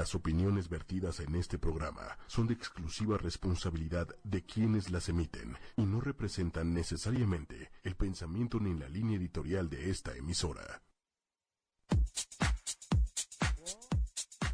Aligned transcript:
Las 0.00 0.14
opiniones 0.14 0.70
vertidas 0.70 1.20
en 1.20 1.34
este 1.34 1.58
programa 1.58 2.16
son 2.26 2.46
de 2.46 2.54
exclusiva 2.54 3.18
responsabilidad 3.18 4.08
de 4.24 4.42
quienes 4.42 4.90
las 4.90 5.10
emiten 5.10 5.58
y 5.76 5.82
no 5.82 6.00
representan 6.00 6.72
necesariamente 6.72 7.70
el 7.84 7.96
pensamiento 7.96 8.58
ni 8.60 8.72
la 8.72 8.88
línea 8.88 9.18
editorial 9.18 9.68
de 9.68 9.90
esta 9.90 10.16
emisora. 10.16 10.80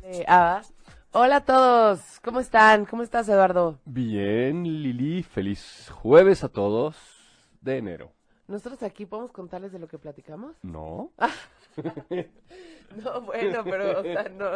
Eh, 0.02 0.24
ah, 0.26 0.62
hola 1.12 1.36
a 1.36 1.44
todos, 1.44 2.00
¿cómo 2.24 2.40
están? 2.40 2.84
¿Cómo 2.84 3.04
estás, 3.04 3.28
Eduardo? 3.28 3.78
Bien, 3.84 4.64
Lili, 4.64 5.22
feliz 5.22 5.88
jueves 5.92 6.42
a 6.42 6.48
todos 6.48 6.96
de 7.60 7.78
enero. 7.78 8.12
¿Nosotros 8.48 8.82
aquí 8.82 9.06
podemos 9.06 9.30
contarles 9.30 9.70
de 9.70 9.78
lo 9.78 9.86
que 9.86 9.98
platicamos? 9.98 10.56
¿No? 10.64 11.12
No, 13.04 13.20
bueno, 13.22 13.64
pero, 13.64 14.00
o 14.00 14.02
sea, 14.02 14.28
no, 14.28 14.50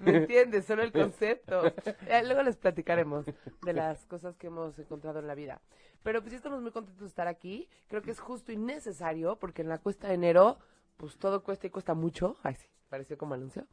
¿me 0.00 0.16
entiendes? 0.18 0.64
Solo 0.64 0.82
el 0.82 0.92
concepto. 0.92 1.62
Ya, 2.06 2.22
luego 2.22 2.42
les 2.42 2.56
platicaremos 2.56 3.26
de 3.62 3.72
las 3.72 4.06
cosas 4.06 4.36
que 4.36 4.46
hemos 4.48 4.78
encontrado 4.78 5.18
en 5.18 5.26
la 5.26 5.34
vida. 5.34 5.60
Pero 6.02 6.20
pues 6.20 6.30
sí 6.30 6.36
estamos 6.36 6.60
muy 6.62 6.72
contentos 6.72 7.02
de 7.02 7.08
estar 7.08 7.28
aquí. 7.28 7.68
Creo 7.88 8.02
que 8.02 8.10
es 8.10 8.20
justo 8.20 8.52
y 8.52 8.56
necesario, 8.56 9.36
porque 9.38 9.62
en 9.62 9.68
la 9.68 9.78
cuesta 9.78 10.08
de 10.08 10.14
enero, 10.14 10.58
pues 10.96 11.16
todo 11.16 11.42
cuesta 11.42 11.66
y 11.66 11.70
cuesta 11.70 11.94
mucho. 11.94 12.36
Ay, 12.42 12.54
sí, 12.54 12.66
pareció 12.88 13.16
como 13.16 13.34
anuncio. 13.34 13.66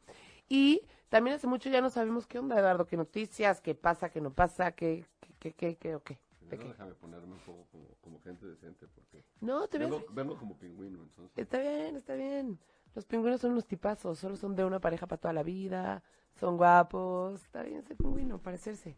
Y 0.48 0.82
también 1.08 1.36
hace 1.36 1.46
mucho 1.46 1.70
ya 1.70 1.80
no 1.80 1.90
sabemos 1.90 2.26
qué 2.26 2.38
onda, 2.38 2.58
Eduardo, 2.58 2.86
qué 2.86 2.96
noticias, 2.96 3.60
qué 3.60 3.74
pasa, 3.74 4.10
qué 4.10 4.20
no 4.20 4.32
pasa, 4.32 4.72
qué, 4.72 5.04
qué, 5.38 5.52
qué, 5.52 5.76
qué, 5.76 5.94
o 5.96 6.02
qué. 6.02 6.18
¿De 6.40 6.58
qué? 6.58 6.66
déjame 6.68 6.94
ponerme 6.94 7.34
un 7.34 7.40
poco 7.40 7.66
como, 7.70 7.86
como 8.00 8.20
gente 8.20 8.46
decente 8.46 8.86
porque 8.88 9.24
No, 9.40 9.68
te 9.68 9.78
vengo, 9.78 10.04
vengo 10.10 10.36
como 10.36 10.58
pingüino, 10.58 11.02
entonces. 11.02 11.36
Está 11.36 11.58
bien, 11.58 11.96
está 11.96 12.14
bien. 12.14 12.58
Los 12.94 13.04
pingüinos 13.04 13.40
son 13.40 13.52
unos 13.52 13.66
tipazos, 13.66 14.18
solo 14.18 14.36
son 14.36 14.56
de 14.56 14.64
una 14.64 14.80
pareja 14.80 15.06
para 15.06 15.20
toda 15.20 15.32
la 15.32 15.42
vida, 15.42 16.02
son 16.38 16.56
guapos. 16.56 17.42
Está 17.42 17.62
bien 17.62 17.82
ser 17.82 17.96
pingüino, 17.96 18.38
parecerse. 18.38 18.96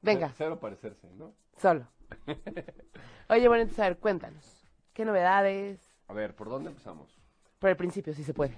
Venga, 0.00 0.32
Cero 0.36 0.58
parecerse, 0.58 1.08
¿no? 1.14 1.32
solo. 1.56 1.86
Oye, 3.28 3.48
bueno, 3.48 3.62
entonces, 3.62 3.78
a 3.78 3.88
ver, 3.88 3.98
cuéntanos. 3.98 4.66
¿Qué 4.92 5.04
novedades? 5.04 5.80
A 6.08 6.12
ver, 6.12 6.34
¿por 6.34 6.48
dónde 6.48 6.70
empezamos? 6.70 7.18
Por 7.58 7.70
el 7.70 7.76
principio, 7.76 8.12
si 8.12 8.24
se 8.24 8.34
puede. 8.34 8.54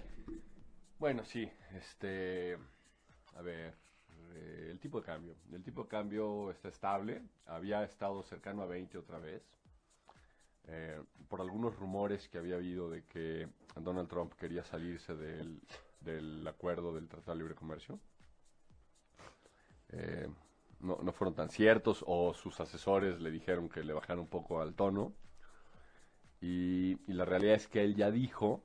Bueno, 0.98 1.24
sí, 1.24 1.48
este, 1.76 2.56
a 3.36 3.42
ver, 3.42 3.74
eh, 4.32 4.68
el 4.70 4.80
tipo 4.80 5.00
de 5.00 5.06
cambio. 5.06 5.34
El 5.52 5.62
tipo 5.62 5.82
de 5.82 5.88
cambio 5.88 6.50
está 6.50 6.68
estable, 6.68 7.22
había 7.46 7.84
estado 7.84 8.22
cercano 8.22 8.62
a 8.62 8.66
20 8.66 8.96
otra 8.98 9.18
vez, 9.18 9.42
eh, 10.68 11.02
por 11.28 11.40
algunos 11.40 11.76
rumores 11.76 12.28
que 12.28 12.38
había 12.38 12.56
habido 12.56 12.90
de 12.90 13.04
que 13.04 13.48
Donald 13.76 14.08
Trump 14.08 14.32
quería 14.34 14.64
salirse 14.64 15.14
del, 15.14 15.60
del 16.00 16.46
acuerdo 16.46 16.94
del 16.94 17.08
Tratado 17.08 17.32
de 17.32 17.38
Libre 17.38 17.54
Comercio. 17.54 17.98
Eh, 19.90 20.28
no, 20.80 20.98
no 21.02 21.12
fueron 21.12 21.34
tan 21.34 21.50
ciertos 21.50 22.04
o 22.06 22.34
sus 22.34 22.60
asesores 22.60 23.20
le 23.20 23.30
dijeron 23.30 23.68
que 23.68 23.84
le 23.84 23.92
bajaran 23.92 24.20
un 24.20 24.28
poco 24.28 24.60
al 24.60 24.74
tono. 24.74 25.12
Y, 26.40 26.98
y 27.06 27.12
la 27.14 27.24
realidad 27.24 27.54
es 27.54 27.68
que 27.68 27.82
él 27.82 27.94
ya 27.94 28.10
dijo, 28.10 28.62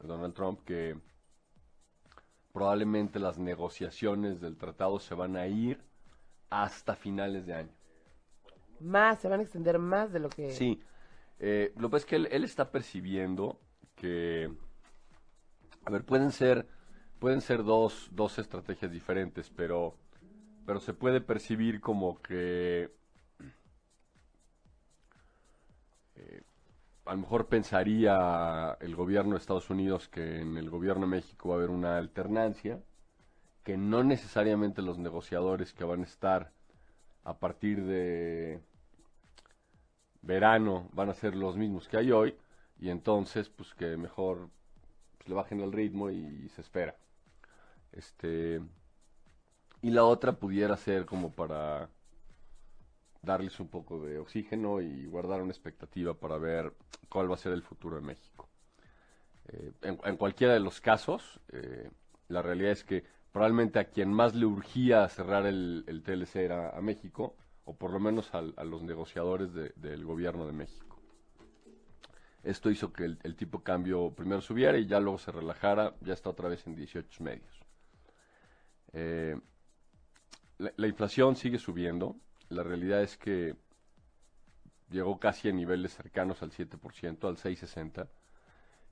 Donald 0.00 0.34
Trump, 0.34 0.64
que 0.64 0.98
probablemente 2.52 3.18
las 3.18 3.38
negociaciones 3.38 4.40
del 4.40 4.56
tratado 4.56 4.98
se 4.98 5.14
van 5.14 5.36
a 5.36 5.46
ir 5.46 5.80
hasta 6.50 6.94
finales 6.94 7.46
de 7.46 7.54
año. 7.54 7.72
Más, 8.80 9.20
se 9.20 9.28
van 9.28 9.40
a 9.40 9.42
extender 9.42 9.78
más 9.78 10.12
de 10.12 10.18
lo 10.18 10.28
que... 10.28 10.50
Sí, 10.50 10.82
eh, 11.38 11.72
lo 11.76 11.90
que 11.90 11.96
es 11.96 12.06
que 12.06 12.16
él, 12.16 12.28
él 12.30 12.44
está 12.44 12.70
percibiendo 12.70 13.60
que, 13.94 14.52
a 15.84 15.90
ver, 15.90 16.04
pueden 16.04 16.32
ser, 16.32 16.66
pueden 17.18 17.40
ser 17.40 17.64
dos, 17.64 18.08
dos 18.12 18.38
estrategias 18.38 18.90
diferentes, 18.90 19.50
pero, 19.50 19.96
pero 20.66 20.80
se 20.80 20.94
puede 20.94 21.20
percibir 21.20 21.80
como 21.80 22.20
que 22.20 22.90
eh, 26.16 26.42
a 27.04 27.14
lo 27.14 27.20
mejor 27.20 27.48
pensaría 27.48 28.76
el 28.80 28.94
gobierno 28.94 29.32
de 29.32 29.38
Estados 29.38 29.70
Unidos 29.70 30.08
que 30.08 30.40
en 30.40 30.56
el 30.56 30.70
gobierno 30.70 31.02
de 31.02 31.10
México 31.10 31.48
va 31.48 31.56
a 31.56 31.58
haber 31.58 31.70
una 31.70 31.98
alternancia, 31.98 32.80
que 33.64 33.76
no 33.76 34.02
necesariamente 34.02 34.82
los 34.82 34.98
negociadores 34.98 35.72
que 35.72 35.84
van 35.84 36.00
a 36.00 36.04
estar 36.04 36.52
a 37.24 37.38
partir 37.38 37.84
de 37.84 38.60
verano 40.22 40.88
van 40.92 41.10
a 41.10 41.14
ser 41.14 41.34
los 41.34 41.56
mismos 41.56 41.88
que 41.88 41.96
hay 41.96 42.12
hoy 42.12 42.34
y 42.80 42.90
entonces 42.90 43.48
pues 43.48 43.74
que 43.74 43.96
mejor 43.96 44.48
pues, 45.18 45.28
le 45.28 45.34
bajen 45.34 45.60
el 45.60 45.72
ritmo 45.72 46.10
y, 46.10 46.48
se 46.50 46.60
espera. 46.62 46.96
Este 47.92 48.60
y 49.82 49.90
la 49.90 50.04
otra 50.04 50.32
pudiera 50.32 50.76
ser 50.76 51.04
como 51.06 51.32
para 51.32 51.88
darles 53.20 53.58
un 53.60 53.68
poco 53.68 54.00
de 54.04 54.18
oxígeno 54.18 54.80
y 54.80 55.06
guardar 55.06 55.42
una 55.42 55.52
expectativa 55.52 56.14
para 56.14 56.38
ver 56.38 56.72
cuál 57.08 57.30
va 57.30 57.34
a 57.34 57.38
ser 57.38 57.52
el 57.52 57.62
futuro 57.62 57.96
de 57.96 58.02
México. 58.02 58.48
Eh, 59.48 59.72
en, 59.82 60.16
cualquiera 60.16 60.54
de 60.54 60.60
los 60.60 60.80
casos, 60.80 61.40
eh, 61.52 61.90
la 62.28 62.42
realidad 62.42 62.72
es 62.72 62.84
que 62.84 63.04
probablemente 63.32 63.80
a 63.80 63.90
quien 63.90 64.12
más 64.12 64.34
le 64.34 64.46
urgía 64.46 65.08
cerrar 65.08 65.46
el, 65.46 65.84
el 65.88 66.02
TLC 66.02 66.36
era 66.36 66.70
a 66.70 66.80
México, 66.80 67.36
o 67.64 67.74
por 67.76 67.92
lo 67.92 68.00
menos 68.00 68.34
a, 68.34 68.42
los 68.42 68.82
negociadores 68.82 69.52
de- 69.54 69.72
del 69.76 70.04
gobierno 70.04 70.46
de 70.46 70.52
México. 70.52 70.98
Esto 72.42 72.70
hizo 72.70 72.92
que 72.92 73.04
el, 73.04 73.18
el 73.22 73.36
tipo 73.36 73.62
cambio 73.62 74.10
primero 74.14 74.40
subiera 74.40 74.76
y 74.78 74.86
ya 74.86 74.98
luego 74.98 75.18
se 75.18 75.30
relajara, 75.30 75.94
ya 76.00 76.12
está 76.12 76.30
otra 76.30 76.48
vez 76.48 76.66
en 76.66 76.74
18 76.74 77.22
medios. 77.22 77.60
Eh, 78.92 79.38
la, 80.58 80.72
la 80.76 80.86
inflación 80.88 81.36
sigue 81.36 81.58
subiendo, 81.58 82.16
la 82.48 82.62
realidad 82.64 83.02
es 83.02 83.16
que 83.16 83.54
llegó 84.90 85.18
casi 85.18 85.48
a 85.48 85.52
niveles 85.52 85.94
cercanos 85.94 86.42
al 86.42 86.50
7%, 86.50 87.28
al 87.28 87.36
6,60%. 87.36 88.08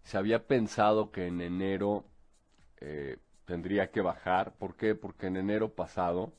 Se 0.02 0.16
había 0.16 0.46
pensado 0.46 1.10
que 1.10 1.26
en 1.26 1.40
enero 1.40 2.06
eh, 2.78 3.18
tendría 3.44 3.90
que 3.90 4.00
bajar. 4.00 4.54
¿Por 4.56 4.76
qué? 4.76 4.94
Porque 4.94 5.26
en 5.26 5.36
enero 5.36 5.74
pasado, 5.74 6.32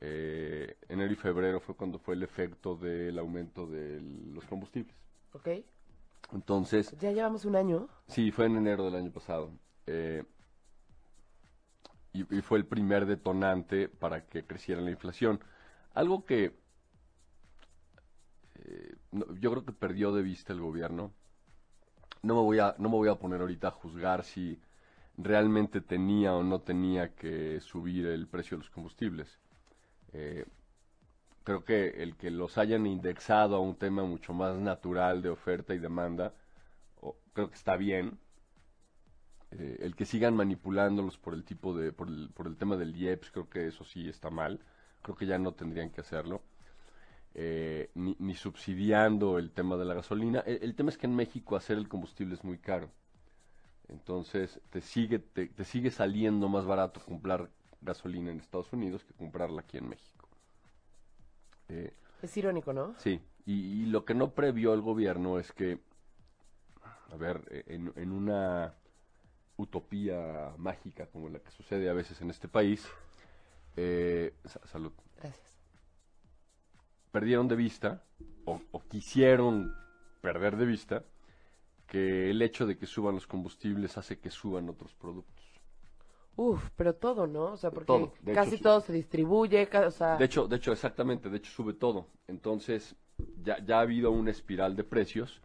eh, 0.00 0.76
enero 0.88 1.12
y 1.12 1.16
febrero 1.16 1.60
fue 1.60 1.74
cuando 1.76 1.98
fue 1.98 2.14
el 2.14 2.22
efecto 2.22 2.76
del 2.76 3.18
aumento 3.18 3.66
de 3.66 4.00
los 4.32 4.44
combustibles. 4.44 4.94
¿Ok? 5.32 5.48
Entonces, 6.32 6.94
Ya 7.00 7.12
llevamos 7.12 7.44
un 7.44 7.56
año. 7.56 7.88
Sí, 8.08 8.30
fue 8.30 8.46
en 8.46 8.56
enero 8.56 8.84
del 8.84 8.96
año 8.96 9.12
pasado. 9.12 9.52
Eh, 9.86 10.24
y, 12.12 12.36
y 12.36 12.42
fue 12.42 12.58
el 12.58 12.66
primer 12.66 13.06
detonante 13.06 13.88
para 13.88 14.26
que 14.26 14.44
creciera 14.44 14.80
la 14.80 14.90
inflación. 14.90 15.40
Algo 15.94 16.24
que 16.24 16.56
eh, 18.54 18.94
no- 19.12 19.26
yo 19.36 19.50
creo 19.50 19.64
que 19.64 19.72
perdió 19.72 20.12
de 20.12 20.22
vista 20.22 20.52
el 20.52 20.60
gobierno. 20.60 21.12
No 22.22 22.34
me 22.34 22.40
voy 22.42 22.58
a, 22.58 22.74
no 22.78 22.88
me 22.88 22.96
voy 22.96 23.08
a 23.08 23.14
poner 23.16 23.40
ahorita 23.40 23.68
a 23.68 23.70
juzgar 23.70 24.24
si 24.24 24.60
realmente 25.16 25.80
tenía 25.80 26.34
o 26.34 26.42
no 26.42 26.60
tenía 26.60 27.14
que 27.14 27.60
subir 27.60 28.06
el 28.06 28.26
precio 28.28 28.56
de 28.56 28.64
los 28.64 28.70
combustibles. 28.70 29.38
Eh, 30.16 30.46
creo 31.44 31.64
que 31.64 32.02
el 32.02 32.16
que 32.16 32.30
los 32.30 32.58
hayan 32.58 32.86
indexado 32.86 33.56
a 33.56 33.60
un 33.60 33.76
tema 33.76 34.04
mucho 34.04 34.32
más 34.32 34.56
natural 34.58 35.22
de 35.22 35.28
oferta 35.30 35.74
y 35.74 35.78
demanda, 35.78 36.34
creo 37.34 37.48
que 37.50 37.54
está 37.56 37.76
bien. 37.76 38.18
Eh, 39.52 39.78
el 39.80 39.94
que 39.96 40.04
sigan 40.06 40.34
manipulándolos 40.34 41.18
por 41.18 41.34
el 41.34 41.44
tipo 41.44 41.76
de, 41.76 41.92
por 41.92 42.08
el, 42.08 42.30
por 42.34 42.46
el 42.46 42.56
tema 42.56 42.76
del 42.76 42.96
IEPS, 42.96 43.30
creo 43.30 43.48
que 43.48 43.66
eso 43.66 43.84
sí 43.84 44.08
está 44.08 44.30
mal. 44.30 44.60
Creo 45.02 45.16
que 45.16 45.26
ya 45.26 45.38
no 45.38 45.52
tendrían 45.52 45.90
que 45.90 46.00
hacerlo. 46.00 46.42
Eh, 47.34 47.90
ni, 47.94 48.34
subsidiando 48.34 49.38
el 49.38 49.50
tema 49.52 49.76
de 49.76 49.84
la 49.84 49.94
gasolina. 49.94 50.40
El, 50.40 50.60
el 50.62 50.74
tema 50.74 50.90
es 50.90 50.98
que 50.98 51.06
en 51.06 51.16
México 51.16 51.56
hacer 51.56 51.78
el 51.78 51.88
combustible 51.88 52.34
es 52.34 52.44
muy 52.44 52.58
caro. 52.58 52.90
Entonces 53.88 54.60
te 54.70 54.80
sigue, 54.80 55.18
te, 55.18 55.46
te 55.48 55.64
sigue 55.64 55.90
saliendo 55.90 56.48
más 56.48 56.66
barato 56.66 57.00
comprar 57.00 57.50
gasolina 57.80 58.30
en 58.30 58.40
Estados 58.40 58.72
Unidos 58.72 59.04
que 59.04 59.14
comprarla 59.14 59.60
aquí 59.60 59.78
en 59.78 59.88
México. 59.88 60.28
Eh, 61.68 61.92
Es 62.22 62.36
irónico, 62.36 62.72
¿no? 62.72 62.94
Sí, 62.98 63.20
y, 63.44 63.82
y 63.82 63.86
lo 63.86 64.04
que 64.04 64.14
no 64.14 64.30
previó 64.30 64.72
el 64.74 64.80
gobierno 64.80 65.38
es 65.38 65.52
que, 65.52 65.78
a 67.12 67.16
ver, 67.16 67.42
eh, 67.50 67.64
en, 67.68 67.92
en 67.96 68.12
una 68.12 68.74
utopía 69.56 70.52
mágica 70.58 71.06
como 71.06 71.28
la 71.28 71.38
que 71.38 71.50
sucede 71.50 71.88
a 71.88 71.92
veces 71.94 72.20
en 72.20 72.30
este 72.30 72.48
país, 72.48 72.86
eh, 73.76 74.34
sa- 74.44 74.64
salud, 74.66 74.92
Gracias. 75.16 75.56
perdieron 77.10 77.48
de 77.48 77.56
vista, 77.56 78.02
o, 78.44 78.60
o 78.70 78.80
quisieron 78.86 79.74
perder 80.20 80.56
de 80.56 80.66
vista, 80.66 81.04
que 81.86 82.30
el 82.30 82.42
hecho 82.42 82.66
de 82.66 82.76
que 82.76 82.86
suban 82.86 83.14
los 83.14 83.26
combustibles 83.26 83.96
hace 83.96 84.18
que 84.18 84.30
suban 84.30 84.68
otros 84.68 84.92
productos. 84.94 85.35
Uf, 86.36 86.70
pero 86.76 86.94
todo, 86.94 87.26
¿no? 87.26 87.52
O 87.52 87.56
sea, 87.56 87.70
porque 87.70 87.86
Todo, 87.86 88.12
de 88.20 88.32
hecho, 88.32 88.40
casi 88.40 88.58
todo 88.58 88.80
se 88.80 88.92
distribuye, 88.92 89.68
o 89.86 89.90
sea... 89.90 90.16
De 90.16 90.26
hecho, 90.26 90.46
de 90.46 90.56
hecho, 90.56 90.72
exactamente, 90.72 91.30
de 91.30 91.38
hecho 91.38 91.50
sube 91.50 91.72
todo. 91.72 92.08
Entonces, 92.28 92.94
ya, 93.42 93.58
ya 93.64 93.78
ha 93.78 93.80
habido 93.80 94.10
una 94.10 94.30
espiral 94.30 94.76
de 94.76 94.84
precios, 94.84 95.40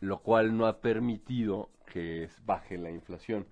lo 0.00 0.20
cual 0.22 0.56
no 0.56 0.66
ha 0.66 0.80
permitido 0.80 1.70
que 1.86 2.28
baje 2.44 2.78
la 2.78 2.90
inflación. 2.90 3.46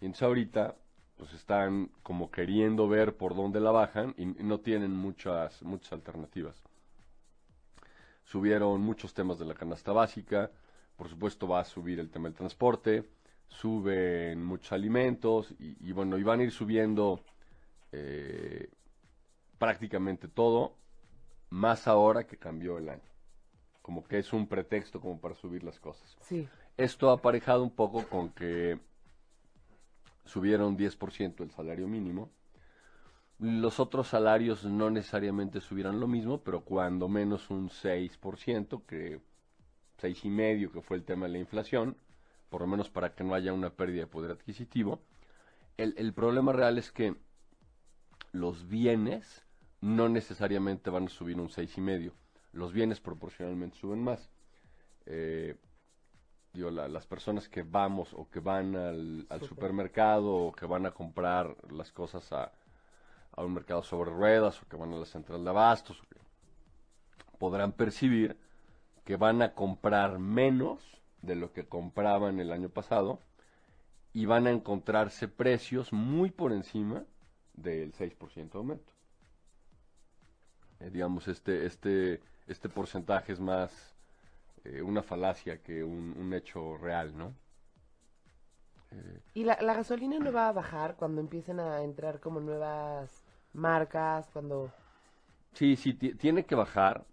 Y 0.00 0.06
entonces 0.06 0.22
ahorita, 0.22 0.76
pues 1.16 1.34
están 1.34 1.90
como 2.02 2.30
queriendo 2.30 2.88
ver 2.88 3.16
por 3.16 3.34
dónde 3.34 3.60
la 3.60 3.70
bajan 3.70 4.14
y 4.16 4.24
no 4.26 4.60
tienen 4.60 4.92
muchas, 4.92 5.62
muchas 5.62 5.92
alternativas. 5.92 6.62
Subieron 8.24 8.80
muchos 8.80 9.12
temas 9.14 9.38
de 9.38 9.46
la 9.46 9.54
canasta 9.54 9.92
básica, 9.92 10.50
por 10.96 11.08
supuesto 11.08 11.48
va 11.48 11.60
a 11.60 11.64
subir 11.64 11.98
el 11.98 12.10
tema 12.10 12.28
del 12.28 12.36
transporte, 12.36 13.04
suben 13.48 14.44
muchos 14.44 14.72
alimentos 14.72 15.54
y, 15.58 15.92
bueno, 15.92 16.18
y 16.18 16.22
van 16.22 16.40
a 16.40 16.44
ir 16.44 16.52
subiendo 16.52 17.24
eh, 17.92 18.70
prácticamente 19.58 20.28
todo, 20.28 20.76
más 21.50 21.88
ahora 21.88 22.26
que 22.26 22.36
cambió 22.36 22.78
el 22.78 22.88
año. 22.88 23.02
Como 23.82 24.04
que 24.04 24.18
es 24.18 24.32
un 24.32 24.46
pretexto 24.46 25.00
como 25.00 25.20
para 25.20 25.34
subir 25.34 25.64
las 25.64 25.80
cosas. 25.80 26.16
Sí. 26.20 26.46
Esto 26.76 27.10
ha 27.10 27.14
aparejado 27.14 27.62
un 27.62 27.70
poco 27.70 28.06
con 28.06 28.30
que 28.30 28.78
subieron 30.24 30.76
10% 30.76 31.40
el 31.42 31.50
salario 31.50 31.88
mínimo. 31.88 32.30
Los 33.38 33.80
otros 33.80 34.08
salarios 34.08 34.64
no 34.64 34.90
necesariamente 34.90 35.60
subirán 35.60 36.00
lo 36.00 36.06
mismo, 36.06 36.42
pero 36.42 36.60
cuando 36.60 37.08
menos 37.08 37.50
un 37.50 37.70
6%, 37.70 38.84
que 38.84 39.20
seis 39.96 40.24
y 40.24 40.28
medio 40.28 40.72
que 40.72 40.80
fue 40.80 40.96
el 40.96 41.04
tema 41.04 41.26
de 41.26 41.32
la 41.32 41.38
inflación, 41.38 41.96
por 42.48 42.62
lo 42.62 42.66
menos 42.66 42.90
para 42.90 43.14
que 43.14 43.24
no 43.24 43.34
haya 43.34 43.52
una 43.52 43.70
pérdida 43.70 44.02
de 44.02 44.06
poder 44.06 44.30
adquisitivo. 44.30 45.00
El, 45.76 45.94
el 45.96 46.12
problema 46.12 46.52
real 46.52 46.78
es 46.78 46.90
que 46.90 47.14
los 48.32 48.68
bienes 48.68 49.44
no 49.80 50.08
necesariamente 50.08 50.90
van 50.90 51.06
a 51.06 51.10
subir 51.10 51.38
un 51.38 51.50
seis 51.50 51.76
y 51.78 51.80
medio. 51.80 52.12
Los 52.52 52.72
bienes 52.72 53.00
proporcionalmente 53.00 53.76
suben 53.76 54.02
más. 54.02 54.30
Eh, 55.06 55.56
las 56.54 57.06
personas 57.06 57.48
que 57.48 57.62
vamos 57.62 58.12
o 58.14 58.28
que 58.30 58.40
van 58.40 58.74
al, 58.74 59.26
supermercado 59.46 60.34
o 60.34 60.52
que 60.52 60.66
van 60.66 60.86
a 60.86 60.90
comprar 60.90 61.54
las 61.70 61.92
cosas 61.92 62.32
a, 62.32 62.50
a, 63.36 63.44
un 63.44 63.54
mercado 63.54 63.82
sobre 63.82 64.10
ruedas 64.10 64.60
o 64.60 64.68
que 64.68 64.76
van 64.76 64.92
a 64.92 64.96
la 64.96 65.06
central 65.06 65.44
de 65.44 65.50
abastos, 65.50 66.02
podrán 67.38 67.72
percibir 67.72 68.36
que 69.04 69.16
van 69.16 69.40
a 69.42 69.54
comprar 69.54 70.18
menos 70.18 70.80
de 71.22 71.36
lo 71.36 71.52
que 71.52 71.66
compraban 71.66 72.40
el 72.40 72.52
año 72.52 72.68
pasado 72.68 73.20
y 74.12 74.26
van 74.26 74.46
a 74.46 74.50
encontrarse 74.50 75.28
precios 75.28 75.92
muy 75.92 76.30
por 76.30 76.52
encima 76.52 77.04
del 77.54 77.92
6% 77.92 78.50
de 78.50 78.58
aumento. 78.58 78.92
Eh, 80.80 80.90
digamos, 80.90 81.28
este, 81.28 81.66
este, 81.66 82.20
este 82.46 82.68
porcentaje 82.68 83.32
es 83.32 83.40
más 83.40 83.94
eh, 84.64 84.82
una 84.82 85.02
falacia 85.02 85.62
que 85.62 85.82
un, 85.82 86.32
hecho 86.32 86.76
real, 86.76 87.16
¿no? 87.16 87.34
Eh, 88.90 89.20
¿Y 89.34 89.44
la, 89.44 89.58
la, 89.60 89.74
gasolina 89.74 90.18
no 90.18 90.32
va 90.32 90.48
a 90.48 90.52
bajar 90.52 90.96
cuando 90.96 91.20
empiecen 91.20 91.60
a 91.60 91.82
entrar 91.82 92.20
como 92.20 92.40
nuevas 92.40 93.24
marcas, 93.52 94.28
cuando...? 94.32 94.72
Sí, 95.52 95.76
sí, 95.76 95.94
tiene 95.94 96.44
que 96.44 96.54
bajar. 96.54 97.04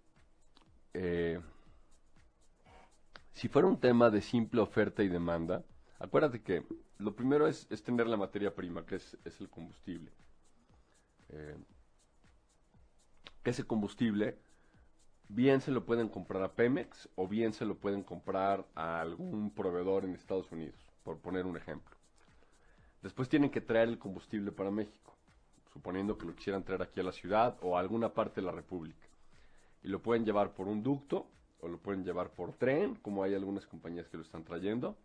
Si 3.36 3.48
fuera 3.48 3.68
un 3.68 3.78
tema 3.78 4.08
de 4.08 4.22
simple 4.22 4.62
oferta 4.62 5.02
y 5.02 5.08
demanda, 5.08 5.62
acuérdate 5.98 6.40
que 6.40 6.64
lo 6.96 7.14
primero 7.14 7.46
es, 7.46 7.68
tener 7.84 8.06
la 8.06 8.16
materia 8.16 8.54
prima, 8.54 8.86
que 8.86 8.96
es, 8.96 9.16
el 9.40 9.50
combustible. 9.50 10.10
ese 13.44 13.64
combustible 13.64 14.38
bien 15.28 15.60
se 15.60 15.70
lo 15.70 15.84
pueden 15.84 16.08
comprar 16.08 16.42
a 16.42 16.54
Pemex 16.54 17.10
o 17.14 17.28
bien 17.28 17.52
se 17.52 17.66
lo 17.66 17.76
pueden 17.76 18.02
comprar 18.02 18.64
a 18.74 19.02
algún 19.02 19.50
proveedor 19.50 20.06
en 20.06 20.14
Estados 20.14 20.50
Unidos, 20.50 20.80
por 21.02 21.18
poner 21.18 21.44
un 21.44 21.58
ejemplo. 21.58 21.94
Después 23.02 23.28
tienen 23.28 23.50
que 23.50 23.60
traer 23.60 23.90
el 23.90 23.98
combustible 23.98 24.50
para 24.50 24.70
México, 24.70 25.14
suponiendo 25.74 26.16
que 26.16 26.24
lo 26.24 26.34
quisieran 26.34 26.64
traer 26.64 26.80
aquí 26.80 27.00
a 27.00 27.04
la 27.04 27.12
ciudad 27.12 27.58
o 27.60 27.76
a 27.76 27.80
alguna 27.80 28.14
parte 28.14 28.40
de 28.40 28.46
la 28.46 28.52
República. 28.52 29.06
Y 29.82 29.88
lo 29.88 30.00
pueden 30.00 30.24
llevar 30.24 30.54
por 30.54 30.68
un 30.68 30.82
ducto 30.82 31.28
o 31.66 31.68
lo 31.68 31.78
pueden 31.78 32.04
llevar 32.04 32.30
por 32.30 32.52
tren, 32.52 32.94
como 32.96 33.22
hay 33.22 33.34
algunas 33.34 33.66
compañías 33.66 34.08
que 34.08 34.16
lo 34.16 34.22
están 34.22 34.44
trayendo. 34.44 34.96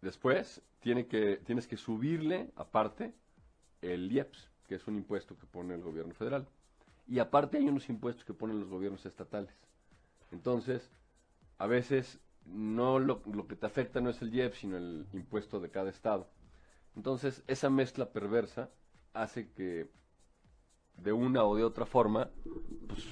Después 0.00 0.62
tienes 0.80 1.66
que 1.66 1.76
subirle, 1.76 2.50
aparte, 2.56 3.12
el 3.82 4.10
IEPS, 4.10 4.50
que 4.66 4.76
es 4.76 4.86
un 4.86 4.96
impuesto 4.96 5.36
que 5.36 5.46
pone 5.46 5.74
el 5.74 5.82
gobierno 5.82 6.14
federal. 6.14 6.46
Y 7.06 7.18
aparte 7.18 7.58
hay 7.58 7.68
unos 7.68 7.88
impuestos 7.88 8.24
que 8.24 8.34
ponen 8.34 8.60
los 8.60 8.68
gobiernos 8.68 9.04
estatales. 9.06 9.54
Entonces, 10.32 10.90
a 11.58 11.66
veces 11.66 12.18
no 12.46 12.98
lo, 12.98 13.22
que 13.46 13.56
te 13.56 13.66
afecta 13.66 14.00
no 14.00 14.10
es 14.10 14.20
el 14.22 14.34
IEP, 14.34 14.54
sino 14.54 14.76
el 14.76 15.06
impuesto 15.12 15.60
de 15.60 15.70
cada 15.70 15.90
estado. 15.90 16.28
Entonces, 16.96 17.42
esa 17.46 17.70
mezcla 17.70 18.10
perversa 18.10 18.70
hace 19.12 19.50
que 19.50 19.88
de 20.96 21.12
una 21.12 21.44
o 21.44 21.54
de 21.54 21.64
otra 21.64 21.86
forma, 21.86 22.30
pues, 22.88 23.04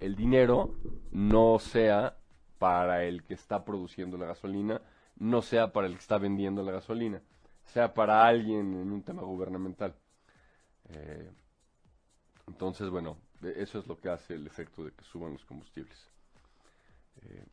el 0.00 0.14
dinero 0.14 0.74
no 1.10 1.58
sea 1.58 2.16
para 2.58 3.04
el 3.04 3.22
que 3.24 3.34
está 3.34 3.64
produciendo 3.64 4.16
la 4.16 4.26
gasolina, 4.26 4.80
no 5.16 5.42
sea 5.42 5.72
para 5.72 5.86
el 5.86 5.94
que 5.94 6.00
está 6.00 6.18
vendiendo 6.18 6.62
la 6.62 6.72
gasolina, 6.72 7.22
sea 7.64 7.94
para 7.94 8.26
alguien 8.26 8.74
en 8.74 8.92
un 8.92 9.02
tema 9.02 9.22
gubernamental. 9.22 9.94
Eh, 10.90 11.30
entonces, 12.46 12.88
bueno, 12.90 13.18
e, 13.42 13.54
eso 13.62 13.78
es 13.78 13.86
lo 13.86 13.98
que 13.98 14.08
hace 14.08 14.34
el 14.34 14.46
efecto 14.46 14.84
de 14.84 14.92
que 14.92 15.04
suban 15.04 15.32
los 15.32 15.44
combustibles. 15.44 16.08
Eh, 17.22 17.46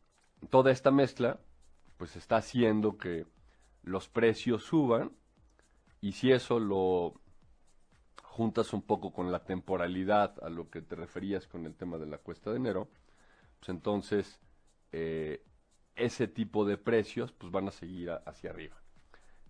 toda 0.50 0.70
esta 0.70 0.90
mezcla, 0.90 1.38
pues 1.96 2.16
está 2.16 2.36
haciendo 2.36 2.96
que 2.96 3.26
los 3.82 4.08
precios 4.08 4.64
suban 4.64 5.12
y 6.00 6.12
si 6.12 6.32
eso 6.32 6.58
lo 6.58 7.14
juntas 8.36 8.74
un 8.74 8.82
poco 8.82 9.14
con 9.14 9.32
la 9.32 9.44
temporalidad 9.44 10.34
a 10.42 10.50
lo 10.50 10.68
que 10.68 10.82
te 10.82 10.94
referías 10.94 11.46
con 11.46 11.64
el 11.64 11.74
tema 11.74 11.96
de 11.96 12.04
la 12.04 12.18
cuesta 12.18 12.50
de 12.50 12.58
enero, 12.58 12.86
pues 13.58 13.70
entonces 13.70 14.38
eh, 14.92 15.42
ese 15.94 16.28
tipo 16.28 16.66
de 16.66 16.76
precios 16.76 17.32
pues 17.32 17.50
van 17.50 17.66
a 17.68 17.70
seguir 17.70 18.10
hacia 18.10 18.50
arriba. 18.50 18.76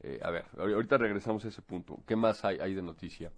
Eh, 0.02 0.20
a 0.22 0.30
ver, 0.30 0.44
ahorita 0.56 0.98
regresamos 0.98 1.44
a 1.44 1.48
ese 1.48 1.62
punto. 1.62 1.98
¿Qué 2.06 2.14
más 2.14 2.44
hay, 2.44 2.58
hay 2.60 2.74
de 2.74 2.82
noticia? 2.82 3.32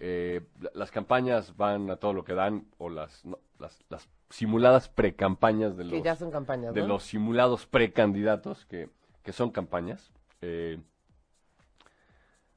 Eh, 0.00 0.40
las 0.74 0.90
campañas 0.90 1.56
van 1.56 1.88
a 1.88 1.96
todo 1.96 2.12
lo 2.12 2.24
que 2.24 2.34
dan, 2.34 2.66
o 2.78 2.90
las, 2.90 3.22
las, 3.60 4.08
simuladas 4.28 4.88
precampañas 4.88 5.76
de 5.76 5.84
los, 5.84 6.18
son 6.18 6.32
campañas, 6.32 6.74
de 6.74 6.84
los 6.84 7.04
simulados 7.04 7.66
precandidatos, 7.66 8.66
que, 8.66 8.88
que 9.22 9.32
son 9.32 9.50
campañas. 9.50 10.10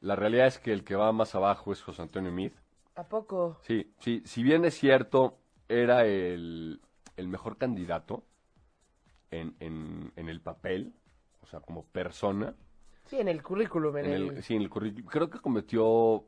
La 0.03 0.15
realidad 0.15 0.47
es 0.47 0.59
que 0.59 0.71
el 0.71 0.83
que 0.83 0.95
va 0.95 1.11
más 1.11 1.33
abajo 1.33 1.71
es 1.71 1.81
José 1.81 2.01
Antonio 2.01 2.31
Meade. 2.31 2.53
¿A 2.95 3.03
poco? 3.03 3.57
Sí, 3.63 3.91
sí, 3.99 4.21
si 4.25 4.43
bien 4.43 4.65
es 4.65 4.77
cierto, 4.77 5.39
era 5.67 6.05
el, 6.05 6.79
el 7.17 7.27
mejor 7.27 7.57
candidato 7.57 8.23
en, 9.31 9.55
en, 9.59 10.13
en 10.15 10.29
el 10.29 10.41
papel, 10.41 10.93
o 11.41 11.47
sea, 11.47 11.61
como 11.61 11.85
persona. 11.85 12.53
Sí, 13.05 13.19
en 13.19 13.27
el 13.27 13.41
currículum. 13.41 13.97
En, 13.97 14.05
el, 14.05 14.43
Sí, 14.43 14.55
en 14.55 14.61
el 14.61 14.69
currículum. 14.69 15.07
Creo 15.07 15.29
que 15.29 15.39
cometió 15.39 16.27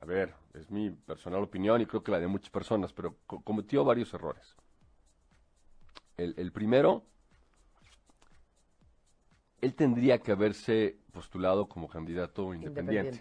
a 0.00 0.06
ver, 0.06 0.34
es 0.54 0.70
mi 0.70 0.90
personal 0.90 1.42
opinión 1.42 1.80
y 1.80 1.86
creo 1.86 2.02
que 2.02 2.10
la 2.10 2.18
de 2.18 2.26
muchas 2.26 2.50
personas, 2.50 2.92
pero 2.92 3.16
cometió 3.26 3.84
varios 3.84 4.12
errores. 4.14 4.56
El, 6.16 6.52
primero, 6.52 7.04
él 9.60 9.74
tendría 9.74 10.18
que 10.18 10.32
haberse 10.32 10.96
postulado 11.12 11.68
como 11.68 11.88
candidato 11.88 12.54
independiente. 12.54 13.20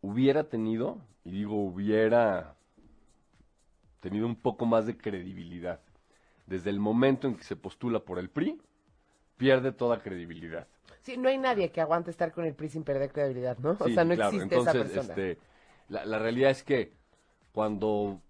Hubiera 0.00 0.44
tenido, 0.44 0.98
y 1.24 1.30
digo 1.30 1.62
hubiera 1.62 2.56
tenido 4.00 4.26
un 4.26 4.36
poco 4.36 4.66
más 4.66 4.86
de 4.86 4.96
credibilidad. 4.96 5.80
Desde 6.46 6.70
el 6.70 6.80
momento 6.80 7.28
en 7.28 7.36
que 7.36 7.44
se 7.44 7.56
postula 7.56 8.00
por 8.00 8.18
el 8.18 8.30
PRI, 8.30 8.60
pierde 9.36 9.72
toda 9.72 10.00
credibilidad. 10.00 10.66
Sí, 11.02 11.16
no 11.16 11.28
hay 11.28 11.38
nadie 11.38 11.70
que 11.70 11.80
aguante 11.80 12.10
estar 12.10 12.32
con 12.32 12.44
el 12.44 12.54
PRI 12.54 12.68
sin 12.68 12.84
perder 12.84 13.12
credibilidad, 13.12 13.58
¿no? 13.58 13.76
o 13.78 13.88
sea, 13.88 14.04
no 14.04 14.14
existe 14.14 14.56
esa 14.56 14.72
persona. 14.72 15.00
Este, 15.00 15.38
la, 15.88 16.18
realidad 16.18 16.50
es 16.50 16.62
que 16.62 16.92
cuando, 17.52 18.20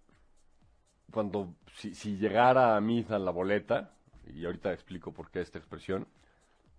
cuando 1.13 1.55
si, 1.75 1.95
si 1.95 2.17
llegara 2.17 2.77
a 2.77 2.81
mí 2.81 3.05
a 3.09 3.19
la 3.19 3.31
boleta, 3.31 3.93
y 4.35 4.45
ahorita 4.45 4.73
explico 4.73 5.13
por 5.13 5.31
qué 5.31 5.41
esta 5.41 5.59
expresión, 5.59 6.07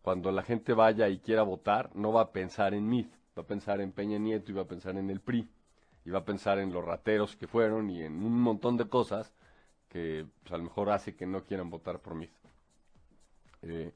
cuando 0.01 0.31
la 0.31 0.43
gente 0.43 0.73
vaya 0.73 1.09
y 1.09 1.19
quiera 1.19 1.43
votar, 1.43 1.89
no 1.95 2.11
va 2.13 2.21
a 2.21 2.31
pensar 2.31 2.73
en 2.73 2.87
mí, 2.87 3.09
va 3.37 3.43
a 3.43 3.47
pensar 3.47 3.81
en 3.81 3.91
Peña 3.91 4.17
Nieto 4.17 4.51
y 4.51 4.55
va 4.55 4.63
a 4.63 4.67
pensar 4.67 4.97
en 4.97 5.09
el 5.09 5.21
PRI, 5.21 5.49
y 6.05 6.09
va 6.09 6.19
a 6.19 6.25
pensar 6.25 6.59
en 6.59 6.73
los 6.73 6.83
rateros 6.85 7.35
que 7.35 7.47
fueron 7.47 7.89
y 7.89 8.01
en 8.03 8.23
un 8.23 8.39
montón 8.41 8.77
de 8.77 8.87
cosas 8.87 9.33
que 9.89 10.25
pues, 10.43 10.53
a 10.53 10.57
lo 10.57 10.63
mejor 10.63 10.89
hace 10.91 11.15
que 11.15 11.25
no 11.25 11.43
quieran 11.43 11.69
votar 11.69 11.99
por 11.99 12.15
mí. 12.15 12.29
Eh, 13.61 13.91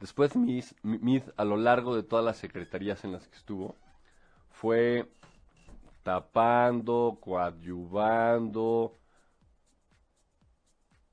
Después 0.00 0.34
Meade, 0.34 1.24
a 1.36 1.44
lo 1.44 1.58
largo 1.58 1.94
de 1.94 2.02
todas 2.02 2.24
las 2.24 2.38
secretarías 2.38 3.04
en 3.04 3.12
las 3.12 3.28
que 3.28 3.36
estuvo, 3.36 3.76
fue 4.50 5.10
tapando, 6.02 7.18
coadyuvando, 7.20 8.98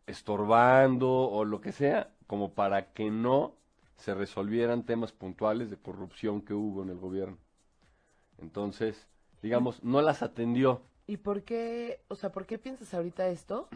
estorbando 0.06 1.10
o 1.10 1.44
lo 1.44 1.60
que 1.60 1.74
sea, 1.74 2.14
como 2.28 2.54
para 2.54 2.94
que 2.94 3.12
no 3.12 3.57
se 3.98 4.14
resolvieran 4.14 4.86
temas 4.86 5.12
puntuales 5.12 5.70
de 5.70 5.78
corrupción 5.78 6.42
que 6.42 6.54
hubo 6.54 6.84
en 6.84 6.90
el 6.90 6.98
gobierno. 6.98 7.38
Entonces, 8.38 9.08
digamos, 9.42 9.84
no 9.84 10.02
las 10.02 10.22
atendió. 10.22 10.82
¿Y 11.08 11.18
por 11.18 11.44
qué, 11.44 12.02
o 12.08 12.16
sea, 12.16 12.32
por 12.32 12.46
qué 12.46 12.58
piensas 12.58 12.94
ahorita 12.94 13.28
esto? 13.28 13.68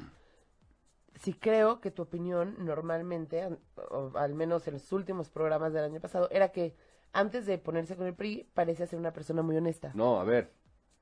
Si 1.16 1.34
creo 1.34 1.82
que 1.82 1.92
tu 1.92 2.04
opinión 2.04 2.56
normalmente, 2.60 3.58
o 3.90 4.12
al 4.16 4.34
menos 4.34 4.68
en 4.68 4.76
los 4.76 4.92
últimos 4.92 5.30
programas 5.30 5.74
del 5.74 5.84
año 5.84 6.00
pasado, 6.00 6.30
era 6.32 6.52
que 6.52 6.76
antes 7.14 7.46
de 7.46 7.58
ponerse 7.58 7.96
con 7.96 8.08
el 8.08 8.14
PRI 8.14 8.48
parecía 8.54 8.88
ser 8.88 9.00
una 9.00 9.14
persona 9.14 9.42
muy 9.42 9.58
honesta. 9.58 9.92
No, 9.96 10.20
a 10.20 10.24
ver, 10.24 10.54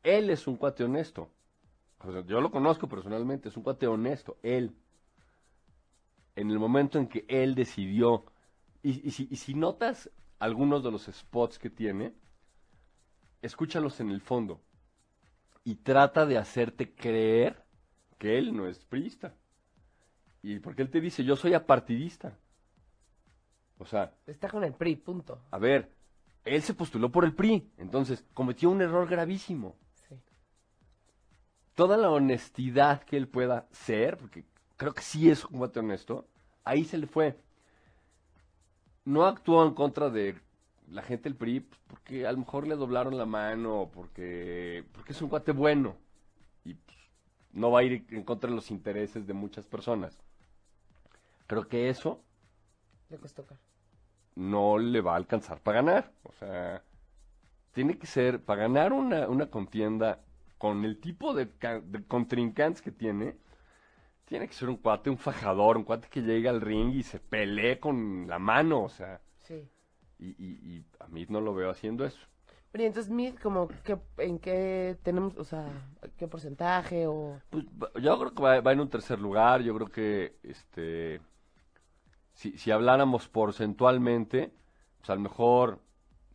él 0.03 0.29
es 0.29 0.47
un 0.47 0.55
cuate 0.55 0.83
honesto. 0.83 1.29
O 1.99 2.11
sea, 2.11 2.25
yo 2.25 2.41
lo 2.41 2.51
conozco 2.51 2.87
personalmente, 2.87 3.49
es 3.49 3.57
un 3.57 3.63
cuate 3.63 3.85
honesto, 3.85 4.37
él. 4.41 4.75
En 6.35 6.49
el 6.49 6.57
momento 6.57 6.97
en 6.97 7.07
que 7.07 7.25
él 7.27 7.53
decidió, 7.53 8.23
y, 8.83 9.07
y 9.07 9.11
si, 9.11 9.27
y 9.29 9.35
si 9.35 9.53
notas 9.53 10.09
algunos 10.39 10.83
de 10.83 10.91
los 10.91 11.05
spots 11.05 11.59
que 11.59 11.69
tiene, 11.69 12.13
escúchalos 13.41 13.99
en 13.99 14.09
el 14.11 14.21
fondo 14.21 14.61
y 15.63 15.75
trata 15.75 16.25
de 16.25 16.37
hacerte 16.37 16.93
creer 16.93 17.63
que 18.17 18.37
él 18.37 18.55
no 18.55 18.67
es 18.67 18.83
priista. 18.85 19.35
Y 20.41 20.59
porque 20.59 20.81
él 20.81 20.89
te 20.89 21.01
dice, 21.01 21.23
yo 21.23 21.35
soy 21.35 21.53
apartidista. 21.53 22.37
O 23.77 23.85
sea, 23.85 24.13
Está 24.25 24.49
con 24.49 24.63
el 24.63 24.73
PRI, 24.73 24.95
punto. 24.97 25.41
a 25.51 25.57
ver, 25.57 25.91
él 26.45 26.61
se 26.61 26.73
postuló 26.73 27.11
por 27.11 27.25
el 27.25 27.33
PRI, 27.35 27.71
entonces 27.77 28.25
cometió 28.33 28.69
un 28.69 28.81
error 28.81 29.07
gravísimo. 29.07 29.75
Sí. 30.07 30.15
Toda 31.75 31.97
la 31.97 32.09
honestidad 32.09 33.03
que 33.03 33.17
él 33.17 33.27
pueda 33.27 33.67
ser, 33.71 34.17
porque 34.17 34.45
creo 34.75 34.93
que 34.93 35.01
sí 35.01 35.29
es 35.29 35.45
un 35.45 35.59
cuate 35.59 35.79
honesto, 35.79 36.27
ahí 36.63 36.83
se 36.83 36.97
le 36.97 37.07
fue. 37.07 37.37
No 39.05 39.25
actuó 39.25 39.65
en 39.65 39.73
contra 39.73 40.09
de 40.09 40.41
la 40.87 41.01
gente 41.03 41.23
del 41.29 41.35
PRI 41.37 41.59
pues, 41.61 41.79
porque 41.87 42.25
a 42.27 42.31
lo 42.31 42.39
mejor 42.39 42.67
le 42.67 42.75
doblaron 42.75 43.17
la 43.17 43.25
mano, 43.25 43.81
o 43.81 43.91
porque, 43.91 44.85
porque 44.93 45.13
es 45.13 45.21
un 45.21 45.29
cuate 45.29 45.51
bueno 45.51 45.97
y 46.65 46.75
pues, 46.75 46.97
no 47.53 47.71
va 47.71 47.79
a 47.81 47.83
ir 47.83 48.05
en 48.11 48.23
contra 48.23 48.49
de 48.49 48.55
los 48.55 48.71
intereses 48.71 49.27
de 49.27 49.33
muchas 49.33 49.67
personas. 49.67 50.23
Creo 51.47 51.67
que 51.67 51.89
eso 51.89 52.23
Le 53.09 53.17
costó 53.19 53.45
caro. 53.45 53.59
no 54.35 54.77
le 54.77 55.01
va 55.01 55.13
a 55.13 55.17
alcanzar 55.17 55.61
para 55.61 55.81
ganar. 55.81 56.13
O 56.23 56.31
sea, 56.33 56.83
tiene 57.73 57.97
que 57.97 58.07
ser, 58.07 58.43
para 58.43 58.63
ganar 58.63 58.93
una, 58.93 59.27
una 59.29 59.49
contienda 59.49 60.21
con 60.57 60.85
el 60.85 60.99
tipo 60.99 61.33
de 61.33 61.49
contrincantes 62.07 62.81
que 62.81 62.91
tiene, 62.91 63.37
tiene 64.29 64.47
que 64.47 64.53
ser 64.53 64.69
un 64.69 64.77
cuate, 64.77 65.09
un 65.09 65.17
fajador, 65.17 65.75
un 65.77 65.83
cuate 65.83 66.07
que 66.07 66.21
llegue 66.21 66.47
al 66.47 66.61
ring 66.61 66.93
y 66.93 67.03
se 67.03 67.19
pelee 67.19 67.79
con 67.79 68.27
la 68.27 68.39
mano, 68.39 68.83
o 68.83 68.89
sea, 68.89 69.19
Sí. 69.41 69.67
y, 70.19 70.27
y, 70.27 70.75
y 70.77 70.85
a 70.99 71.07
mí 71.07 71.25
no 71.29 71.41
lo 71.41 71.53
veo 71.55 71.69
haciendo 71.71 72.05
eso. 72.05 72.19
Pero 72.71 72.83
y 72.83 72.87
entonces, 72.87 73.11
Mid, 73.11 73.35
como, 73.37 73.67
¿qué, 73.83 73.97
¿en 74.19 74.37
qué 74.37 74.95
tenemos, 75.01 75.35
o 75.37 75.43
sea, 75.43 75.65
qué 76.17 76.27
porcentaje 76.27 77.07
o...? 77.07 77.41
Pues, 77.49 77.65
yo 78.03 78.19
creo 78.19 78.33
que 78.35 78.43
va, 78.43 78.61
va 78.61 78.71
en 78.71 78.79
un 78.81 78.89
tercer 78.89 79.19
lugar, 79.19 79.61
yo 79.63 79.73
creo 79.75 79.87
que, 79.87 80.35
este, 80.43 81.19
si, 82.33 82.55
si 82.57 82.69
habláramos 82.69 83.27
porcentualmente, 83.27 84.53
pues 84.99 85.09
a 85.09 85.15
lo 85.15 85.21
mejor 85.21 85.79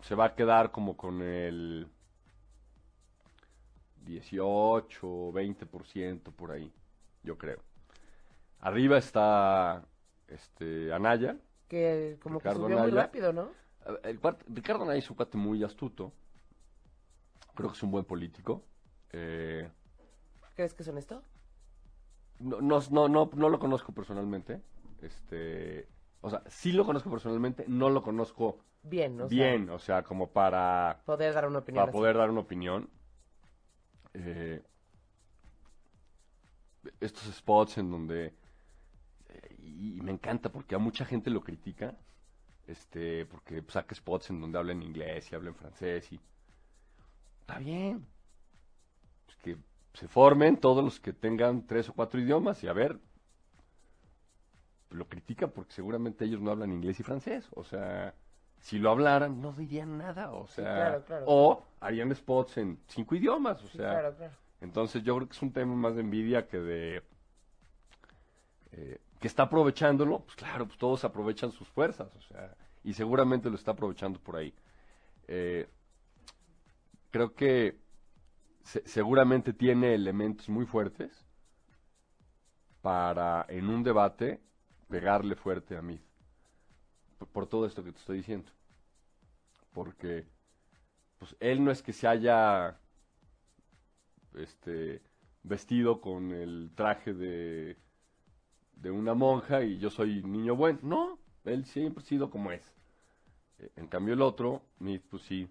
se 0.01 0.17
va 0.17 0.25
a 0.27 0.35
quedar 0.35 0.73
como 0.73 0.97
con 0.97 1.23
el 1.23 1.87
18 4.05 5.07
o 5.07 5.33
20% 5.33 6.33
por 6.33 6.51
ahí, 6.51 6.73
yo 7.23 7.39
creo. 7.39 7.61
Arriba 8.65 8.97
está, 8.99 9.87
este, 10.27 10.93
Anaya, 10.93 11.37
Que 11.69 12.17
como 12.23 12.39
Ricardo 12.39 12.61
que 12.61 12.65
subió 12.65 12.79
muy 12.79 12.89
Anaya. 12.89 13.03
rápido, 13.03 13.33
¿no? 13.33 13.51
el 14.05 14.19
Ricardo 14.49 14.85
Anaya 14.85 14.99
es 14.99 15.11
un 15.11 15.17
cuate 15.17 15.37
muy 15.37 15.63
astuto, 15.63 16.13
creo 17.55 17.69
que 17.71 17.77
es 17.77 17.83
un 17.83 17.91
buen 17.91 18.05
político, 18.05 18.65
eh, 19.13 19.69
¿Crees 20.55 20.73
que 20.75 20.83
es 20.83 20.89
honesto? 20.89 21.23
No, 22.39 22.61
no, 22.61 22.81
no, 22.91 23.09
no, 23.09 23.31
no 23.35 23.49
lo 23.49 23.59
conozco 23.59 23.93
personalmente. 23.93 24.63
Este, 25.03 25.87
o 26.21 26.31
sea, 26.31 26.43
sí 26.47 26.73
lo 26.73 26.85
conozco 26.87 27.11
personalmente, 27.11 27.65
no 27.69 27.91
lo 27.91 28.03
conozco 28.03 28.61
Bien, 28.83 29.21
o 29.21 29.29
bien, 29.29 29.69
o 29.71 29.79
sea, 29.79 30.03
como 30.03 30.31
para, 30.31 30.95
sea, 30.97 31.05
poder 31.05 31.35
dar 31.35 31.47
una 31.49 31.59
opinión 31.61 31.83
para 31.83 31.91
así. 31.91 31.99
poder 31.99 32.17
dar 32.17 32.31
una 32.31 32.41
opinión. 32.41 32.89
Eh, 34.15 34.63
estos 37.01 37.25
spots 37.35 37.79
en 37.79 37.91
donde 37.91 38.35
y, 39.75 39.99
y 39.99 40.01
me 40.03 40.13
encanta 40.13 40.51
porque 40.51 40.75
a 40.75 40.79
mucha 40.79 41.05
gente 41.05 41.31
lo 41.31 41.43
critica, 41.43 41.97
este, 42.67 43.27
porque 43.27 43.65
saca 43.69 43.95
spots 43.95 44.31
en 44.31 44.41
donde 44.41 44.59
habla 44.59 44.73
en 44.73 44.83
inglés 44.83 45.31
y 45.33 45.35
habla 45.37 45.51
en 45.51 45.57
francés 45.57 46.13
y 46.13 46.21
está 47.41 47.59
bien, 47.59 48.07
pues 49.27 49.37
que 49.39 49.57
se 49.95 50.09
formen 50.09 50.57
todos 50.57 50.83
los 50.85 50.99
que 51.01 51.13
tengan 51.13 51.67
tres 51.67 51.89
o 51.89 51.93
cuatro 51.95 52.21
idiomas 52.21 52.63
y 52.65 52.69
a 52.69 52.73
ver, 52.73 52.99
lo 54.91 55.09
critica 55.09 55.49
porque 55.49 55.73
seguramente 55.73 56.25
ellos 56.25 56.41
no 56.41 56.51
hablan 56.51 56.73
inglés 56.73 57.01
y 57.01 57.03
francés, 57.03 57.49
o 57.53 57.65
sea, 57.65 58.15
si 58.61 58.79
lo 58.79 58.91
hablaran 58.91 59.41
no 59.41 59.53
dirían 59.53 59.99
nada, 59.99 60.33
o 60.33 60.47
Sí, 60.47 60.67
sea, 60.67 60.69
claro, 60.69 61.05
claro. 61.05 61.27
o 61.27 61.65
harían 61.81 62.15
spots 62.15 62.59
en 62.59 62.79
cinco 62.89 63.15
idiomas, 63.17 63.63
o 63.65 63.69
Sí, 63.71 63.79
sea, 63.79 63.85
claro, 63.85 64.15
claro. 64.17 64.35
entonces 64.61 65.03
yo 65.03 65.17
creo 65.17 65.29
que 65.29 65.35
es 65.37 65.43
un 65.43 65.53
tema 65.53 65.75
más 65.75 65.95
de 65.97 66.03
envidia 66.03 66.49
que 66.49 66.59
de 66.59 67.03
eh, 68.73 68.99
que 69.25 69.29
está 69.29 69.45
aprovechándolo, 69.45 70.21
pues 70.21 70.37
claro, 70.37 70.67
pues 70.67 70.77
todos 70.77 71.03
aprovechan 71.03 71.51
sus 71.51 71.67
fuerzas, 71.67 72.15
o 72.15 72.21
sea, 72.21 72.55
y 72.83 72.93
seguramente 72.93 73.49
lo 73.49 73.57
está 73.57 73.71
aprovechando 73.71 74.21
por 74.21 74.37
ahí. 74.37 74.53
Eh, 75.29 75.67
creo 77.11 77.35
que 77.35 77.79
se- 78.65 78.87
seguramente 78.87 79.55
tiene 79.55 79.95
elementos 79.95 80.51
muy 80.51 80.67
fuertes 80.67 81.25
para 82.83 83.47
en 83.49 83.71
un 83.71 83.83
debate 83.83 84.43
pegarle 84.91 85.37
fuerte 85.37 85.75
a 85.79 85.81
mí 85.81 85.99
por, 87.19 87.27
por 87.29 87.47
todo 87.47 87.65
esto 87.65 87.83
que 87.83 87.93
te 87.93 88.01
estoy 88.01 88.19
diciendo 88.19 88.53
porque 89.73 90.27
pues 91.17 91.35
él 91.41 91.65
no 91.65 91.71
es 91.71 91.83
que 91.83 91.95
se 91.95 92.07
haya 92.07 92.79
este 94.35 95.01
vestido 95.43 96.03
con 96.03 96.31
el 96.33 96.73
traje 96.75 97.15
de 97.15 97.79
de 98.85 98.91
una 98.93 99.15
monja 99.15 99.63
y 99.65 99.79
yo 99.79 99.91
soy 99.91 100.23
niño 100.23 100.57
bueno 100.57 100.79
no 100.83 101.19
él 101.45 101.65
siempre 101.67 102.03
ha 102.05 102.07
sido 102.07 102.31
como 102.31 102.53
es 102.53 102.65
Eh, 103.61 103.71
en 103.77 103.89
cambio 103.89 104.15
el 104.15 104.23
otro 104.23 104.63
pues 105.11 105.23
sí 105.25 105.49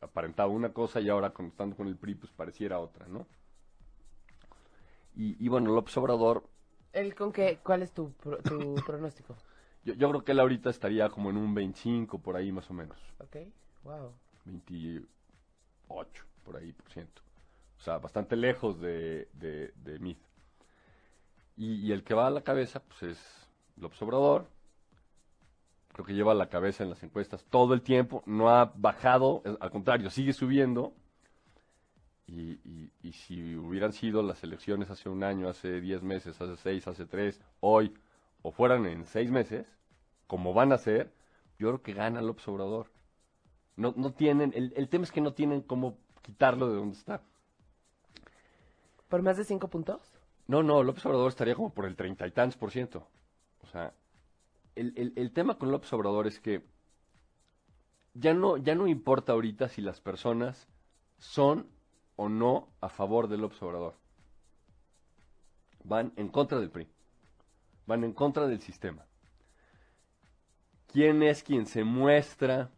aparentaba 0.00 0.50
una 0.50 0.72
cosa 0.72 1.00
y 1.00 1.08
ahora 1.08 1.30
con- 1.30 1.46
estando 1.46 1.74
con 1.76 1.88
el 1.88 1.96
PRI 1.96 2.14
pues 2.14 2.32
pareciera 2.32 2.78
otra 2.78 3.08
no 3.08 3.26
y, 5.16 5.44
y 5.44 5.48
bueno 5.48 5.72
López 5.72 5.96
Obrador 5.96 6.44
¿El 6.94 7.14
con 7.14 7.30
qué? 7.32 7.58
¿Cuál 7.62 7.82
es 7.82 7.92
tu, 7.92 8.12
pro- 8.12 8.38
tu 8.42 8.82
pronóstico? 8.86 9.36
yo, 9.84 9.94
yo 9.94 10.08
creo 10.10 10.24
que 10.24 10.32
él 10.32 10.40
ahorita 10.40 10.70
estaría 10.70 11.08
como 11.10 11.30
en 11.30 11.36
un 11.36 11.54
25 11.54 12.18
por 12.20 12.36
ahí 12.36 12.50
más 12.52 12.70
o 12.70 12.74
menos 12.74 12.98
¿Ok? 13.18 13.36
Wow. 13.84 14.14
28 14.46 16.24
por 16.44 16.56
ahí 16.56 16.72
por 16.72 16.90
ciento. 16.90 17.22
O 17.78 17.82
sea, 17.82 17.98
bastante 17.98 18.36
lejos 18.36 18.80
de, 18.80 19.28
de, 19.34 19.72
de 19.76 19.98
Meade. 19.98 20.20
Y, 21.56 21.92
el 21.92 22.02
que 22.02 22.14
va 22.14 22.26
a 22.26 22.30
la 22.30 22.42
cabeza, 22.42 22.80
pues 22.82 23.02
es 23.04 23.48
López 23.76 24.00
Obrador. 24.02 24.46
Creo 25.92 26.04
que 26.04 26.14
lleva 26.14 26.34
la 26.34 26.48
cabeza 26.48 26.82
en 26.82 26.90
las 26.90 27.02
encuestas 27.04 27.44
todo 27.44 27.74
el 27.74 27.82
tiempo. 27.82 28.22
No 28.26 28.50
ha 28.50 28.72
bajado, 28.74 29.42
eh, 29.44 29.56
al 29.60 29.70
contrario, 29.70 30.10
sigue 30.10 30.32
subiendo. 30.32 30.92
Y, 32.26 32.58
y- 33.02 33.12
si 33.12 33.54
hubieran 33.54 33.92
sido 33.92 34.22
las 34.22 34.42
elecciones 34.42 34.90
hace 34.90 35.08
un 35.08 35.22
año, 35.22 35.48
hace 35.48 35.80
10 35.80 36.02
meses, 36.02 36.40
hace 36.40 36.56
6, 36.56 36.88
hace 36.88 37.06
3, 37.06 37.40
hoy, 37.60 37.94
o 38.42 38.50
fueran 38.50 38.86
en 38.86 39.06
6 39.06 39.30
meses, 39.30 39.66
como 40.26 40.52
van 40.52 40.72
a 40.72 40.78
ser, 40.78 41.12
yo 41.58 41.68
creo 41.68 41.82
que 41.82 41.92
gana 41.92 42.22
López 42.22 42.48
Obrador. 42.48 42.90
No, 43.76 43.92
no 43.96 44.12
tienen, 44.12 44.52
el, 44.56 44.72
el 44.74 44.88
tema 44.88 45.04
es 45.04 45.12
que 45.12 45.20
no 45.20 45.32
tienen 45.34 45.60
cómo 45.62 45.96
quitarlo 46.22 46.68
de 46.68 46.76
donde 46.76 46.96
está. 46.96 47.20
¿Por 49.08 49.22
más 49.22 49.36
de 49.36 49.44
cinco 49.44 49.68
puntos? 49.68 50.13
No, 50.46 50.62
no, 50.62 50.82
López 50.82 51.04
Obrador 51.06 51.28
estaría 51.28 51.54
como 51.54 51.72
por 51.72 51.86
el 51.86 51.96
treinta 51.96 52.26
y 52.26 52.30
tantos 52.30 52.56
por 52.58 52.70
ciento. 52.70 53.06
O 53.62 53.66
sea, 53.66 53.94
el, 54.74 54.92
el- 54.96 55.12
el 55.16 55.32
tema 55.32 55.56
con 55.58 55.70
López 55.70 55.92
Obrador 55.92 56.26
es 56.26 56.40
que 56.40 56.62
ya 58.14 58.34
no, 58.34 58.56
ya 58.58 58.74
no 58.74 58.86
importa 58.86 59.32
ahorita 59.32 59.68
si 59.68 59.80
las 59.82 60.00
personas 60.00 60.68
son 61.18 61.66
o 62.16 62.28
no 62.28 62.68
a 62.80 62.88
favor 62.88 63.28
de 63.28 63.38
López 63.38 63.60
Obrador. 63.62 63.94
Van 65.84 66.12
en 66.16 66.28
contra 66.28 66.58
del 66.60 66.70
PRI. 66.70 66.88
Van 67.86 68.04
en 68.04 68.12
contra 68.12 68.46
del 68.46 68.60
sistema. 68.60 69.04
¿Quién 70.86 71.22
es 71.22 71.42
quien 71.42 71.66
se 71.66 71.82
muestra, 71.84 72.70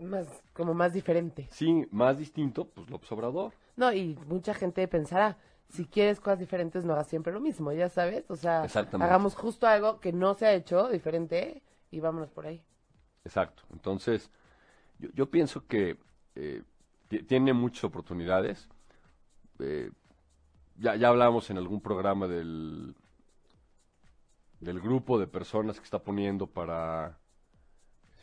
Más, 0.00 0.26
como 0.54 0.72
más 0.74 0.92
diferente. 0.94 1.46
sí, 1.50 1.86
más 1.90 2.16
distinto? 2.18 2.64
Pues 2.68 2.88
López 2.88 3.12
Obrador. 3.12 3.52
No, 3.76 3.92
y 3.92 4.16
mucha 4.26 4.54
gente 4.54 4.86
pensará, 4.88 5.36
si 5.72 5.86
quieres 5.86 6.20
cosas 6.20 6.38
diferentes, 6.38 6.84
no 6.84 6.92
hagas 6.92 7.06
siempre 7.08 7.32
lo 7.32 7.40
mismo, 7.40 7.72
ya 7.72 7.88
sabes. 7.88 8.24
O 8.30 8.36
sea, 8.36 8.62
hagamos 9.00 9.34
justo 9.34 9.66
algo 9.66 10.00
que 10.00 10.12
no 10.12 10.34
se 10.34 10.46
ha 10.46 10.52
hecho 10.52 10.88
diferente 10.88 11.62
y 11.90 12.00
vámonos 12.00 12.30
por 12.30 12.46
ahí. 12.46 12.62
Exacto. 13.24 13.62
Entonces, 13.72 14.30
yo, 14.98 15.08
yo 15.14 15.30
pienso 15.30 15.66
que 15.66 15.96
eh, 16.34 16.62
ti- 17.08 17.22
tiene 17.22 17.52
muchas 17.54 17.84
oportunidades. 17.84 18.68
Eh, 19.60 19.90
ya, 20.76 20.96
ya 20.96 21.08
hablábamos 21.08 21.48
en 21.50 21.56
algún 21.58 21.80
programa 21.80 22.28
del, 22.28 22.94
del 24.60 24.80
grupo 24.80 25.18
de 25.18 25.26
personas 25.26 25.78
que 25.78 25.84
está 25.84 25.98
poniendo 26.02 26.46
para 26.46 27.18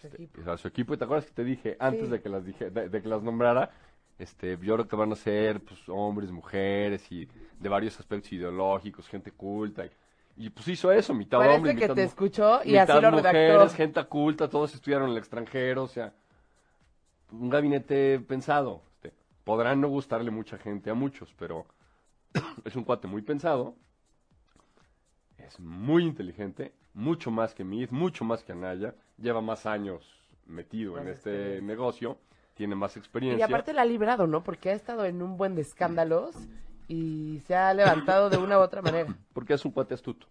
Su 0.02 0.08
equipo. 0.08 0.52
a 0.52 0.58
su 0.58 0.68
equipo. 0.68 0.94
¿Y 0.94 0.98
te 0.98 1.04
acuerdas 1.04 1.26
que 1.26 1.34
te 1.34 1.44
dije 1.44 1.78
antes 1.80 2.06
Sí. 2.06 2.12
de 2.12 2.22
que 2.22 2.30
las 2.30 2.46
dije, 2.46 2.70
de, 2.70 2.90
de 2.90 3.02
que 3.02 3.08
las 3.10 3.24
nombrara? 3.24 3.72
Este, 4.20 4.58
yo 4.62 4.76
creo 4.76 4.88
que 4.88 4.96
van 4.98 5.14
a 5.14 5.16
ser 5.16 5.62
pues, 5.62 5.80
hombres, 5.88 6.30
mujeres 6.30 7.10
y 7.10 7.28
de 7.58 7.70
varios 7.70 7.98
aspectos 8.00 8.34
ideológicos, 8.34 9.08
gente 9.08 9.32
culta. 9.32 9.86
Y, 9.86 9.92
y, 10.46 10.50
pues 10.50 10.68
hizo 10.68 10.92
eso, 10.92 11.14
mitad 11.14 11.38
Parece 11.40 11.56
hombre, 11.56 11.76
que 11.76 11.82
mitad 11.84 11.96
te 11.96 12.04
escuchó 12.04 12.60
y 12.66 12.74
mitad 12.74 12.92
así 12.92 13.02
lo 13.02 13.12
mujeres, 13.12 13.34
redactó. 13.34 13.76
gente 13.76 14.06
culta, 14.06 14.50
todos 14.50 14.76
estudiaron 14.76 15.08
en 15.08 15.14
el 15.14 15.20
extranjero, 15.20 15.84
o 15.84 15.88
sea, 15.88 16.14
un 17.32 17.50
gabinete 17.50 18.20
pensado. 18.20 18.84
Este, 18.96 19.14
podrán 19.46 19.80
no 19.80 19.88
gustarle 19.88 20.32
mucha 20.32 20.58
gente 20.58 20.90
a 20.90 20.94
muchos, 20.94 21.34
pero 21.40 21.66
es 22.66 22.76
un 22.76 22.84
cuate 22.84 23.08
muy 23.08 23.22
pensado, 23.22 23.76
es 25.38 25.58
muy 25.62 26.04
inteligente, 26.04 26.74
mucho 26.94 27.32
más 27.32 27.56
que 27.56 27.64
Mid, 27.64 27.90
mucho 27.92 28.26
más 28.26 28.44
que 28.44 28.52
Anaya, 28.52 28.96
lleva 29.18 29.40
más 29.40 29.66
años 29.66 30.06
metido 30.46 30.98
en 30.98 31.08
este 31.08 31.62
negocio, 31.62 32.18
tiene 32.60 32.76
más 32.76 32.94
Y 32.98 33.00
experiencia. 33.00 33.46
aparte 33.46 33.72
la 33.72 33.84
ha 33.84 33.86
librado, 33.86 34.28
¿no? 34.28 34.44
Porque 34.44 34.70
ha 34.70 34.74
estado 34.74 35.06
en 35.06 35.22
un 35.22 35.38
buen 35.38 35.56
de 35.56 35.62
escándalos 35.62 36.36
y 36.90 37.40
se 37.48 37.56
ha 37.56 37.74
levantado 37.74 38.30
de 38.30 38.36
una 38.36 38.60
u 38.60 38.62
otra 38.62 38.82
manera. 38.82 39.16
Porque 39.34 39.54
es 39.54 39.64
un 39.64 39.72
cuate 39.72 39.94
astuto. 39.94 40.28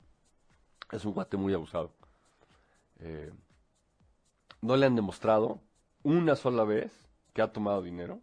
Es 0.93 1.07
un 1.07 1.15
cuate 1.15 1.39
muy 1.39 1.55
abusado. 1.55 1.91
Eh, 3.01 3.33
no 4.61 4.77
le 4.77 4.85
han 4.85 4.95
demostrado 4.95 5.63
una 6.03 6.37
sola 6.37 6.65
vez 6.65 6.93
que 7.33 7.41
ha 7.41 7.51
tomado 7.51 7.81
dinero. 7.81 8.21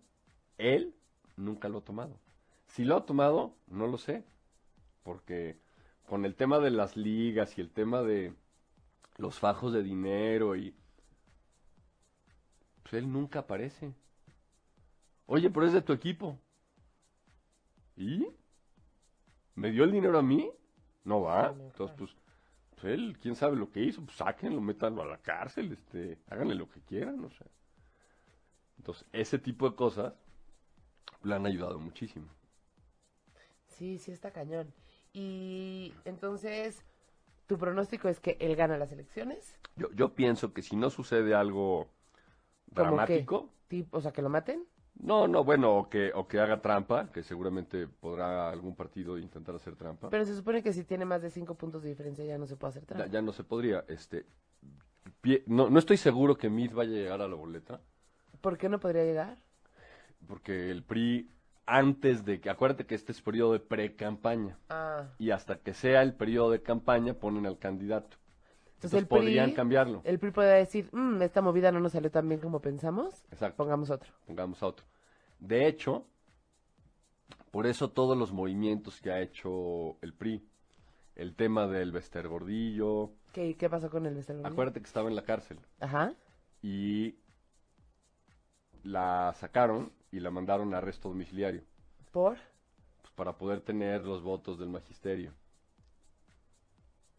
Él 0.60 0.94
nunca 1.36 1.68
lo 1.68 1.80
ha 1.80 1.84
tomado. 1.84 2.20
Si 2.68 2.86
lo 2.86 2.98
ha 2.98 3.06
tomado, 3.08 3.56
no 3.66 3.88
lo 3.88 3.98
sé. 3.98 4.24
Porque 5.02 5.58
con 6.06 6.26
el 6.26 6.36
tema 6.36 6.60
de 6.60 6.70
las 6.70 6.96
ligas 6.96 7.58
y 7.58 7.62
el 7.62 7.72
tema 7.72 8.04
de 8.04 8.36
los 9.18 9.40
fajos 9.40 9.74
de 9.74 9.82
dinero 9.82 10.56
y... 10.56 10.76
Él 12.98 13.12
nunca 13.12 13.40
aparece. 13.40 13.94
Oye, 15.26 15.50
pero 15.50 15.66
es 15.66 15.74
de 15.74 15.82
tu 15.82 15.94
equipo. 15.94 16.40
¿Y? 17.96 18.28
¿Me 19.56 19.72
dio 19.72 19.84
el 19.84 19.92
dinero 19.92 20.20
a 20.20 20.22
mí? 20.22 20.52
No 21.04 21.22
va. 21.22 21.56
Entonces, 21.58 21.96
pues, 21.98 22.16
pues 22.72 22.86
él, 22.86 23.18
quién 23.22 23.36
sabe 23.36 23.56
lo 23.56 23.72
que 23.72 23.82
hizo, 23.82 24.04
pues 24.04 24.18
sáquenlo, 24.18 24.62
métanlo 24.62 25.02
a 25.02 25.06
la 25.06 25.18
cárcel, 25.18 25.72
este, 25.72 26.20
háganle 26.28 26.56
lo 26.56 26.70
que 26.70 26.82
quieran, 26.82 27.24
o 27.24 27.30
sea. 27.30 27.48
Entonces, 28.78 29.08
ese 29.14 29.40
tipo 29.40 29.70
de 29.70 29.76
cosas 29.76 30.14
le 31.24 31.36
han 31.36 31.46
ayudado 31.46 31.80
muchísimo. 31.80 32.28
Sí, 33.68 33.98
sí 33.98 34.12
está 34.12 34.32
cañón. 34.32 34.74
Y 35.14 35.94
entonces, 36.04 36.84
¿tu 37.48 37.58
pronóstico 37.58 38.10
es 38.10 38.20
que 38.20 38.38
él 38.40 38.56
gana 38.56 38.78
las 38.78 38.92
elecciones? 38.92 39.58
Yo, 39.76 39.92
yo 39.94 40.14
pienso 40.14 40.54
que 40.54 40.62
si 40.62 40.76
no 40.76 40.90
sucede 40.90 41.34
algo 41.34 41.90
¿Cómo 42.76 42.90
dramático, 42.92 43.50
Tip- 43.70 43.88
O 43.92 44.02
sea, 44.02 44.12
que 44.12 44.22
lo 44.22 44.30
maten. 44.30 44.64
no, 45.00 45.28
no, 45.28 45.44
bueno, 45.44 45.76
o 45.76 45.90
que, 45.90 46.12
o 46.14 46.28
que 46.28 46.40
haga 46.40 46.62
trampa, 46.62 47.12
que 47.12 47.24
seguramente 47.24 47.88
podrá 47.88 48.50
algún 48.50 48.76
partido 48.76 49.18
intentar 49.18 49.56
hacer 49.56 49.76
trampa. 49.76 50.10
Pero 50.10 50.26
se 50.26 50.36
supone 50.36 50.62
que 50.62 50.72
si 50.74 50.84
tiene 50.84 51.06
más 51.06 51.22
de 51.22 51.30
cinco 51.30 51.56
puntos 51.56 51.84
de 51.84 51.90
diferencia 51.90 52.24
ya 52.26 52.38
no 52.38 52.46
se 52.48 52.56
puede 52.56 52.70
hacer 52.70 52.84
Ya, 52.84 52.88
trampa. 52.88 53.08
ya 53.12 53.22
no 53.22 53.32
se 53.32 53.44
podría, 53.44 53.84
este, 53.88 54.26
pie- 55.22 55.44
no, 55.48 55.70
no 55.70 55.80
estoy 55.80 55.98
seguro 55.98 56.38
que 56.38 56.50
Mid 56.50 56.74
vaya 56.74 56.92
a 56.92 56.96
llegar 57.02 57.22
a 57.22 57.28
la 57.28 57.36
boleta. 57.36 57.82
¿Por 58.42 58.58
qué 58.58 58.70
no 58.70 58.80
podría 58.80 59.04
llegar? 59.04 59.38
Porque 60.28 60.70
el 60.72 60.84
PRI, 60.84 61.30
antes 61.66 62.26
de 62.26 62.40
que, 62.40 62.50
acuérdate 62.50 62.86
que 62.86 62.96
este 62.96 63.12
es 63.12 63.22
periodo 63.22 63.54
de 63.54 63.60
pre-campaña, 63.60 64.58
Ah, 64.70 65.08
y 65.18 65.32
hasta 65.32 65.58
que 65.60 65.74
sea 65.74 66.02
el 66.04 66.14
periodo 66.14 66.52
de 66.52 66.62
campaña 66.62 67.14
ponen 67.16 67.46
al 67.46 67.58
candidato. 67.58 68.18
Entonces 68.86 69.02
el 69.04 69.08
podrían 69.08 69.46
PRI, 69.48 69.56
cambiarlo. 69.56 70.02
el 70.04 70.20
PRI 70.20 70.32
puede 70.32 70.58
decir, 70.58 70.90
"Mm, 70.92 71.22
esta 71.22 71.42
movida 71.42 71.72
no 71.72 71.80
nos 71.80 71.92
salió 71.92 72.10
tan 72.12 72.28
bien 72.28 72.40
como 72.42 72.60
pensamos, 72.62 73.24
Exacto, 73.32 73.58
pongamos 73.58 73.90
otro. 73.90 74.12
pongamos 74.26 74.62
a 74.64 74.68
otro. 74.68 74.86
De 75.40 75.68
hecho, 75.68 76.06
por 77.52 77.68
eso 77.68 77.90
todos 77.92 78.18
los 78.18 78.32
movimientos 78.32 79.00
que 79.02 79.12
ha 79.12 79.22
hecho 79.22 79.98
el 80.02 80.14
PRI, 80.14 80.48
el 81.16 81.36
tema 81.36 81.68
del 81.68 81.92
Bester 81.92 82.28
Gordillo, 82.28 83.12
¿Qué, 83.34 83.56
qué 83.58 83.70
pasó 83.70 83.90
con 83.90 84.06
el 84.06 84.14
Mr. 84.16 84.28
Gordillo? 84.28 84.48
acuérdate 84.48 84.80
que 84.82 84.88
estaba 84.88 85.10
en 85.10 85.16
la 85.16 85.24
cárcel 85.24 85.60
Ajá. 85.80 86.14
y 86.62 87.16
la 88.84 89.34
sacaron 89.38 89.92
y 90.12 90.20
la 90.20 90.32
mandaron 90.32 90.74
a 90.74 90.78
arresto 90.78 91.10
domiciliario. 91.10 91.64
¿Por? 92.12 92.38
pues, 93.02 93.12
para 93.16 93.38
poder 93.38 93.62
tener 93.62 94.06
los 94.06 94.22
votos 94.24 94.58
del 94.60 94.70
magisterio. 94.70 95.34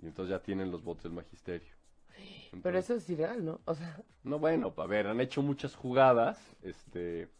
Y 0.02 0.06
entonces 0.06 0.30
ya 0.30 0.42
tienen 0.42 0.70
los 0.70 0.82
votos 0.82 1.04
del 1.04 1.12
magisterio. 1.12 1.74
Pero 2.62 2.78
eso 2.78 2.94
es 2.94 3.08
ilegal, 3.10 3.44
¿no? 3.44 3.60
O 3.66 3.74
sea, 3.74 4.02
No, 4.24 4.38
bueno, 4.38 4.74
a 4.76 4.86
ver, 4.86 5.06
han 5.06 5.20
hecho 5.20 5.42
muchas 5.42 5.74
jugadas. 5.74 6.38
Este, 6.62 7.30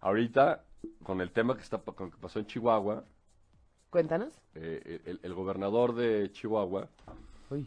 ahorita, 0.00 0.64
con 1.04 1.20
el 1.20 1.32
tema 1.32 1.56
que, 1.56 1.62
está, 1.62 1.78
con 1.80 2.10
que 2.10 2.18
pasó 2.18 2.38
en 2.40 2.46
Chihuahua, 2.46 3.04
cuéntanos. 3.90 4.40
eh, 4.54 5.02
el, 5.06 5.20
el 5.22 5.34
gobernador 5.34 5.94
de 5.94 6.30
Chihuahua 6.32 6.88
Uy. 7.50 7.66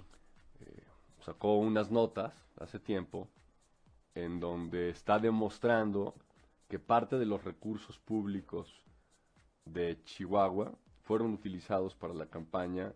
sacó 1.20 1.58
unas 1.58 1.92
notas 1.92 2.34
hace 2.60 2.80
tiempo 2.80 3.28
en 4.16 4.40
donde 4.40 4.90
está 4.90 5.20
demostrando 5.20 6.16
que 6.70 6.80
parte 6.80 7.18
de 7.20 7.26
los 7.26 7.44
recursos 7.44 8.00
públicos 8.00 8.86
de 9.66 10.02
Chihuahua 10.06 10.74
fueron 11.04 11.34
utilizados 11.34 11.96
para 11.96 12.14
la 12.14 12.28
campaña, 12.28 12.94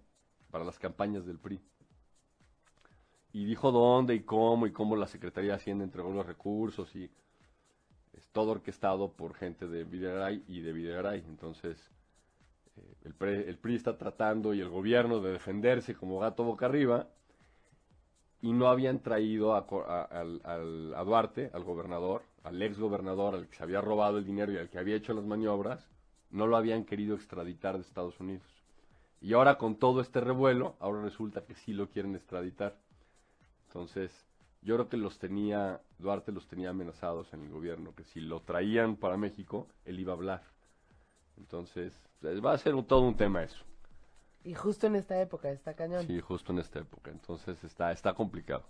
para 0.58 0.66
las 0.66 0.80
campañas 0.80 1.24
del 1.24 1.38
PRI. 1.38 1.62
Y 3.32 3.46
dijo 3.46 3.72
dónde 3.72 4.16
y 4.16 4.22
cómo 4.22 4.66
y 4.66 4.72
cómo 4.72 4.96
la 4.96 5.06
Secretaría 5.06 5.52
de 5.52 5.58
Hacienda 5.58 5.84
entregó 5.84 6.10
los 6.10 6.26
recursos 6.26 6.96
y 6.96 7.12
es 8.14 8.28
todo 8.30 8.54
orquestado 8.54 9.12
por 9.12 9.36
gente 9.36 9.68
de 9.68 9.84
Videgaray 9.84 10.44
y 10.48 10.62
de 10.62 10.74
Videgaray. 10.74 11.24
Entonces, 11.28 11.78
eh, 12.76 12.96
el, 13.04 13.14
PRI 13.14 13.76
está 13.76 14.00
tratando 14.00 14.56
y 14.56 14.62
el 14.62 14.70
gobierno 14.70 15.20
de 15.20 15.34
defenderse 15.34 15.94
como 15.94 16.18
gato 16.18 16.44
boca 16.44 16.66
arriba 16.66 17.08
y 18.42 18.52
no 18.52 18.68
habían 18.68 19.00
traído 19.04 19.54
a 19.54 21.04
Duarte, 21.04 21.52
al 21.54 21.64
gobernador, 21.64 22.24
al 22.42 22.60
ex 22.64 22.80
gobernador, 22.80 23.36
al 23.36 23.48
que 23.48 23.58
se 23.58 23.62
había 23.62 23.82
robado 23.82 24.18
el 24.18 24.26
dinero 24.26 24.52
y 24.54 24.58
al 24.58 24.72
que 24.72 24.80
había 24.80 24.96
hecho 24.96 25.14
las 25.14 25.26
maniobras, 25.26 25.88
no 26.32 26.48
lo 26.48 26.58
habían 26.58 26.84
querido 26.84 27.14
extraditar 27.14 27.76
de 27.76 27.82
Estados 27.82 28.20
Unidos. 28.20 28.57
Y 29.22 29.34
ahora 29.34 29.58
con 29.58 29.76
todo 29.78 30.02
este 30.02 30.22
revuelo, 30.22 30.76
ahora 30.80 31.02
resulta 31.02 31.44
que 31.46 31.56
sí 31.56 31.74
lo 31.74 31.90
quieren 31.90 32.16
extraditar. 32.16 32.78
Entonces, 33.68 34.12
yo 34.62 34.76
creo 34.76 34.90
que 34.90 34.98
los 34.98 35.18
tenía, 35.20 35.82
Duarte 35.98 36.32
los 36.32 36.48
tenía 36.48 36.70
amenazados 36.70 37.34
en 37.34 37.42
el 37.44 37.50
gobierno, 37.50 37.94
que 37.96 38.04
si 38.04 38.20
lo 38.22 38.42
traían 38.42 38.96
para 38.96 39.18
México, 39.18 39.68
él 39.86 40.00
iba 40.00 40.14
a 40.14 40.16
hablar. 40.16 40.44
Entonces, 41.38 41.94
pues, 42.22 42.44
va 42.44 42.54
a 42.54 42.58
ser 42.58 42.76
un- 42.76 42.86
todo 42.86 43.02
un 43.02 43.16
tema 43.18 43.44
eso. 43.44 43.64
Y 44.44 44.54
justo 44.54 44.88
en 44.88 44.96
esta 44.96 45.20
época 45.20 45.50
está 45.52 45.74
cañón. 45.76 46.06
Sí, 46.08 46.20
justo 46.22 46.52
en 46.54 46.60
esta 46.60 46.80
época. 46.80 47.12
Entonces 47.12 47.64
está, 47.64 47.92
está 47.92 48.14
complicado. 48.14 48.64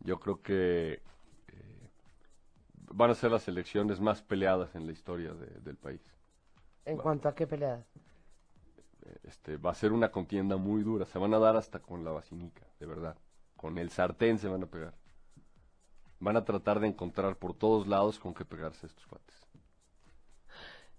Yo 0.00 0.18
creo 0.18 0.40
que 0.40 1.00
eh, 1.48 1.88
van 2.92 3.10
a 3.10 3.14
ser 3.14 3.30
las 3.30 3.46
elecciones 3.48 4.00
más 4.00 4.22
peleadas 4.22 4.74
en 4.74 4.86
la 4.86 4.92
historia 4.92 5.32
de- 5.34 5.60
del 5.60 5.76
país. 5.76 6.00
En 6.84 6.96
cuanto 6.96 7.28
a 7.28 7.34
qué 7.34 7.46
peleadas. 7.46 7.86
Este, 9.24 9.56
va 9.56 9.70
a 9.70 9.74
ser 9.74 9.92
una 9.92 10.10
contienda 10.10 10.56
muy 10.56 10.82
dura. 10.82 11.06
Se 11.06 11.18
van 11.18 11.34
a 11.34 11.38
dar 11.38 11.56
hasta 11.56 11.80
con 11.80 12.04
la 12.04 12.10
vacinica, 12.10 12.66
de 12.78 12.86
verdad. 12.86 13.16
Con 13.56 13.78
el 13.78 13.90
sartén 13.90 14.38
se 14.38 14.48
van 14.48 14.62
a 14.62 14.66
pegar. 14.66 14.94
Van 16.20 16.36
a 16.36 16.44
tratar 16.44 16.80
de 16.80 16.88
encontrar 16.88 17.36
por 17.36 17.54
todos 17.54 17.86
lados 17.86 18.18
con 18.18 18.34
qué 18.34 18.44
pegarse 18.44 18.86
estos 18.86 19.06
cuates. 19.06 19.34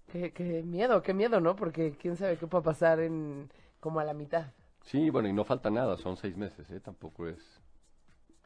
Qué, 0.06 0.32
qué 0.32 0.62
miedo, 0.62 1.02
qué 1.02 1.14
miedo, 1.14 1.40
¿no? 1.40 1.56
Porque 1.56 1.96
quién 1.96 2.16
sabe 2.16 2.36
qué 2.36 2.46
puede 2.46 2.64
pasar 2.64 3.00
en 3.00 3.50
como 3.80 4.00
a 4.00 4.04
la 4.04 4.14
mitad. 4.14 4.52
Sí, 4.82 5.10
bueno, 5.10 5.28
y 5.28 5.32
no 5.32 5.44
falta 5.44 5.70
nada. 5.70 5.96
Son 5.96 6.16
seis 6.16 6.36
meses, 6.36 6.70
¿eh? 6.70 6.80
Tampoco 6.80 7.26
es 7.26 7.60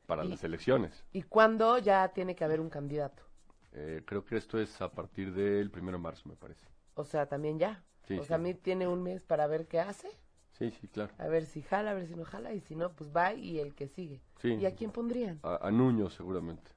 para 0.07 0.25
las 0.25 0.43
elecciones. 0.43 1.05
¿Y 1.13 1.23
cuándo 1.23 1.79
ya 1.79 2.09
tiene 2.09 2.35
que 2.35 2.45
haber 2.45 2.61
un 2.61 2.71
candidato? 2.71 3.23
Eh, 3.73 4.03
creo 4.07 4.25
que 4.25 4.37
esto 4.37 4.59
es 4.59 4.81
a 4.81 4.91
partir 4.91 5.35
del 5.35 5.71
primero 5.71 5.99
de 5.99 6.03
marzo, 6.03 6.29
me 6.29 6.35
parece. 6.35 6.67
O 6.95 7.05
sea, 7.05 7.27
también 7.27 7.59
ya. 7.59 7.85
Sí, 8.09 8.19
o 8.19 8.25
sea, 8.25 8.37
a 8.37 8.39
mí 8.41 8.55
tiene 8.55 8.89
un 8.89 9.03
mes 9.03 9.23
para 9.25 9.47
ver 9.47 9.67
qué 9.69 9.79
hace, 9.81 10.09
Sí, 10.59 10.73
sí, 10.73 10.89
claro. 10.89 11.13
a 11.19 11.29
ver 11.29 11.45
si 11.47 11.63
jala, 11.63 11.91
a 11.93 11.95
ver 11.95 12.07
si 12.09 12.17
no 12.17 12.25
jala, 12.25 12.53
y 12.55 12.61
si 12.61 12.75
no, 12.75 12.91
pues 12.93 13.15
va 13.15 13.33
y 13.35 13.61
el 13.61 13.75
que 13.75 13.87
sigue. 13.87 14.21
Sí. 14.41 14.55
¿Y 14.55 14.67
a 14.67 14.75
quién 14.75 14.91
pondrían? 14.91 15.39
A, 15.43 15.69
a 15.69 15.71
Nuño, 15.71 16.11
seguramente. 16.11 16.73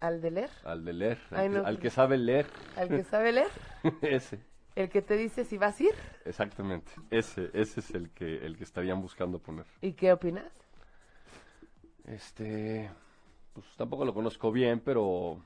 ¿Al 0.00 0.20
de 0.20 0.30
leer? 0.32 0.50
Al 0.64 0.84
de 0.84 0.92
leer. 0.92 1.18
Al, 1.30 1.50
que, 1.50 1.56
al 1.58 1.62
pues- 1.64 1.78
que 1.78 1.90
sabe 1.90 2.18
leer. 2.18 2.46
¿Al 2.76 2.88
que 2.88 3.04
sabe 3.04 3.30
leer? 3.32 3.50
ese. 4.02 4.40
¿El 4.74 4.88
que 4.88 5.02
te 5.02 5.16
dice 5.16 5.44
si 5.44 5.58
vas 5.58 5.78
a 5.78 5.82
ir? 5.84 5.94
Exactamente. 6.24 6.90
Ese, 7.10 7.50
ese 7.52 7.80
es 7.80 7.90
el 7.94 8.10
que, 8.10 8.44
el 8.44 8.56
que 8.56 8.64
estarían 8.64 9.00
buscando 9.02 9.38
poner. 9.38 9.66
¿Y 9.82 9.92
qué 9.92 10.12
opinas? 10.12 10.50
Este, 12.04 12.90
pues 13.52 13.66
tampoco 13.76 14.04
lo 14.04 14.14
conozco 14.14 14.50
bien, 14.50 14.80
pero 14.80 15.42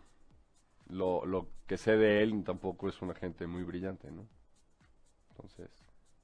lo, 0.89 1.27
lo 1.27 1.49
que 1.67 1.77
sé 1.77 1.97
de 1.97 2.23
él 2.23 2.43
tampoco 2.45 2.89
es 2.89 3.03
una 3.03 3.15
gente 3.15 3.47
muy 3.47 3.65
brillante, 3.65 4.11
¿no? 4.11 4.27
Entonces, 5.37 5.71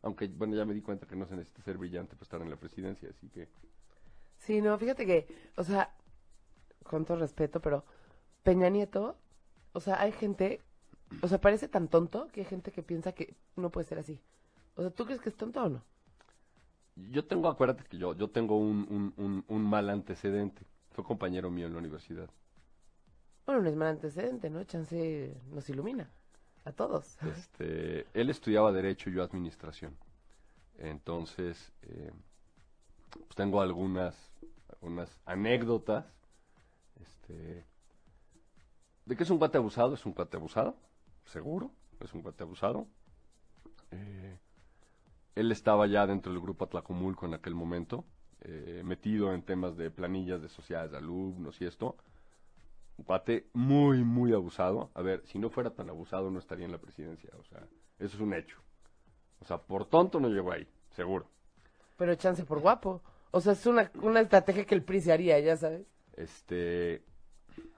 aunque, 0.00 0.26
bueno, 0.28 0.56
ya 0.56 0.64
me 0.64 0.74
di 0.74 0.80
cuenta 0.80 1.06
que 1.06 1.16
no 1.16 1.26
se 1.26 1.36
necesita 1.36 1.62
ser 1.62 1.76
brillante 1.76 2.14
para 2.16 2.22
estar 2.22 2.40
en 2.40 2.50
la 2.50 2.56
presidencia, 2.56 3.10
así 3.10 3.28
que... 3.28 3.48
Sí, 4.38 4.60
no, 4.60 4.76
fíjate 4.78 5.06
que, 5.06 5.28
o 5.56 5.62
sea, 5.62 5.94
con 6.82 7.04
todo 7.04 7.18
respeto, 7.18 7.60
pero 7.60 7.84
Peña 8.42 8.68
Nieto, 8.70 9.16
o 9.72 9.80
sea, 9.80 10.00
hay 10.00 10.12
gente, 10.12 10.60
o 11.20 11.28
sea, 11.28 11.40
parece 11.40 11.68
tan 11.68 11.88
tonto 11.88 12.28
que 12.28 12.40
hay 12.40 12.46
gente 12.46 12.72
que 12.72 12.82
piensa 12.82 13.12
que 13.12 13.36
no 13.54 13.70
puede 13.70 13.86
ser 13.86 13.98
así. 13.98 14.18
O 14.74 14.82
sea, 14.82 14.90
¿tú 14.90 15.04
crees 15.04 15.20
que 15.20 15.28
es 15.28 15.36
tonto 15.36 15.62
o 15.62 15.68
no? 15.68 15.84
Yo 16.96 17.26
tengo, 17.26 17.48
acuérdate 17.48 17.84
que 17.84 17.98
yo, 17.98 18.14
yo 18.14 18.30
tengo 18.30 18.58
un, 18.58 18.86
un, 18.90 19.14
un, 19.16 19.44
un 19.46 19.62
mal 19.62 19.88
antecedente. 19.90 20.66
Fue 20.90 21.04
compañero 21.04 21.50
mío 21.50 21.66
en 21.66 21.72
la 21.72 21.78
universidad. 21.78 22.28
Bueno, 23.46 23.62
no 23.62 23.68
es 23.68 23.76
mal 23.76 23.88
antecedente, 23.88 24.50
¿no? 24.50 24.64
Chance 24.64 25.40
nos 25.50 25.68
ilumina 25.68 26.10
a 26.64 26.72
todos. 26.72 27.18
Este, 27.22 28.06
él 28.14 28.30
estudiaba 28.30 28.72
Derecho 28.72 29.10
y 29.10 29.14
yo 29.14 29.22
Administración. 29.22 29.96
Entonces, 30.78 31.72
eh, 31.82 32.12
pues 33.10 33.34
tengo 33.34 33.60
algunas, 33.60 34.16
algunas 34.68 35.18
anécdotas. 35.26 36.06
Este, 37.00 37.64
de 39.04 39.16
que 39.16 39.22
es 39.22 39.30
un 39.30 39.38
cuate 39.38 39.58
abusado, 39.58 39.94
es 39.94 40.06
un 40.06 40.12
cuate 40.12 40.36
abusado, 40.36 40.76
seguro, 41.24 41.70
es 42.00 42.12
un 42.14 42.22
cuate 42.22 42.44
abusado. 42.44 42.86
Eh, 43.90 44.38
él 45.34 45.50
estaba 45.50 45.86
ya 45.86 46.06
dentro 46.06 46.32
del 46.32 46.40
grupo 46.40 46.64
Atlacomulco 46.64 47.26
en 47.26 47.34
aquel 47.34 47.54
momento, 47.54 48.04
eh, 48.40 48.82
metido 48.84 49.32
en 49.32 49.42
temas 49.42 49.76
de 49.76 49.90
planillas 49.90 50.42
de 50.42 50.48
sociedades 50.48 50.92
de 50.92 50.98
alumnos 50.98 51.60
y 51.60 51.64
esto. 51.64 51.96
Un 53.02 53.06
cuate 53.06 53.48
muy, 53.52 54.04
muy 54.04 54.32
abusado. 54.32 54.92
A 54.94 55.02
ver, 55.02 55.24
si 55.26 55.36
no 55.40 55.50
fuera 55.50 55.70
tan 55.70 55.90
abusado 55.90 56.30
no 56.30 56.38
estaría 56.38 56.66
en 56.66 56.70
la 56.70 56.78
presidencia, 56.78 57.30
o 57.36 57.42
sea, 57.42 57.58
eso 57.98 58.14
es 58.16 58.20
un 58.20 58.32
hecho. 58.32 58.58
O 59.40 59.44
sea, 59.44 59.58
por 59.58 59.86
tonto 59.86 60.20
no 60.20 60.28
llegó 60.28 60.52
ahí, 60.52 60.68
seguro. 60.92 61.26
Pero 61.96 62.14
chance 62.14 62.44
por 62.44 62.60
guapo. 62.60 63.02
O 63.32 63.40
sea, 63.40 63.54
es 63.54 63.66
una, 63.66 63.90
una 64.02 64.20
estrategia 64.20 64.64
que 64.64 64.76
el 64.76 64.84
PRI 64.84 65.00
se 65.00 65.12
haría, 65.12 65.40
ya 65.40 65.56
sabes. 65.56 65.84
Este, 66.16 67.02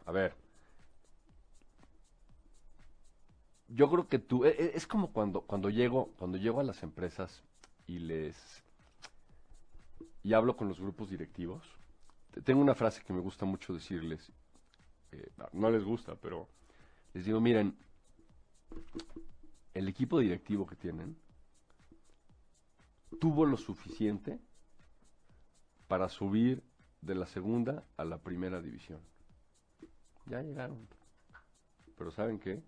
a 0.04 0.12
ver. 0.12 0.34
Yo 3.68 3.88
creo 3.90 4.06
que 4.06 4.18
tú, 4.18 4.44
e- 4.44 4.50
e- 4.50 4.72
es 4.74 4.87
como 4.87 5.10
cuando, 5.10 5.40
cuando 5.40 5.70
llego, 5.70 6.12
cuando 6.18 6.37
llego 6.37 6.60
a 6.60 6.64
las 6.64 6.82
empresas 6.82 7.42
y 7.87 7.98
les, 8.00 8.62
y 10.22 10.34
hablo 10.34 10.54
con 10.58 10.68
los 10.68 10.78
grupos 10.80 11.08
directivos. 11.08 11.64
Te- 12.30 12.42
Tengo 12.42 12.60
una 12.60 12.74
frase 12.74 13.02
que 13.02 13.14
me 13.14 13.20
gusta 13.20 13.46
mucho 13.46 13.72
decirles, 13.72 14.30
eh, 15.14 15.33
no 15.53 15.70
les 15.70 15.85
gusta, 15.85 16.16
pero 16.16 16.48
les 17.12 17.24
digo, 17.24 17.40
miren, 17.40 17.77
el 19.74 19.88
equipo 19.88 20.18
directivo 20.18 20.66
que 20.66 20.77
tienen 20.77 21.16
tuvo 23.20 23.46
lo 23.46 23.57
suficiente 23.57 24.40
para 25.88 26.09
subir 26.09 26.62
de 27.00 27.14
la 27.14 27.27
segunda 27.27 27.85
a 27.96 28.05
la 28.05 28.18
primera 28.18 28.61
división. 28.61 29.00
Ya 30.27 30.42
llegaron. 30.42 30.88
Pero 31.96 32.11
¿saben 32.11 32.38
qué? 32.38 32.62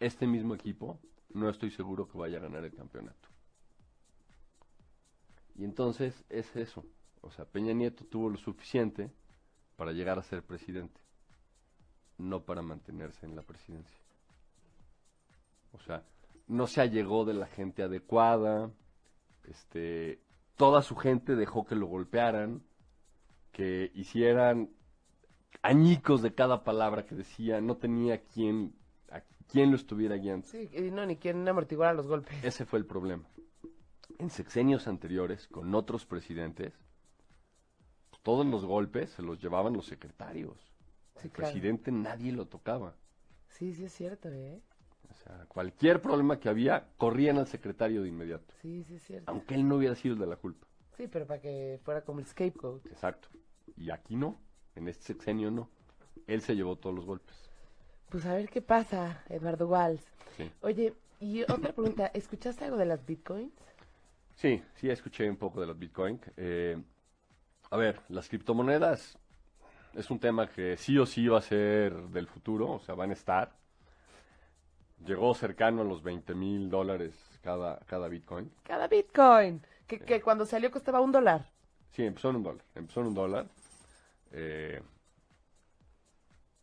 Este 0.00 0.26
mismo 0.26 0.54
equipo 0.54 0.98
no 1.30 1.48
estoy 1.48 1.70
seguro 1.70 2.08
que 2.08 2.18
vaya 2.18 2.38
a 2.38 2.42
ganar 2.42 2.64
el 2.64 2.74
campeonato. 2.74 3.28
Y 5.56 5.64
entonces 5.64 6.24
es 6.28 6.54
eso. 6.56 6.84
O 7.20 7.30
sea, 7.30 7.44
Peña 7.44 7.72
Nieto 7.72 8.04
tuvo 8.04 8.28
lo 8.28 8.36
suficiente 8.36 9.10
para 9.76 9.92
llegar 9.92 10.18
a 10.18 10.22
ser 10.22 10.42
presidente, 10.42 11.00
no 12.18 12.42
para 12.42 12.62
mantenerse 12.62 13.26
en 13.26 13.36
la 13.36 13.42
presidencia. 13.42 13.98
O 15.72 15.80
sea, 15.80 16.04
no 16.46 16.66
se 16.66 16.80
allegó 16.80 17.24
de 17.24 17.34
la 17.34 17.46
gente 17.46 17.82
adecuada, 17.82 18.70
este, 19.44 20.20
toda 20.56 20.82
su 20.82 20.96
gente 20.96 21.34
dejó 21.34 21.64
que 21.64 21.74
lo 21.74 21.86
golpearan, 21.86 22.62
que 23.52 23.90
hicieran 23.94 24.70
añicos 25.62 26.22
de 26.22 26.34
cada 26.34 26.64
palabra 26.64 27.06
que 27.06 27.14
decía, 27.14 27.60
no 27.60 27.76
tenía 27.76 28.22
quien, 28.22 28.74
a 29.10 29.20
quien 29.50 29.70
lo 29.70 29.76
estuviera 29.76 30.16
guiando. 30.16 30.46
Sí, 30.46 30.68
no, 30.92 31.06
ni 31.06 31.16
quien 31.16 31.46
amortiguara 31.48 31.94
los 31.94 32.06
golpes. 32.06 32.42
Ese 32.44 32.64
fue 32.64 32.78
el 32.78 32.86
problema. 32.86 33.24
En 34.18 34.30
sexenios 34.30 34.86
anteriores, 34.86 35.48
con 35.48 35.74
otros 35.74 36.06
presidentes, 36.06 36.72
todos 38.22 38.46
los 38.46 38.64
golpes 38.64 39.10
se 39.10 39.22
los 39.22 39.40
llevaban 39.40 39.74
los 39.74 39.86
secretarios. 39.86 40.73
Sí, 41.16 41.26
El 41.28 41.30
claro. 41.32 41.52
presidente 41.52 41.92
nadie 41.92 42.32
lo 42.32 42.46
tocaba. 42.46 42.94
Sí, 43.48 43.72
sí 43.74 43.84
es 43.84 43.92
cierto, 43.92 44.28
¿eh? 44.30 44.60
O 45.10 45.14
sea, 45.14 45.44
cualquier 45.48 46.02
problema 46.02 46.40
que 46.40 46.48
había, 46.48 46.88
corrían 46.96 47.38
al 47.38 47.46
secretario 47.46 48.02
de 48.02 48.08
inmediato. 48.08 48.52
Sí, 48.60 48.82
sí 48.84 48.96
es 48.96 49.02
cierto. 49.04 49.30
Aunque 49.30 49.54
él 49.54 49.68
no 49.68 49.76
hubiera 49.76 49.94
sido 49.94 50.14
el 50.14 50.20
de 50.20 50.26
la 50.26 50.36
culpa. 50.36 50.66
Sí, 50.96 51.08
pero 51.08 51.26
para 51.26 51.40
que 51.40 51.78
fuera 51.84 52.02
como 52.02 52.20
el 52.20 52.26
scapegoat. 52.26 52.84
Exacto. 52.86 53.28
Y 53.76 53.90
aquí 53.90 54.16
no. 54.16 54.38
En 54.74 54.88
este 54.88 55.04
sexenio 55.04 55.50
no. 55.50 55.68
Él 56.26 56.40
se 56.40 56.56
llevó 56.56 56.76
todos 56.76 56.94
los 56.96 57.04
golpes. 57.04 57.36
Pues 58.10 58.26
a 58.26 58.34
ver 58.34 58.48
qué 58.48 58.60
pasa, 58.60 59.22
Eduardo 59.28 59.68
Walls. 59.68 60.04
Sí. 60.36 60.50
Oye, 60.62 60.94
y 61.20 61.42
otra 61.42 61.72
pregunta, 61.72 62.06
¿escuchaste 62.08 62.64
algo 62.64 62.76
de 62.76 62.86
las 62.86 63.04
bitcoins? 63.06 63.52
Sí, 64.34 64.62
sí, 64.74 64.90
escuché 64.90 65.28
un 65.30 65.36
poco 65.36 65.60
de 65.60 65.66
los 65.66 65.78
Bitcoin. 65.78 66.20
Eh, 66.36 66.76
a 67.70 67.76
ver, 67.76 68.00
las 68.08 68.28
criptomonedas 68.28 69.16
es 69.96 70.10
un 70.10 70.18
tema 70.18 70.48
que 70.48 70.76
sí 70.76 70.98
o 70.98 71.06
sí 71.06 71.26
va 71.28 71.38
a 71.38 71.42
ser 71.42 71.94
del 72.08 72.26
futuro, 72.26 72.72
o 72.72 72.80
sea, 72.80 72.94
van 72.94 73.10
a 73.10 73.14
estar. 73.14 73.52
Llegó 75.04 75.34
cercano 75.34 75.82
a 75.82 75.84
los 75.84 76.02
20 76.02 76.34
mil 76.34 76.70
dólares 76.70 77.14
cada, 77.42 77.78
cada 77.86 78.08
Bitcoin. 78.08 78.50
Cada 78.62 78.88
bitcoin, 78.88 79.60
que, 79.86 79.98
que 80.00 80.20
cuando 80.20 80.46
salió 80.46 80.70
costaba 80.70 81.00
un 81.00 81.12
dólar. 81.12 81.50
Sí, 81.90 82.04
empezó 82.04 82.30
en 82.30 82.36
un 82.36 82.42
dólar. 82.42 82.64
Empezó 82.74 83.00
en 83.00 83.06
un 83.08 83.14
dólar. 83.14 83.46
Eh, 84.32 84.82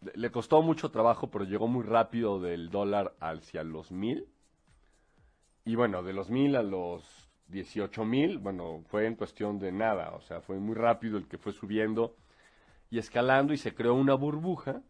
le, 0.01 0.11
le 0.15 0.31
costó 0.31 0.61
mucho 0.61 0.91
trabajo, 0.91 1.29
pero 1.29 1.45
llegó 1.45 1.67
muy 1.67 1.83
rápido 1.83 2.41
del 2.41 2.69
dólar 2.69 3.13
hacia 3.19 3.63
los 3.63 3.91
mil. 3.91 4.27
Y 5.63 5.75
bueno, 5.75 6.01
de 6.01 6.13
los 6.13 6.29
mil 6.29 6.55
a 6.55 6.63
los 6.63 7.29
18 7.47 8.03
mil, 8.05 8.39
bueno, 8.39 8.83
fue 8.87 9.05
en 9.05 9.15
cuestión 9.15 9.59
de 9.59 9.71
nada. 9.71 10.11
O 10.15 10.21
sea, 10.21 10.41
fue 10.41 10.57
muy 10.57 10.75
rápido 10.75 11.17
el 11.17 11.27
que 11.27 11.37
fue 11.37 11.53
subiendo 11.53 12.15
y 12.91 12.99
escalando 12.99 13.53
y 13.53 13.57
se 13.57 13.73
creó 13.73 13.95
una 13.95 14.13
burbuja 14.13 14.81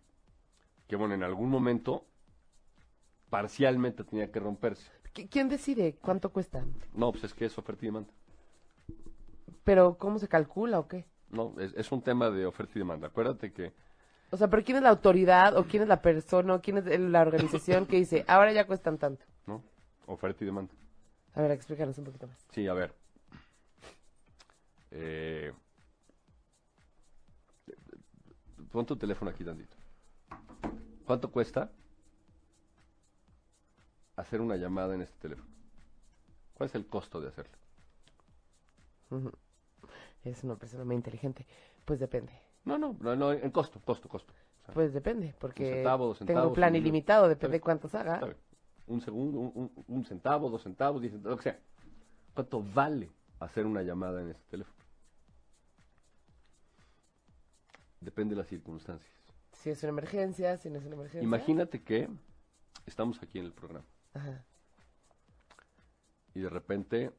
que, 0.87 0.95
bueno, 0.97 1.13
en 1.13 1.23
algún 1.23 1.49
momento 1.49 2.05
parcialmente 3.29 4.03
tenía 4.03 4.29
que 4.31 4.39
romperse. 4.39 4.91
¿Qui- 5.13 5.29
¿Quién 5.29 5.47
decide 5.47 5.95
cuánto 6.01 6.31
cuestan? 6.31 6.73
No, 6.93 7.11
pues 7.11 7.23
es 7.23 7.33
que 7.33 7.45
es 7.45 7.57
oferta 7.57 7.85
y 7.85 7.87
demanda. 7.87 8.11
Pero 9.63 9.97
¿cómo 9.97 10.19
se 10.19 10.27
calcula 10.27 10.79
o 10.79 10.87
qué? 10.87 11.05
No, 11.29 11.53
es, 11.59 11.73
es 11.75 11.91
un 11.91 12.01
tema 12.01 12.29
de 12.29 12.45
oferta 12.45 12.73
y 12.75 12.79
demanda. 12.79 13.07
Acuérdate 13.07 13.53
que 13.53 13.71
O 14.31 14.37
sea, 14.37 14.49
pero 14.49 14.63
¿quién 14.63 14.77
es 14.77 14.83
la 14.83 14.89
autoridad 14.89 15.55
o 15.55 15.63
quién 15.65 15.83
es 15.83 15.87
la 15.89 16.01
persona 16.01 16.55
o 16.55 16.61
quién 16.61 16.77
es 16.79 16.99
la 16.99 17.21
organización 17.21 17.85
que 17.85 17.97
dice, 17.97 18.25
ahora 18.27 18.51
ya 18.51 18.65
cuestan 18.67 18.97
tanto? 18.97 19.23
¿no? 19.45 19.61
Oferta 20.07 20.43
y 20.43 20.47
demanda. 20.47 20.73
A 21.35 21.41
ver, 21.41 21.51
explícanos 21.51 21.97
un 21.99 22.05
poquito 22.05 22.27
más. 22.27 22.37
Sí, 22.51 22.67
a 22.67 22.73
ver. 22.73 22.93
Eh, 24.91 25.53
pon 28.71 28.85
tu 28.85 28.95
teléfono 28.95 29.31
aquí 29.31 29.43
tantito. 29.43 29.75
¿Cuánto 31.05 31.31
cuesta 31.31 31.69
hacer 34.15 34.41
una 34.41 34.55
llamada 34.55 34.95
en 34.95 35.01
este 35.01 35.17
teléfono? 35.19 35.49
¿Cuál 36.53 36.69
es 36.69 36.75
el 36.75 36.85
costo 36.87 37.19
de 37.19 37.29
hacerlo? 37.29 37.57
Es 40.23 40.43
una 40.43 40.55
persona 40.55 40.85
muy 40.85 40.95
inteligente. 40.95 41.45
Pues 41.85 41.99
depende. 41.99 42.31
No, 42.63 42.77
no, 42.77 42.95
no, 42.99 43.15
no, 43.15 43.31
en 43.33 43.51
costo, 43.51 43.81
costo, 43.83 44.07
costo. 44.07 44.31
O 44.61 44.65
sea, 44.65 44.73
Pues 44.73 44.93
depende, 44.93 45.33
porque 45.39 45.65
centavo, 45.65 46.07
dos 46.07 46.19
tengo 46.19 46.53
plan 46.53 46.71
un- 46.73 46.77
ilimitado, 46.77 47.27
depende 47.27 47.57
de 47.57 47.61
cuántos 47.61 47.95
haga. 47.95 48.35
Un 48.87 49.01
segundo, 49.01 49.39
un, 49.39 49.51
un- 49.55 49.85
un 49.87 50.05
centavo, 50.05 50.49
dos 50.49 50.63
centavos, 50.63 51.01
diez 51.01 51.13
centavos, 51.13 51.37
lo 51.37 51.43
que 51.43 51.49
sea. 51.51 51.59
¿Cuánto 52.33 52.61
vale 52.63 53.09
hacer 53.39 53.65
una 53.65 53.81
llamada 53.81 54.21
en 54.21 54.29
este 54.29 54.43
teléfono? 54.51 54.77
Depende 58.01 58.35
de 58.35 58.41
las 58.41 58.47
circunstancias. 58.49 59.11
Si 59.53 59.69
es 59.69 59.81
una 59.83 59.91
emergencia, 59.91 60.57
si 60.57 60.69
no 60.69 60.79
es 60.79 60.85
una 60.85 60.95
emergencia. 60.95 61.23
Imagínate 61.23 61.83
que 61.83 62.09
estamos 62.85 63.21
aquí 63.21 63.39
en 63.39 63.45
el 63.45 63.53
programa 63.53 63.85
Ajá. 64.13 64.43
y 66.33 66.39
de 66.39 66.49
repente 66.49 67.11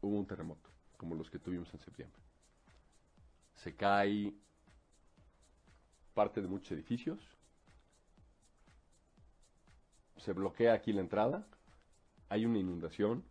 hubo 0.00 0.16
un 0.16 0.26
terremoto, 0.26 0.70
como 0.96 1.14
los 1.14 1.30
que 1.30 1.38
tuvimos 1.38 1.72
en 1.74 1.80
septiembre. 1.80 2.20
Se 3.56 3.74
cae 3.74 4.32
parte 6.14 6.40
de 6.40 6.48
muchos 6.48 6.72
edificios, 6.72 7.18
se 10.16 10.32
bloquea 10.32 10.74
aquí 10.74 10.92
la 10.92 11.00
entrada, 11.00 11.46
hay 12.28 12.46
una 12.46 12.58
inundación, 12.58 13.24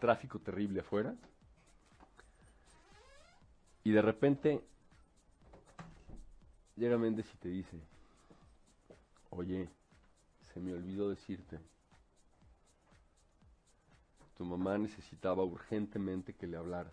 tráfico 0.00 0.38
terrible 0.38 0.80
afuera. 0.80 1.16
Y 3.84 3.92
de 3.92 4.02
repente 4.02 4.60
llega 6.76 6.98
Méndez 6.98 7.26
y 7.34 7.36
te 7.36 7.48
dice, 7.48 7.78
oye, 9.30 9.68
se 10.52 10.60
me 10.60 10.72
olvidó 10.72 11.10
decirte, 11.10 11.58
tu 14.36 14.44
mamá 14.44 14.78
necesitaba 14.78 15.44
urgentemente 15.44 16.32
que 16.34 16.46
le 16.46 16.56
hablaras, 16.56 16.92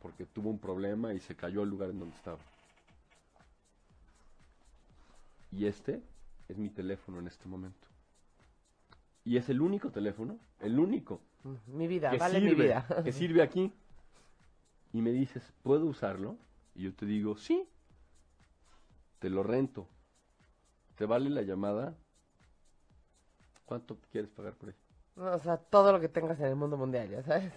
porque 0.00 0.24
tuvo 0.26 0.50
un 0.50 0.58
problema 0.58 1.12
y 1.14 1.20
se 1.20 1.36
cayó 1.36 1.62
al 1.62 1.68
lugar 1.68 1.90
en 1.90 2.00
donde 2.00 2.16
estaba. 2.16 2.38
Y 5.52 5.66
este 5.66 6.02
es 6.48 6.56
mi 6.56 6.70
teléfono 6.70 7.18
en 7.20 7.26
este 7.26 7.46
momento. 7.46 7.86
Y 9.24 9.36
es 9.36 9.48
el 9.50 9.60
único 9.60 9.90
teléfono, 9.90 10.38
el 10.60 10.78
único 10.78 11.20
Mm, 11.44 11.76
Mi 11.76 11.88
vida, 11.88 12.12
vale 12.16 12.38
sirve, 12.38 12.54
mi 12.54 12.62
vida. 12.62 12.86
que 13.04 13.12
sirve 13.12 13.42
aquí. 13.42 13.72
Y 14.92 15.00
me 15.00 15.10
dices, 15.10 15.42
¿puedo 15.62 15.86
usarlo? 15.86 16.36
Y 16.74 16.84
yo 16.84 16.94
te 16.94 17.06
digo, 17.06 17.36
sí. 17.36 17.68
Te 19.18 19.30
lo 19.30 19.42
rento. 19.42 19.88
¿Te 20.96 21.06
vale 21.06 21.30
la 21.30 21.42
llamada? 21.42 21.96
¿Cuánto 23.64 23.98
quieres 24.10 24.30
pagar 24.30 24.54
por 24.54 24.68
ello? 24.68 24.78
O 25.16 25.38
sea, 25.38 25.56
todo 25.56 25.92
lo 25.92 26.00
que 26.00 26.08
tengas 26.08 26.38
en 26.40 26.46
el 26.46 26.56
mundo 26.56 26.76
mundial, 26.76 27.08
ya 27.08 27.22
sabes. 27.22 27.52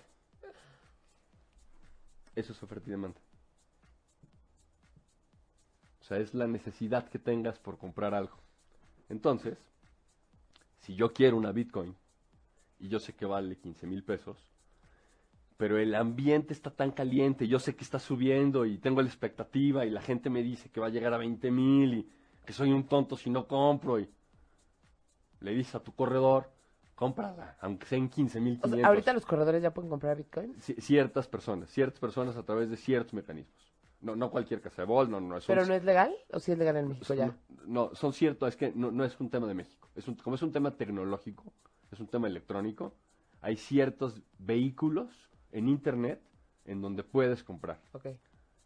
Eso 2.35 2.53
es 2.53 2.63
oferta 2.63 2.87
y 2.87 2.91
demanda. 2.91 3.19
O 6.01 6.03
sea, 6.03 6.17
es 6.17 6.33
la 6.33 6.47
necesidad 6.47 7.09
que 7.09 7.17
tengas 7.17 7.57
por 7.57 7.77
comprar 7.77 8.13
algo. 8.13 8.37
Entonces, 9.09 9.57
si 10.81 10.95
yo 10.95 11.13
quiero 11.13 11.37
una 11.37 11.51
Bitcoin 11.51 11.95
y 12.79 12.89
yo 12.89 12.99
sé 12.99 13.13
que 13.13 13.25
vale 13.25 13.57
15 13.57 13.87
mil 13.87 14.03
pesos, 14.03 14.37
pero 15.57 15.77
el 15.77 15.95
ambiente 15.95 16.53
está 16.53 16.69
tan 16.71 16.91
caliente, 16.91 17.47
yo 17.47 17.59
sé 17.59 17.75
que 17.75 17.83
está 17.83 17.99
subiendo 17.99 18.65
y 18.65 18.77
tengo 18.77 19.01
la 19.01 19.07
expectativa 19.07 19.85
y 19.85 19.89
la 19.89 20.01
gente 20.01 20.29
me 20.29 20.43
dice 20.43 20.69
que 20.69 20.79
va 20.79 20.87
a 20.87 20.89
llegar 20.89 21.13
a 21.13 21.17
20 21.17 21.49
mil 21.51 21.93
y 21.93 22.09
que 22.45 22.53
soy 22.53 22.71
un 22.71 22.83
tonto 22.87 23.15
si 23.17 23.29
no 23.29 23.47
compro 23.47 23.99
y 23.99 24.09
le 25.41 25.51
dices 25.53 25.75
a 25.75 25.79
tu 25.83 25.93
corredor, 25.93 26.49
cómprala, 26.95 27.57
aunque 27.61 27.85
sean 27.85 28.09
15 28.09 28.39
mil 28.39 28.59
O 28.63 28.67
sea, 28.67 28.85
ahorita 28.87 29.13
los 29.13 29.25
corredores 29.25 29.61
ya 29.61 29.73
pueden 29.73 29.89
comprar 29.89 30.17
Bitcoin. 30.17 30.55
Ci- 30.57 30.79
ciertas 30.81 31.27
personas, 31.27 31.69
ciertas 31.69 31.99
personas 31.99 32.35
a 32.37 32.43
través 32.43 32.69
de 32.69 32.77
ciertos 32.77 33.13
mecanismos. 33.13 33.55
No, 34.01 34.15
no 34.15 34.29
cualquier 34.29 34.61
casa 34.61 34.81
de 34.81 34.87
bol, 34.87 35.09
no, 35.09 35.19
no. 35.19 35.39
son- 35.41 35.55
¿Pero 35.55 35.65
no 35.67 35.73
es 35.73 35.83
legal? 35.83 36.13
¿O 36.31 36.39
sí 36.39 36.51
es 36.51 36.57
legal 36.57 36.77
en 36.77 36.87
México 36.89 37.13
ya? 37.13 37.27
no, 37.27 37.35
no, 37.65 37.95
son 37.95 38.13
ciertos, 38.13 38.49
es 38.49 38.55
que 38.55 38.71
no, 38.75 38.91
no 38.91 39.03
es 39.03 39.19
un 39.19 39.29
tema 39.29 39.47
de 39.47 39.53
México. 39.53 39.89
Es 39.95 40.07
un, 40.07 40.15
como 40.15 40.35
es 40.35 40.41
un 40.41 40.51
tema 40.51 40.71
tecnológico, 40.75 41.43
es 41.91 41.99
un 41.99 42.07
tema 42.07 42.27
electrónico, 42.27 42.93
hay 43.41 43.57
ciertos 43.57 44.21
vehículos 44.39 45.29
en 45.51 45.69
Internet 45.69 46.21
en 46.65 46.81
donde 46.81 47.03
puedes 47.03 47.43
comprar, 47.43 47.79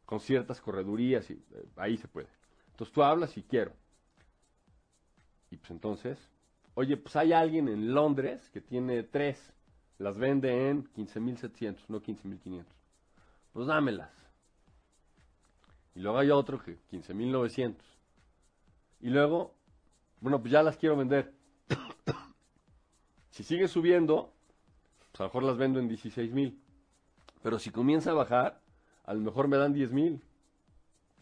con 0.05 0.19
ciertas 0.19 0.61
corredurías, 0.61 1.29
y 1.29 1.33
eh, 1.33 1.65
ahí 1.75 1.97
se 1.97 2.07
puede. 2.07 2.29
Entonces 2.71 2.93
tú 2.93 3.03
hablas 3.03 3.37
y 3.37 3.43
quiero. 3.43 3.73
Y 5.51 5.57
pues 5.57 5.71
entonces, 5.71 6.17
oye, 6.75 6.95
pues 6.97 7.15
hay 7.15 7.33
alguien 7.33 7.67
en 7.67 7.93
Londres 7.93 8.49
que 8.51 8.61
tiene 8.61 9.03
tres, 9.03 9.53
las 9.97 10.17
vende 10.17 10.69
en 10.69 10.85
15.700, 10.93 11.77
no 11.89 12.01
15.500. 12.01 12.65
Pues 13.51 13.67
dámelas. 13.67 14.11
Y 15.95 15.99
luego 15.99 16.19
hay 16.19 16.31
otro 16.31 16.63
que 16.63 16.77
15.900. 16.91 17.75
Y 19.01 19.09
luego, 19.09 19.55
bueno, 20.21 20.39
pues 20.39 20.51
ya 20.51 20.63
las 20.63 20.77
quiero 20.77 20.95
vender. 20.95 21.33
si 23.31 23.43
sigue 23.43 23.67
subiendo, 23.67 24.33
pues 25.11 25.19
a 25.19 25.23
lo 25.23 25.29
mejor 25.29 25.43
las 25.43 25.57
vendo 25.57 25.79
en 25.79 25.89
16.000. 25.89 26.55
Pero 27.41 27.59
si 27.59 27.71
comienza 27.71 28.11
a 28.11 28.15
bajar, 28.15 28.59
a 29.05 29.13
lo 29.13 29.21
mejor 29.21 29.47
me 29.47 29.57
dan 29.57 29.73
10.000. 29.73 30.19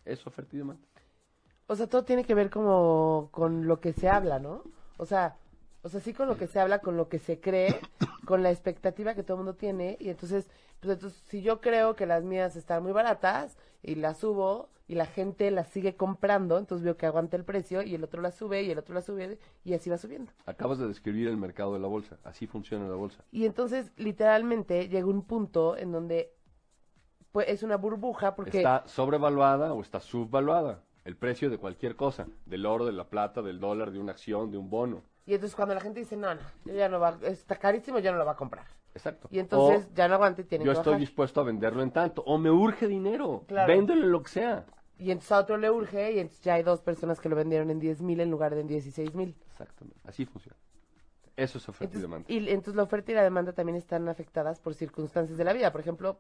Eso 0.06 0.30
oferta 0.30 0.56
y. 0.56 0.62
O 1.68 1.76
sea, 1.76 1.88
todo 1.88 2.04
tiene 2.04 2.24
que 2.24 2.34
ver 2.34 2.50
como 2.50 3.30
con 3.32 3.68
lo 3.68 3.80
que 3.80 3.94
se 3.94 4.10
habla, 4.10 4.40
¿no? 4.40 4.64
O 4.98 5.06
sea, 5.06 5.38
o 5.82 5.90
sea, 5.90 6.00
sí 6.02 6.14
con 6.14 6.28
lo 6.28 6.38
que 6.38 6.48
se 6.48 6.60
habla, 6.60 6.80
con 6.80 6.98
lo 6.98 7.08
que 7.10 7.20
se 7.20 7.40
cree, 7.40 7.80
con 8.26 8.44
la 8.44 8.52
expectativa 8.52 9.14
que 9.14 9.24
todo 9.24 9.38
el 9.38 9.44
mundo 9.44 9.56
tiene. 9.56 9.98
Y 10.00 10.10
entonces, 10.10 10.48
pues 10.80 10.94
entonces, 10.94 11.20
si 11.28 11.42
yo 11.42 11.62
creo 11.62 11.96
que 11.96 12.06
las 12.06 12.24
mías 12.24 12.56
están 12.56 12.84
muy 12.84 12.92
baratas 12.92 13.58
y 13.84 13.96
las 13.96 14.18
subo 14.18 14.70
y 14.88 14.96
la 14.96 15.06
gente 15.06 15.52
las 15.52 15.68
sigue 15.68 15.96
comprando, 15.96 16.58
entonces 16.58 16.84
veo 16.84 16.98
que 16.98 17.06
aguanta 17.06 17.36
el 17.36 17.44
precio 17.44 17.82
y 17.84 17.96
el 17.96 18.04
otro 18.04 18.22
la 18.22 18.32
sube 18.32 18.64
y 18.64 18.72
el 18.72 18.80
otro 18.80 18.96
la 18.96 19.02
sube 19.02 19.38
y 19.64 19.74
así 19.74 19.90
va 19.90 19.98
subiendo. 19.98 20.32
Acabas 20.46 20.78
de 20.78 20.88
describir 20.88 21.28
el 21.28 21.38
mercado 21.38 21.74
de 21.74 21.80
la 21.80 21.88
bolsa. 21.88 22.18
Así 22.24 22.48
funciona 22.48 22.88
la 22.88 22.96
bolsa. 22.96 23.24
Y 23.32 23.46
entonces, 23.46 23.92
literalmente, 23.98 24.88
llega 24.88 25.06
un 25.06 25.24
punto 25.24 25.78
en 25.78 25.92
donde 25.92 26.34
pues, 27.32 27.50
es 27.50 27.64
una 27.64 27.78
burbuja 27.78 28.36
porque... 28.36 28.58
¿Está 28.58 28.84
sobrevaluada 28.88 29.74
o 29.74 29.82
está 29.82 30.00
subvaluada? 30.00 30.84
El 31.04 31.16
precio 31.16 31.50
de 31.50 31.58
cualquier 31.58 31.96
cosa. 31.96 32.28
Del 32.46 32.66
oro, 32.66 32.86
de 32.86 32.94
la 32.94 33.10
plata, 33.10 33.42
del 33.42 33.60
dólar, 33.60 33.92
de 33.92 34.00
una 34.00 34.14
acción, 34.14 34.52
de 34.52 34.58
un 34.58 34.70
bono. 34.70 35.04
Y 35.28 35.34
entonces 35.34 35.56
cuando 35.56 35.76
la 35.76 35.82
gente 35.82 36.00
dice, 36.00 36.16
no, 36.16 36.34
no, 36.34 36.42
yo 36.66 36.74
ya 36.74 36.88
no 36.90 37.00
va, 37.00 37.20
está 37.24 37.58
carísimo, 37.58 38.00
ya 38.00 38.12
no 38.12 38.18
lo 38.18 38.26
va 38.26 38.32
a 38.32 38.36
comprar. 38.38 38.66
Exacto. 38.96 39.28
Y 39.30 39.40
entonces 39.40 39.86
O 39.92 39.94
ya 39.94 40.08
no 40.08 40.16
aguanta 40.16 40.42
y 40.42 40.46
tiene 40.46 40.66
yo 40.66 40.72
que 40.72 40.78
estoy 40.80 40.94
bajar. 40.94 41.02
dispuesto 41.02 41.42
a 41.42 41.44
venderlo 41.44 41.84
en 41.84 41.92
tanto. 41.92 42.24
O 42.26 42.38
me 42.40 42.50
urge 42.50 42.88
dinero. 42.88 43.44
Claro. 43.48 43.68
Véndelo 43.72 44.06
en 44.06 44.12
lo 44.12 44.24
que 44.24 44.30
sea. 44.30 44.66
Y 44.98 45.12
entonces 45.12 45.32
a 45.34 45.40
otro 45.40 45.58
le 45.58 45.70
urge 45.70 46.14
y 46.14 46.20
entonces 46.20 46.44
ya 46.44 46.56
hay 46.56 46.64
dos 46.64 46.82
personas 46.82 47.20
que 47.20 47.30
lo 47.30 47.36
vendieron 47.36 47.70
en 47.70 47.80
10 47.80 48.02
mil 48.02 48.20
en 48.22 48.32
lugar 48.32 48.56
de 48.56 48.62
en 48.62 48.68
16 48.68 49.14
mil. 49.14 49.36
Exactamente. 49.52 50.00
Así 50.08 50.26
funciona. 50.26 50.58
Eso 51.36 51.60
es 51.60 51.70
oferta 51.70 51.96
y 51.96 52.02
demanda. 52.02 52.26
y 52.30 52.38
entonces 52.50 52.76
la 52.76 52.82
oferta 52.84 53.12
y 53.12 53.16
la 53.16 53.22
demanda 53.24 53.52
también 53.54 53.76
están 53.76 54.08
afectadas 54.10 54.60
por 54.60 54.74
circunstancias 54.74 55.38
de 55.38 55.44
la 55.44 55.54
vida. 55.54 55.72
Por 55.72 55.82
ejemplo, 55.82 56.20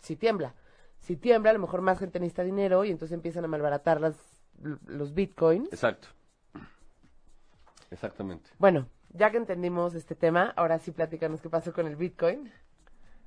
si 0.00 0.16
tiembla. 0.16 0.54
Si 0.98 1.16
tiembla, 1.16 1.50
a 1.50 1.54
lo 1.54 1.60
mejor 1.60 1.80
más 1.80 1.98
gente 1.98 2.20
necesita 2.20 2.42
dinero 2.42 2.84
y 2.84 2.90
entonces 2.90 3.14
empiezan 3.14 3.44
a 3.44 3.48
malbaratar 3.48 4.00
las, 4.02 4.16
los 4.86 5.14
bitcoins. 5.14 5.72
Exacto. 5.72 6.08
Exactamente. 7.90 8.50
Bueno, 8.58 8.88
ya 9.10 9.30
que 9.30 9.36
entendimos 9.36 9.94
este 9.94 10.14
tema, 10.14 10.52
ahora 10.56 10.78
sí 10.78 10.90
platícanos 10.90 11.40
qué 11.40 11.48
pasó 11.48 11.72
con 11.72 11.86
el 11.86 11.96
bitcoin. 11.96 12.50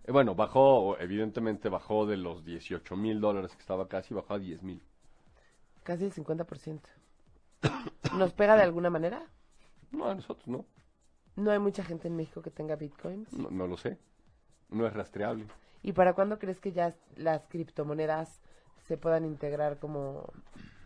Eh, 0.04 0.12
Bueno, 0.12 0.36
bajó, 0.36 0.98
evidentemente 1.00 1.70
bajó 1.70 2.06
de 2.06 2.18
los 2.18 2.44
18 2.46 2.96
mil 2.96 3.20
dólares 3.22 3.54
que 3.56 3.62
estaba 3.62 3.88
casi, 3.88 4.14
bajó 4.14 4.36
a 4.36 4.40
10 4.40 4.64
mil. 4.64 4.82
Casi 5.84 6.06
el 6.06 6.14
50%. 6.14 6.82
¿Nos 8.18 8.34
pega 8.34 8.56
de 8.56 8.64
alguna 8.64 8.90
manera? 8.90 9.24
No, 9.92 10.10
a 10.10 10.16
nosotros 10.16 10.48
no. 10.48 10.66
No 11.36 11.52
hay 11.52 11.60
mucha 11.60 11.84
gente 11.84 12.08
en 12.08 12.16
México 12.16 12.42
que 12.42 12.52
tenga 12.52 12.76
bitcoins. 12.76 13.32
no. 13.34 13.50
No 13.50 13.68
lo 13.68 13.78
sé. 13.78 13.98
No 14.70 14.86
es 14.86 14.94
rastreable. 14.94 15.46
¿Y 15.82 15.94
para 15.94 16.14
cuándo 16.14 16.40
crees 16.40 16.60
que 16.60 16.74
ya 16.74 16.94
las 17.16 17.46
criptomonedas 17.48 18.42
se 18.88 18.98
puedan 18.98 19.24
integrar 19.24 19.80
como 19.80 20.26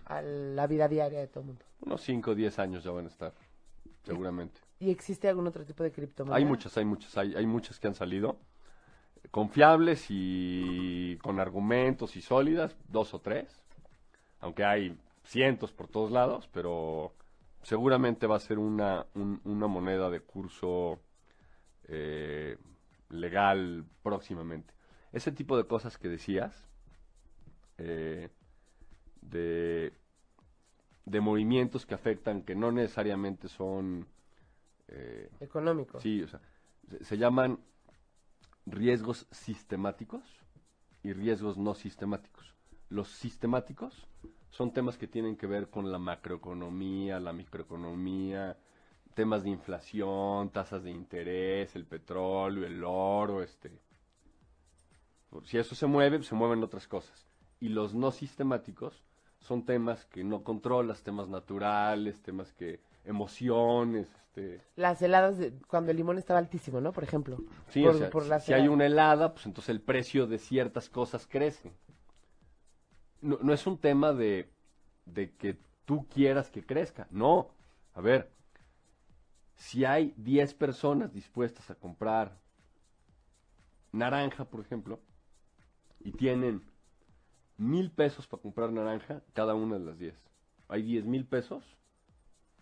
a 0.06 0.22
la 0.22 0.68
vida 0.68 0.88
diaria 0.88 1.20
de 1.20 1.28
todo 1.28 1.42
el 1.42 1.48
mundo? 1.48 1.66
Unos 1.82 2.02
5 2.02 2.32
o 2.32 2.36
10 2.36 2.60
años 2.60 2.84
ya 2.84 2.92
van 2.92 3.06
a 3.06 3.08
estar, 3.08 3.34
seguramente. 4.04 4.60
¿Y 4.80 4.90
existe 4.90 5.28
algún 5.30 5.48
otro 5.48 5.64
tipo 5.66 5.84
de 5.84 5.92
criptomoneda? 5.92 6.38
Hay 6.38 6.46
muchas, 6.46 6.76
hay 6.78 6.86
muchas, 6.86 7.18
hay, 7.18 7.36
hay 7.36 7.46
muchas 7.46 7.80
que 7.80 7.88
han 7.88 7.96
salido. 7.96 8.40
Confiables 9.30 10.08
y 10.10 11.18
con 11.18 11.40
argumentos 11.40 12.16
y 12.16 12.22
sólidas, 12.22 12.76
dos 12.88 13.14
o 13.14 13.20
tres. 13.22 13.64
Aunque 14.40 14.66
hay 14.66 14.98
cientos 15.24 15.72
por 15.72 15.88
todos 15.88 16.12
lados, 16.12 16.50
pero 16.52 17.14
seguramente 17.62 18.26
va 18.26 18.38
a 18.38 18.40
ser 18.40 18.58
una, 18.58 19.06
un- 19.14 19.40
una 19.44 19.68
moneda 19.68 20.10
de 20.10 20.20
curso 20.22 21.00
eh, 21.88 22.58
legal 23.10 23.86
próximamente. 24.02 24.74
Ese 25.12 25.32
tipo 25.32 25.56
de 25.58 25.66
cosas 25.66 25.98
que 26.00 26.08
decías, 26.10 26.66
eh, 27.78 28.30
de, 29.22 29.94
de 31.06 31.20
movimientos 31.22 31.86
que 31.86 31.96
afectan, 31.96 32.44
que 32.44 32.56
no 32.56 32.72
necesariamente 32.72 33.48
son... 33.48 34.08
eh, 34.88 35.30
Económico. 35.40 36.00
Sí, 36.00 36.22
o 36.24 36.28
sea, 36.28 36.40
se, 36.90 37.04
se 37.04 37.18
llaman 37.18 37.60
riesgos 38.66 39.28
sistemáticos 39.32 40.24
y 41.04 41.14
riesgos 41.14 41.58
no 41.58 41.74
sistemáticos. 41.74 42.54
Los 42.90 43.08
sistemáticos 43.10 44.08
son 44.50 44.72
temas 44.74 44.98
que 44.98 45.08
tienen 45.08 45.38
que 45.38 45.48
ver 45.48 45.70
con 45.70 45.92
la 45.92 45.98
macroeconomía, 45.98 47.20
la 47.20 47.34
microeconomía, 47.34 48.58
temas 49.14 49.44
de 49.44 49.50
inflación, 49.50 50.50
tasas 50.52 50.84
de 50.84 50.92
interés, 50.92 51.76
el 51.76 51.86
petróleo, 51.86 52.66
el 52.66 52.84
oro, 52.84 53.42
este. 53.42 53.72
Si 55.46 55.58
eso 55.58 55.76
se 55.76 55.88
mueve, 55.88 56.22
se 56.24 56.36
mueven 56.36 56.62
otras 56.64 56.88
cosas. 56.88 57.26
Y 57.60 57.70
los 57.70 57.94
no 57.96 58.12
sistemáticos 58.12 59.02
son 59.42 59.66
temas 59.66 60.06
que 60.06 60.24
no 60.24 60.44
controlas, 60.44 61.04
temas 61.04 61.28
naturales, 61.28 62.22
temas 62.22 62.54
que 62.54 62.80
emociones, 63.04 64.08
este, 64.16 64.62
Las 64.76 65.02
heladas, 65.02 65.38
de- 65.38 65.52
cuando 65.68 65.92
el 65.92 65.98
limón 65.98 66.18
estaba 66.18 66.40
altísimo, 66.40 66.80
¿no? 66.80 66.94
Por 66.94 67.04
ejemplo. 67.04 67.38
Sí, 67.70 67.82
Por- 67.82 67.96
o 67.96 67.98
sea, 67.98 68.10
por 68.10 68.24
si- 68.40 68.54
hay 68.54 68.68
una 68.68 68.86
helada, 68.86 69.34
pues 69.34 69.46
entonces 69.46 69.70
el 69.70 69.82
precio 69.82 70.28
de 70.28 70.38
ciertas 70.38 70.90
cosas 70.90 71.28
crece. 71.28 71.74
No, 73.22 73.38
no 73.42 73.54
es 73.54 73.68
un 73.68 73.78
tema 73.78 74.14
de, 74.14 74.50
de 75.06 75.32
que 75.36 75.58
tú 75.86 76.08
quieras 76.08 76.50
que 76.50 76.64
crezca, 76.66 77.08
no. 77.12 77.50
A 77.94 78.02
ver, 78.02 78.32
si 79.56 79.84
hay 79.86 80.14
10 80.18 80.54
personas 80.54 81.12
dispuestas 81.14 81.70
a 81.70 81.76
comprar 81.76 82.38
naranja, 83.92 84.46
por 84.46 84.62
ejemplo, 84.62 85.00
y 86.00 86.12
tienen 86.14 86.64
mil 87.62 87.91
pesos 87.91 88.28
para 88.28 88.41
comprar 88.41 88.71
naranja 88.71 89.21
cada 89.34 89.54
una 89.54 89.78
de 89.78 89.86
las 89.86 90.00
10. 90.00 90.15
Hay 90.67 90.82
10 90.82 91.06
mil 91.06 91.26
pesos 91.26 91.63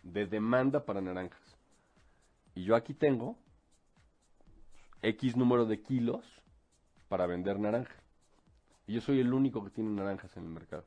de 0.03 0.27
demanda 0.27 0.85
para 0.85 0.99
naranjas. 0.99 1.57
Y 2.53 2.65
yo 2.65 2.75
aquí 2.75 2.93
tengo 2.93 3.38
X 5.01 5.38
número 5.38 5.65
de 5.65 5.81
kilos 5.81 6.25
para 7.07 7.25
vender 7.27 7.59
naranja. 7.59 7.95
Y 8.88 8.93
yo 8.93 9.01
soy 9.01 9.21
el 9.21 9.33
único 9.33 9.63
que 9.63 9.69
tiene 9.69 9.89
naranjas 9.91 10.35
en 10.35 10.43
el 10.43 10.49
mercado. 10.49 10.85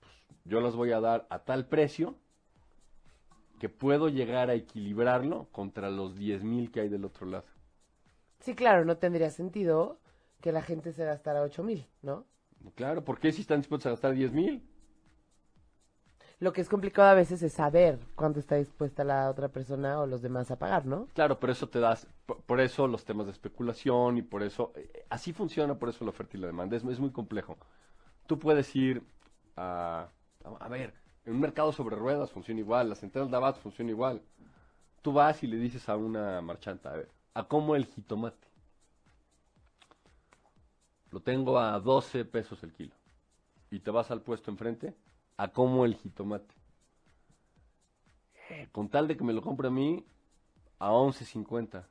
Pues, 0.00 0.12
yo 0.44 0.60
las 0.60 0.74
voy 0.74 0.92
a 0.92 1.00
dar 1.00 1.26
a 1.28 1.40
tal 1.40 1.66
precio 1.66 2.16
que 3.60 3.68
puedo 3.68 4.08
llegar 4.08 4.48
a 4.48 4.54
equilibrarlo 4.54 5.48
contra 5.52 5.90
los 5.90 6.16
10 6.16 6.42
mil 6.42 6.70
que 6.70 6.80
hay 6.80 6.88
del 6.88 7.04
otro 7.04 7.26
lado. 7.26 7.44
Sí, 8.38 8.54
claro, 8.54 8.84
no 8.84 8.96
tendría 8.96 9.30
sentido 9.30 9.98
que 10.40 10.52
la 10.52 10.62
gente 10.62 10.92
se 10.92 11.04
gastara 11.04 11.42
ocho 11.42 11.62
mil, 11.62 11.86
¿no? 12.02 12.26
Claro, 12.76 13.04
¿por 13.04 13.18
qué 13.18 13.32
si 13.32 13.40
están 13.42 13.60
dispuestos 13.60 13.86
a 13.86 13.90
gastar 13.90 14.14
10 14.14 14.32
mil? 14.32 14.62
Lo 16.40 16.52
que 16.52 16.60
es 16.60 16.68
complicado 16.68 17.08
a 17.08 17.14
veces 17.14 17.42
es 17.42 17.52
saber 17.52 17.98
cuánto 18.16 18.40
está 18.40 18.56
dispuesta 18.56 19.04
la 19.04 19.30
otra 19.30 19.48
persona 19.50 20.00
o 20.00 20.06
los 20.06 20.22
demás 20.22 20.50
a 20.50 20.58
pagar, 20.58 20.86
¿no? 20.86 21.08
Claro, 21.14 21.40
pero 21.40 21.52
eso 21.52 21.68
te 21.68 21.80
das, 21.80 22.06
por, 22.26 22.42
por 22.42 22.60
eso 22.60 22.86
los 22.86 23.04
temas 23.04 23.26
de 23.26 23.32
especulación 23.32 24.18
y 24.18 24.22
por 24.22 24.42
eso, 24.42 24.72
eh, 24.76 25.04
así 25.10 25.32
funciona 25.32 25.78
por 25.78 25.88
eso 25.88 26.04
la 26.04 26.10
oferta 26.10 26.36
y 26.36 26.40
la 26.40 26.46
demanda, 26.46 26.76
es, 26.76 26.84
es 26.84 27.00
muy 27.00 27.10
complejo. 27.10 27.58
Tú 28.26 28.38
puedes 28.38 28.74
ir 28.76 29.02
a, 29.56 30.10
a, 30.44 30.48
a 30.64 30.68
ver, 30.68 30.94
en 31.26 31.34
un 31.34 31.40
mercado 31.40 31.72
sobre 31.72 31.96
ruedas 31.96 32.30
funciona 32.32 32.60
igual, 32.60 32.90
las 32.90 33.00
centrales 33.00 33.30
de 33.30 33.36
abasto 33.36 33.60
funciona 33.60 33.90
igual. 33.90 34.22
Tú 35.02 35.12
vas 35.12 35.42
y 35.44 35.48
le 35.48 35.58
dices 35.58 35.88
a 35.88 35.96
una 35.96 36.42
marchanta, 36.42 36.92
a 36.92 36.96
ver, 36.98 37.10
¿a 37.34 37.48
cómo 37.48 37.76
el 37.76 37.86
jitomate? 37.86 38.47
Lo 41.10 41.20
tengo 41.20 41.58
a 41.58 41.78
12 41.80 42.24
pesos 42.24 42.62
el 42.62 42.72
kilo. 42.72 42.94
Y 43.70 43.80
te 43.80 43.90
vas 43.90 44.10
al 44.10 44.22
puesto 44.22 44.50
enfrente, 44.50 44.94
¿a 45.36 45.48
cómo 45.48 45.84
el 45.84 45.94
jitomate? 45.94 46.54
Eh, 48.50 48.68
Con 48.72 48.88
tal 48.88 49.08
de 49.08 49.16
que 49.16 49.24
me 49.24 49.32
lo 49.32 49.42
compre 49.42 49.68
a 49.68 49.70
mí, 49.70 50.04
a 50.78 50.90
11.50. 50.90 51.84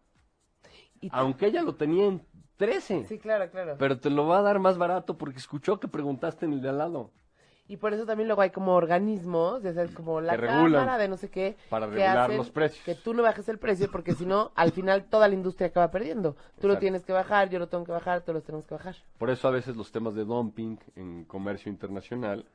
Y 1.02 1.10
Aunque 1.12 1.48
ella 1.48 1.62
lo 1.62 1.76
tenía 1.76 2.06
en 2.08 2.26
13. 2.58 3.06
Sí, 3.06 3.20
claro, 3.20 3.50
claro. 3.52 3.76
Pero 3.78 4.00
te 4.00 4.10
lo 4.10 4.28
va 4.28 4.40
a 4.40 4.42
dar 4.42 4.60
más 4.60 4.78
barato 4.78 5.18
porque 5.18 5.38
escuchó 5.38 5.80
que 5.80 5.88
preguntaste 5.88 6.46
en 6.46 6.54
el 6.54 6.62
de 6.62 6.70
al 6.70 6.80
lado. 6.80 7.12
Y 7.70 7.78
por 7.78 7.94
eso 7.94 8.06
también 8.06 8.28
luego 8.28 8.42
hay 8.42 8.50
como 8.50 8.74
organismos, 8.74 9.62
ya 9.62 9.74
sabes, 9.74 9.92
como 9.92 10.22
la 10.22 10.38
cámara 10.38 10.98
de 10.98 11.08
no 11.08 11.18
sé 11.18 11.30
qué, 11.30 11.58
Para 11.70 11.88
que 11.88 11.94
regular 11.94 12.18
hacen 12.18 12.38
los 12.38 12.50
precios. 12.50 12.84
Que 12.86 12.96
tú 12.96 13.14
no 13.14 13.24
bajes 13.24 13.50
el 13.50 13.58
precio 13.58 13.90
porque 13.92 14.14
si 14.14 14.26
no, 14.26 14.52
al 14.56 14.72
final 14.72 15.06
toda 15.06 15.28
la 15.28 15.34
industria 15.34 15.68
acaba 15.68 15.92
perdiendo. 15.92 16.38
Tú 16.62 16.68
lo 16.68 16.78
tienes 16.78 17.04
que 17.04 17.12
bajar, 17.12 17.50
yo 17.50 17.60
lo 17.60 17.68
tengo 17.68 17.84
que 17.84 17.92
bajar, 17.92 18.22
todos 18.22 18.36
los 18.36 18.44
tenemos 18.44 18.66
que 18.66 18.76
bajar. 18.76 18.96
Por 19.18 19.30
eso 19.30 19.48
a 19.48 19.52
veces 19.52 19.76
los 19.76 19.92
temas 19.92 20.16
de 20.16 20.24
dumping 20.24 20.80
en 20.96 21.26
comercio 21.26 21.70
internacional 21.70 22.08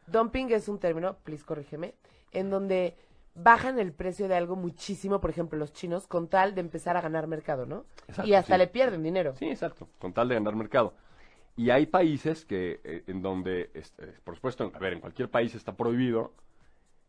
Dumping 0.07 0.51
es 0.53 0.68
un 0.68 0.79
término, 0.79 1.16
please 1.25 1.44
corrígeme, 1.44 1.94
en 2.33 2.51
donde 2.51 2.96
bajan 3.35 3.79
el 3.79 3.92
precio 3.92 4.29
de 4.29 4.37
algo 4.37 4.57
muchísimo, 4.57 5.20
por 5.20 5.31
ejemplo, 5.31 5.59
los 5.59 5.72
chinos, 5.72 6.07
con 6.07 6.29
tal 6.29 6.55
de 6.55 6.61
empezar 6.61 6.96
a 6.96 7.01
ganar 7.01 7.27
mercado, 7.27 7.66
¿no? 7.66 7.85
Exacto, 8.09 8.29
y 8.29 8.35
hasta 8.35 8.55
sí. 8.55 8.59
le 8.59 8.66
pierden 8.66 9.03
dinero. 9.03 9.35
Sí, 9.37 9.48
exacto, 9.48 9.88
con 9.98 10.12
tal 10.12 10.29
de 10.29 10.35
ganar 10.35 10.55
mercado. 10.55 10.94
Y 11.57 11.71
hay 11.71 11.87
países 11.87 12.45
que, 12.45 12.81
eh, 12.85 13.05
en 13.07 13.21
donde, 13.23 13.71
este, 13.75 14.07
por 14.25 14.35
supuesto, 14.37 14.71
a 14.75 14.79
ver, 14.79 14.95
en 14.95 15.01
cualquier 15.01 15.31
país 15.31 15.55
está 15.55 15.77
prohibido 15.77 16.33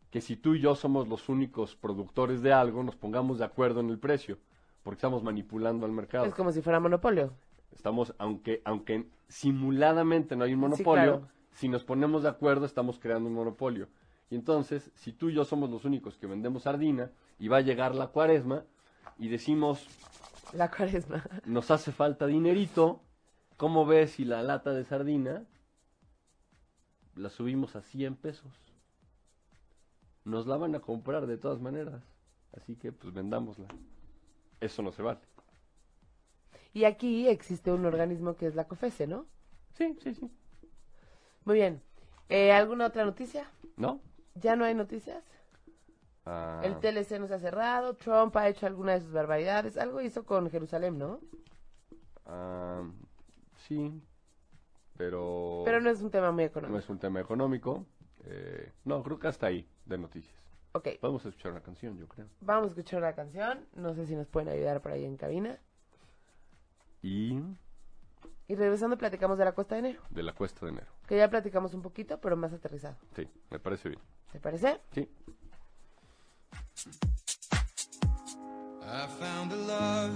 que 0.10 0.21
si 0.21 0.36
tú 0.36 0.53
y 0.56 0.60
yo 0.60 0.75
somos 0.75 1.08
los 1.08 1.29
únicos 1.29 1.75
productores 1.75 2.41
de 2.41 2.53
algo, 2.53 2.84
nos 2.84 2.95
pongamos 2.95 3.39
de 3.39 3.45
acuerdo 3.45 3.79
en 3.79 3.89
el 3.89 3.97
precio, 3.99 4.38
porque 4.84 4.97
estamos 4.97 5.23
manipulando 5.23 5.86
al 5.86 5.91
mercado. 5.91 6.25
Es 6.25 6.36
como 6.36 6.51
si 6.51 6.62
fuera 6.62 6.79
monopolio. 6.79 7.34
Estamos, 7.71 8.13
aunque, 8.19 8.62
aunque 8.65 9.08
simuladamente 9.27 10.36
no 10.36 10.43
hay 10.43 10.53
un 10.53 10.60
Sí, 10.60 10.62
monopolio, 10.62 11.19
claro. 11.19 11.27
si 11.53 11.67
nos 11.69 11.84
ponemos 11.84 12.21
de 12.23 12.29
acuerdo 12.29 12.65
estamos 12.65 12.99
creando 12.99 13.29
un 13.29 13.36
monopolio. 13.36 13.88
Y 14.29 14.36
entonces, 14.36 14.91
si 14.95 15.13
tú 15.13 15.29
y 15.29 15.34
yo 15.34 15.45
somos 15.45 15.69
los 15.69 15.86
únicos 15.86 16.17
que 16.17 16.27
vendemos 16.27 16.63
sardina, 16.63 17.12
y 17.39 17.47
va 17.47 17.58
a 17.58 17.62
llegar 17.62 17.95
la 17.95 18.08
cuaresma, 18.08 18.63
y 19.17 19.29
decimos, 19.29 19.88
La 20.53 20.69
cuaresma. 20.69 21.23
nos 21.45 21.71
hace 21.71 21.91
falta 21.91 22.27
dinerito, 22.27 23.01
¿cómo 23.63 23.86
ves 23.86 24.12
si 24.12 24.26
la 24.26 24.43
lata 24.43 24.73
de 24.73 24.84
sardina 24.84 25.45
la 27.15 27.30
subimos 27.30 27.78
a 27.78 27.82
100 27.82 28.17
pesos? 28.17 28.52
Nos 30.26 30.47
la 30.47 30.58
van 30.58 30.76
a 30.76 30.82
comprar 30.82 31.28
de 31.28 31.38
todas 31.38 31.62
maneras, 31.62 32.04
así 32.52 32.76
que 32.76 32.91
pues 32.91 33.13
vendámosla. 33.13 33.69
Eso 34.60 34.82
no 34.82 34.91
se 34.91 35.02
vale. 35.02 35.21
Y 36.73 36.84
aquí 36.84 37.30
existe 37.30 37.71
un 37.71 37.86
organismo 37.86 38.36
que 38.36 38.47
es 38.47 38.56
la 38.56 38.67
COFESE, 38.67 39.08
¿no? 39.08 39.28
Sí, 39.76 39.95
sí, 40.04 40.13
sí. 40.13 40.30
Muy 41.45 41.56
bien. 41.56 41.82
Eh, 42.28 42.52
¿Alguna 42.52 42.88
otra 42.88 43.06
noticia? 43.06 43.49
¿No? 43.78 44.02
¿Ya 44.36 44.58
no 44.58 44.65
hay 44.65 44.76
noticias? 44.76 45.23
Ah, 46.26 46.60
El 46.65 46.82
TLC 46.82 47.17
no 47.17 47.28
se 47.28 47.36
ha 47.36 47.39
cerrado, 47.39 47.95
Trump 47.95 48.36
ha 48.36 48.49
hecho 48.49 48.65
alguna 48.67 48.91
de 48.91 48.99
sus 48.99 49.13
barbaridades, 49.13 49.78
algo 49.78 50.02
hizo 50.02 50.26
con 50.26 50.49
Jerusalén, 50.49 50.97
¿no? 50.97 51.21
ah, 52.26 52.84
sí, 53.67 54.02
pero, 54.97 55.63
Pero 55.65 55.82
no 55.82 55.89
es 55.89 56.02
un 56.02 56.12
tema 56.12 56.32
muy 56.32 56.43
no 56.43 56.47
económico. 56.47 56.80
es 56.80 56.89
un 56.89 56.99
tema 56.99 57.19
económico. 57.19 57.86
Eh, 58.26 58.71
no, 58.86 59.02
creo 59.04 59.19
que 59.19 59.28
hasta 59.28 59.47
ahí 59.47 59.67
de 59.86 59.97
noticias. 59.97 60.36
Ok, 60.73 60.88
Podemos 61.02 61.26
escuchar 61.26 61.52
una 61.52 61.62
canción, 61.62 61.97
yo 61.97 62.08
creo. 62.08 62.28
vamos 62.41 62.65
a 62.65 62.69
escuchar 62.69 62.99
una 62.99 63.13
canción, 63.13 63.65
no 63.76 63.93
sé 63.93 64.06
si 64.08 64.15
nos 64.15 64.28
pueden 64.28 64.49
ayudar 64.49 64.82
por 64.82 64.91
ahí 64.91 65.04
en 65.06 65.17
cabina. 65.17 65.60
Y 67.02 67.39
Y 68.47 68.56
regresando 68.56 68.97
platicamos 68.97 69.38
de 69.38 69.45
la 69.45 69.52
Costa 69.54 69.76
de 69.76 69.80
Enero, 69.80 70.02
de 70.10 70.23
la 70.23 70.34
cuesta 70.34 70.65
de 70.65 70.71
enero. 70.71 70.91
que 71.08 71.17
ya 71.17 71.30
platicamos 71.30 71.73
un 71.73 71.82
poquito, 71.82 72.19
pero 72.21 72.36
más 72.38 72.54
aterrizado. 72.54 72.95
Sí, 73.15 73.28
me 73.52 73.60
parece 73.60 73.89
bien. 73.89 74.02
¿Te 74.32 74.39
parece? 74.39 74.80
Sí. 74.93 75.10
I 78.86 79.08
found 79.19 79.52
a 79.52 79.56
love 79.56 80.13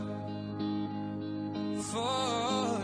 for 1.84 2.80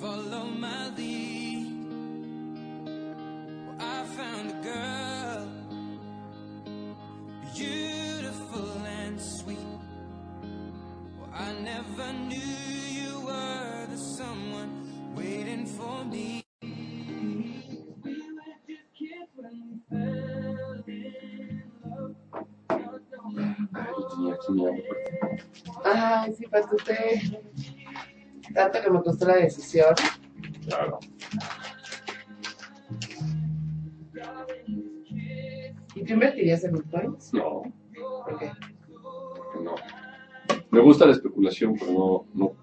Follow 0.00 0.44
my 0.46 0.88
lead. 0.96 1.66
Well, 3.52 3.76
I 3.80 4.04
found 4.16 4.50
a 4.50 4.54
girl, 4.64 5.48
beautiful 7.54 8.72
and 8.86 9.20
sweet. 9.20 9.58
Well, 11.18 11.30
I 11.34 11.52
never 11.60 12.12
knew 12.14 12.38
you 12.38 13.20
were 13.26 13.86
the 13.90 13.98
someone 13.98 15.14
waiting 15.14 15.66
for 15.66 16.04
me. 16.06 16.44
Ay, 25.84 25.92
ah, 25.94 26.26
sí, 26.36 26.46
pues 26.50 26.66
usted. 26.72 27.49
Tanto 28.60 28.82
que 28.82 28.90
me 28.90 29.02
costó 29.02 29.26
la 29.26 29.36
decisión. 29.36 29.94
Claro. 30.66 30.98
¿Y 35.94 36.04
tú 36.04 36.12
invertirías 36.12 36.62
en 36.64 36.72
bitcoins? 36.72 37.32
No, 37.32 37.62
¿Por 38.26 38.38
qué? 38.38 38.52
no. 39.64 39.74
Me 40.70 40.80
gusta 40.80 41.06
la 41.06 41.12
especulación, 41.12 41.74
pero 41.78 41.90
no, 41.92 42.26
no 42.34 42.56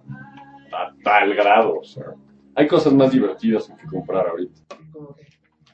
a 0.71 0.93
tal 1.03 1.33
grado. 1.33 1.79
O 1.79 1.83
sea, 1.83 2.13
hay 2.53 2.67
cosas 2.67 2.93
más 2.93 3.11
divertidas 3.11 3.67
en 3.67 3.77
que 3.77 3.87
comprar 3.87 4.27
ahorita. 4.27 4.61
Como 4.91 5.15
que. 5.15 5.25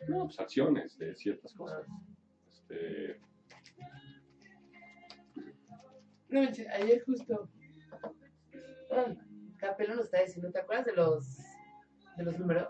No, 0.08 0.24
pues 0.24 0.40
acciones 0.40 0.98
de 0.98 1.16
ciertas 1.16 1.54
cosas. 1.54 1.86
Este, 2.50 3.20
No, 6.30 6.40
ayer 6.40 7.04
justo. 7.06 7.50
Ay, 8.90 9.18
Capelo 9.64 9.96
nos 9.96 10.06
está 10.06 10.22
diciendo, 10.22 10.52
¿te 10.52 10.60
acuerdas 10.60 10.86
de 10.88 10.94
los 10.94 11.38
de 12.18 12.24
los 12.24 12.38
números 12.38 12.68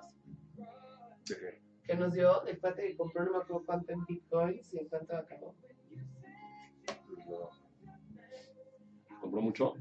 que 1.86 1.96
nos 1.96 2.14
dio 2.14 2.42
del 2.42 2.60
cuate 2.60 2.88
que 2.88 2.96
compró 2.96 3.26
no 3.26 3.32
me 3.32 3.38
acuerdo 3.40 3.66
cuánto 3.66 3.92
en 3.94 4.06
bitcoins 4.06 4.72
y 4.74 4.78
en 4.80 4.88
cuánto 4.90 5.18
acabó? 5.18 5.56
¿Compró 9.20 9.42
mucho? 9.42 9.74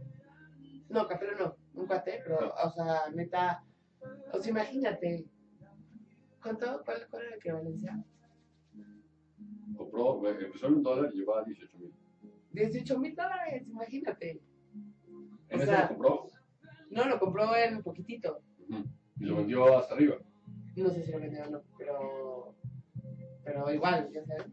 No, 0.89 1.07
Capelo 1.07 1.39
no, 1.39 1.57
un 1.75 1.87
cuate, 1.87 2.21
pero, 2.25 2.55
o 2.55 2.71
sea, 2.71 3.11
neta, 3.13 3.63
o 4.33 4.39
sea, 4.41 4.51
imagínate, 4.51 5.27
¿cuánto, 6.43 6.83
cuál, 6.85 7.07
cuál 7.11 7.23
era 7.23 7.31
la 7.31 7.37
equivalencia? 7.37 8.05
Compró, 9.77 10.27
empezó 10.29 10.67
en 10.69 10.75
un 10.75 10.83
dólar 10.83 11.11
y 11.13 11.19
llevaba 11.19 11.45
18 11.45 11.79
mil. 11.79 11.95
18 12.53 12.99
mil 12.99 13.15
dólares, 13.15 13.69
imagínate. 13.69 14.43
¿En 15.49 15.61
O 15.61 15.63
ese 15.63 15.67
sea- 15.67 15.83
lo 15.83 15.89
compró? 15.89 16.32
No, 16.93 17.05
lo 17.09 17.19
compró 17.19 17.55
en 17.57 17.83
poquitito. 17.83 18.41
Y 19.19 19.25
lo 19.25 19.37
vendió 19.37 19.79
hasta 19.79 19.95
arriba. 19.95 20.17
No 20.77 20.91
sé 20.91 21.03
si 21.03 21.13
lo 21.13 21.19
vendió 21.21 21.43
o 21.45 21.51
no, 21.51 21.63
pero. 21.79 22.55
Pero 23.45 23.73
igual, 23.73 24.11
ya 24.13 24.25
sabes. 24.25 24.47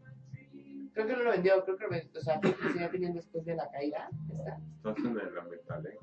Creo 0.92 1.06
que 1.06 1.12
no 1.16 1.22
lo 1.22 1.30
vendió, 1.30 1.64
creo 1.64 1.76
que 1.76 1.84
lo 1.84 1.90
vendió, 1.90 2.20
o 2.20 2.22
sea, 2.22 2.40
creo 2.40 2.56
que 2.56 2.64
lo 2.64 2.70
seguía 2.72 2.90
teniendo 2.90 3.16
después 3.20 3.44
de 3.44 3.54
la 3.54 3.70
caída. 3.70 4.08
está? 4.36 4.58
Estás 4.76 5.04
en 5.04 5.18
el 5.20 5.38
ambiental, 5.38 5.86
¿eh? 5.86 5.98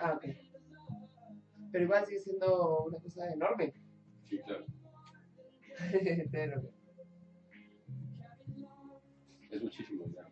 Ah, 0.00 0.12
ok. 0.14 0.24
Pero 1.72 1.84
igual 1.84 2.04
sigue 2.06 2.20
siendo 2.20 2.84
una 2.84 2.98
cosa 2.98 3.32
enorme. 3.32 3.72
Sí, 4.24 4.38
claro. 4.40 4.66
Pero 6.32 6.62
Es 9.50 9.62
muchísimo 9.62 10.04
ya. 10.06 10.26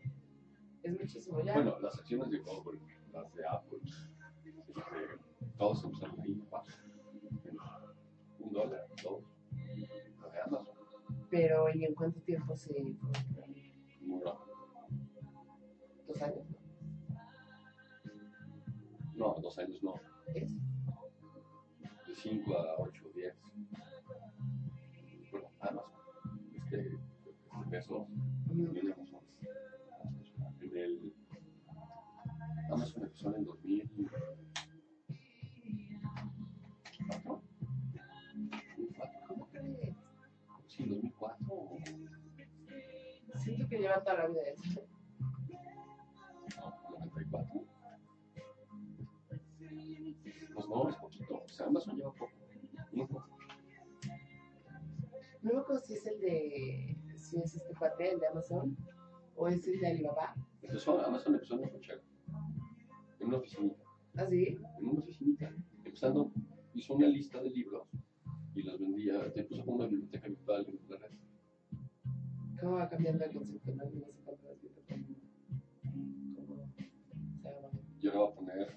es 0.82 1.00
muchísimo 1.00 1.40
ya. 1.42 1.54
Bueno, 1.54 1.78
las 1.80 1.98
acciones 1.98 2.30
de 2.30 2.38
Google, 2.38 2.78
las 3.12 3.32
de 3.34 3.46
Apple, 3.46 3.78
este, 4.76 5.18
todos 5.58 5.84
empezaron 5.84 6.20
ahí, 6.20 6.42
un 8.38 8.52
dólar, 8.52 8.86
dos, 9.02 9.22
la 10.22 10.28
de 10.30 10.40
Amazon, 10.40 10.74
Pero 11.30 11.74
¿y 11.74 11.84
en 11.84 11.94
cuánto 11.94 12.20
tiempo 12.20 12.56
se 12.56 12.72
muy 14.00 14.20
rápido. 14.22 14.56
¿Dos 16.06 16.22
años? 16.22 16.46
No, 19.14 19.34
dos 19.40 19.58
años 19.58 19.82
no, 19.82 19.94
¿Es? 20.34 20.52
de 22.06 22.14
5 22.14 22.54
a 22.54 22.76
8, 22.78 23.04
10. 23.14 23.34
Bueno, 25.30 25.48
Amazon, 25.60 25.92
es 26.54 26.64
que 26.64 26.76
de 26.76 27.78
esos 27.78 28.06
Mm, 28.56 28.64
también 28.64 28.92
Amazon. 28.92 29.20
En 30.60 30.76
el 30.76 31.12
Amazon 32.70 33.02
empezó 33.02 33.28
en 33.28 33.34
el 33.34 33.44
2004. 33.44 34.45
Sí, 40.86 40.94
2004. 40.94 41.68
Siento 43.42 43.68
que 43.68 43.78
lleva 43.78 44.04
toda 44.04 44.18
la 44.18 44.28
vida 44.28 44.42
eso. 44.54 44.86
94. 46.90 47.64
Pues 50.54 50.68
no, 50.68 50.88
es 50.88 50.96
poquito. 50.96 51.42
O 51.44 51.48
sea, 51.48 51.66
Amazon 51.66 51.96
lleva 51.96 52.12
poco. 52.12 52.32
Muy 52.92 53.06
poco. 53.06 53.28
No 55.42 55.54
me 55.54 55.58
acuerdo 55.58 55.82
si 55.82 55.94
es 55.94 56.06
el 56.06 56.20
de. 56.20 56.96
Si 57.16 57.38
es 57.38 57.56
este 57.56 57.74
cuate, 57.74 58.12
el 58.12 58.20
de 58.20 58.28
Amazon, 58.28 58.76
o 59.34 59.48
es 59.48 59.66
el 59.66 59.80
de 59.80 59.88
Alibaba. 59.88 60.34
Empezó, 60.62 61.04
Amazon 61.04 61.34
empezó 61.34 61.54
en 61.54 61.64
un 61.64 61.70
cochero. 61.70 62.02
En 63.18 63.26
una 63.26 63.38
oficinita. 63.38 63.82
¿Ah, 64.16 64.26
sí? 64.26 64.56
En 64.78 64.88
una 64.88 65.00
oficinita. 65.00 65.52
Empezando, 65.84 66.30
hizo 66.74 66.94
una 66.94 67.08
lista 67.08 67.42
de 67.42 67.50
libros 67.50 67.88
y 68.56 68.62
los 68.62 68.80
vendía. 68.80 69.32
Te 69.32 69.44
puso 69.44 69.64
como 69.64 69.76
una 69.76 69.86
biblioteca 69.86 70.28
virtual 70.28 70.66
en 70.66 70.90
la 70.90 70.96
red. 70.96 71.18
¿Cómo 72.60 72.76
va 72.76 72.88
cambiando 72.88 73.24
el 73.24 73.32
concepto? 73.32 73.74
No, 73.74 73.84
no 73.84 73.90
sé 73.90 74.20
cuánto 74.24 74.48
has 74.50 74.60
visto 74.62 74.82
cómo. 74.88 75.04
cómo 76.34 76.72
se 76.72 76.82
llama. 76.82 77.70
Y 78.00 78.08
ahora 78.08 78.20
va 78.20 78.28
a 78.28 78.34
poner, 78.34 78.68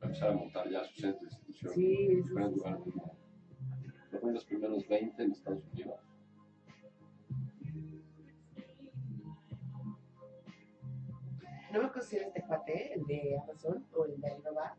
a 0.00 0.06
empezar 0.06 0.30
a 0.30 0.32
montar 0.34 0.68
ya 0.68 0.84
su 0.84 1.00
centro 1.00 1.20
de 1.20 1.26
distribución. 1.26 1.74
Sí, 1.74 1.96
sí, 2.08 2.22
sí, 2.22 2.28
lugares 2.30 2.84
del 2.84 2.94
mundo. 2.94 3.16
Lo 4.10 4.20
ponen 4.20 4.34
los 4.34 4.44
primeros 4.44 4.88
20 4.88 5.22
en 5.22 5.32
Estados 5.32 5.64
Unidos. 5.72 6.00
No 11.72 11.80
me 11.80 11.84
acuerdo 11.84 12.08
si 12.08 12.16
era 12.16 12.26
este 12.26 12.42
cuate, 12.42 12.94
el 12.94 13.04
de 13.04 13.38
Amazon 13.42 13.86
o 13.92 14.06
el 14.06 14.18
de 14.18 14.28
Alibaba, 14.28 14.76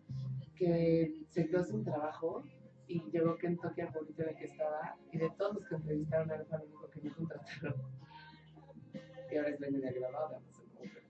que 0.56 1.24
se 1.30 1.48
quedó 1.48 1.64
sin 1.64 1.84
trabajo 1.84 2.44
y 2.90 3.00
llegó 3.12 3.38
Kentucky 3.38 3.82
al 3.82 3.94
pueblito 3.94 4.24
en 4.24 4.30
el 4.30 4.36
que 4.36 4.46
estaba 4.46 4.98
y 5.12 5.18
de 5.20 5.30
todos 5.38 5.56
los 5.56 5.68
que 5.68 5.76
entrevistaron 5.76 6.32
a 6.32 6.36
él 6.36 6.46
fue 6.48 6.58
el 6.58 6.64
único 6.64 6.90
que 6.90 7.02
no 7.02 7.16
contrataron. 7.16 7.82
Y 9.32 9.38
ahora 9.38 9.50
es 9.50 9.60
dueño 9.60 9.80
de 9.80 9.88
Alibaba 9.90 10.26
o 10.26 10.30
de 10.30 10.36
Amazon. 10.38 10.66
¿no? 10.74 10.84
Estos. 10.84 11.04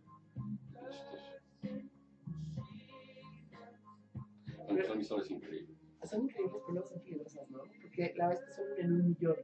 Bueno, 4.67 4.85
son 4.85 4.99
historias 4.99 5.31
increíbles. 5.31 5.77
Son 6.03 6.23
increíbles, 6.23 6.61
pero 6.65 6.73
luego 6.73 6.87
son 6.87 7.01
peligrosas, 7.01 7.49
¿no? 7.49 7.59
Porque 7.81 8.13
la 8.17 8.27
vez 8.27 8.41
que 8.41 8.51
son 8.51 8.65
en 8.77 8.91
un 8.91 9.05
millón 9.05 9.37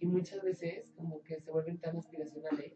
y 0.00 0.06
muchas 0.06 0.42
veces 0.42 0.92
como 0.96 1.22
que 1.22 1.40
se 1.40 1.50
vuelven 1.50 1.78
tan 1.78 1.96
aspiracionales. 1.96 2.74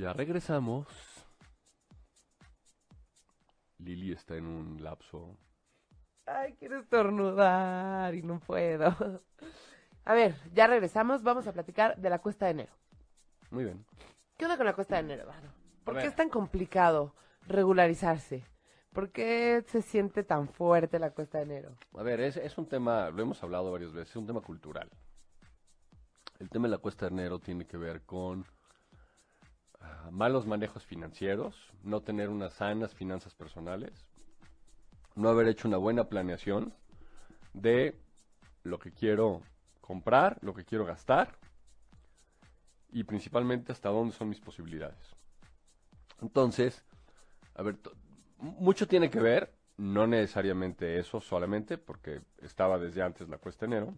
Ya 0.00 0.14
regresamos. 0.14 0.86
Lili 3.76 4.12
está 4.12 4.34
en 4.34 4.46
un 4.46 4.82
lapso. 4.82 5.36
Ay, 6.24 6.54
quiero 6.54 6.78
estornudar 6.78 8.14
y 8.14 8.22
no 8.22 8.40
puedo. 8.40 9.22
A 10.06 10.14
ver, 10.14 10.34
ya 10.54 10.66
regresamos. 10.66 11.22
Vamos 11.22 11.46
a 11.46 11.52
platicar 11.52 11.98
de 11.98 12.08
la 12.08 12.18
cuesta 12.18 12.46
de 12.46 12.52
enero. 12.52 12.72
Muy 13.50 13.64
bien. 13.64 13.84
¿Qué 14.38 14.46
onda 14.46 14.56
con 14.56 14.64
la 14.64 14.72
cuesta 14.72 14.94
de 14.94 15.02
enero, 15.02 15.26
Varo? 15.26 15.52
¿Por 15.84 15.98
qué 15.98 16.06
es 16.06 16.16
tan 16.16 16.30
complicado 16.30 17.14
regularizarse? 17.46 18.46
¿Por 18.94 19.12
qué 19.12 19.62
se 19.66 19.82
siente 19.82 20.24
tan 20.24 20.48
fuerte 20.48 20.98
la 20.98 21.10
cuesta 21.10 21.36
de 21.36 21.44
enero? 21.44 21.76
A 21.92 22.02
ver, 22.02 22.20
es, 22.20 22.38
es 22.38 22.56
un 22.56 22.66
tema, 22.66 23.10
lo 23.10 23.20
hemos 23.20 23.42
hablado 23.42 23.70
varias 23.70 23.92
veces, 23.92 24.08
es 24.08 24.16
un 24.16 24.26
tema 24.26 24.40
cultural. 24.40 24.88
El 26.38 26.48
tema 26.48 26.68
de 26.68 26.70
la 26.70 26.78
cuesta 26.78 27.04
de 27.04 27.12
enero 27.12 27.38
tiene 27.38 27.66
que 27.66 27.76
ver 27.76 28.06
con 28.06 28.46
ah, 29.80 30.08
malos 30.10 30.46
manejos 30.46 30.84
financieros, 30.84 31.72
no 31.82 32.02
tener 32.02 32.28
unas 32.28 32.54
sanas 32.54 32.94
finanzas 32.94 33.34
personales, 33.34 34.06
no 35.14 35.28
haber 35.28 35.48
hecho 35.48 35.68
una 35.68 35.76
buena 35.76 36.08
planeación 36.08 36.74
de 37.52 37.98
lo 38.62 38.78
que 38.78 38.92
quiero 38.92 39.42
comprar, 39.80 40.38
lo 40.42 40.54
que 40.54 40.64
quiero 40.64 40.84
gastar 40.84 41.36
y 42.92 43.04
principalmente 43.04 43.72
hasta 43.72 43.88
dónde 43.88 44.14
son 44.14 44.28
mis 44.28 44.40
posibilidades. 44.40 45.16
Entonces, 46.20 46.84
a 47.54 47.62
ver, 47.62 47.78
mucho 48.38 48.86
tiene 48.86 49.10
que 49.10 49.20
ver, 49.20 49.52
no 49.76 50.06
necesariamente 50.06 50.98
eso 50.98 51.20
solamente, 51.20 51.78
porque 51.78 52.20
estaba 52.38 52.78
desde 52.78 53.02
antes 53.02 53.28
la 53.28 53.38
cuesta 53.38 53.66
enero, 53.66 53.94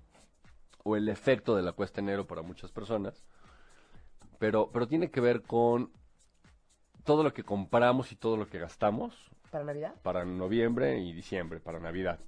o 0.85 0.97
el 0.97 1.09
efecto 1.09 1.57
de 1.57 1.63
la 1.63 1.73
cuesta 1.73 2.01
enero 2.01 2.27
para 2.27 2.43
muchas 2.43 2.71
personas, 2.71 3.25
pero, 4.43 4.71
pero 4.73 4.89
tiene 4.89 5.09
que 5.09 5.21
ver 5.21 5.43
con 5.43 5.93
todo 7.05 7.23
lo 7.23 7.33
que 7.33 7.45
compramos 7.45 8.11
y 8.11 8.17
todo 8.17 8.37
lo 8.37 8.49
que 8.49 8.59
gastamos 8.59 9.15
¿Para 9.53 9.63
Navidad? 9.63 9.95
para 10.03 10.25
noviembre 10.25 10.99
y 10.99 11.13
diciembre, 11.13 11.61
para 11.61 11.79
Navidad. 11.79 12.19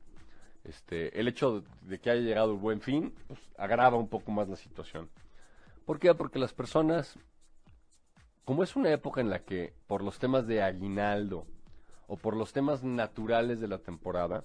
Este, 0.62 1.18
el 1.18 1.26
hecho 1.26 1.64
de 1.80 1.98
que 1.98 2.10
haya 2.10 2.20
llegado 2.20 2.52
el 2.52 2.58
buen 2.58 2.80
fin 2.80 3.12
pues, 3.26 3.40
agrava 3.58 3.96
un 3.96 4.06
poco 4.06 4.30
más 4.30 4.48
la 4.48 4.54
situación. 4.54 5.10
¿Por 5.84 5.98
qué? 5.98 6.14
Porque 6.14 6.38
las 6.38 6.54
personas, 6.54 7.18
como 8.44 8.62
es 8.62 8.76
una 8.76 8.92
época 8.92 9.20
en 9.20 9.28
la 9.28 9.40
que 9.40 9.74
por 9.88 10.00
los 10.00 10.20
temas 10.20 10.46
de 10.46 10.62
aguinaldo 10.62 11.48
o 12.06 12.16
por 12.16 12.36
los 12.36 12.52
temas 12.52 12.84
naturales 12.84 13.58
de 13.58 13.66
la 13.66 13.78
temporada, 13.78 14.44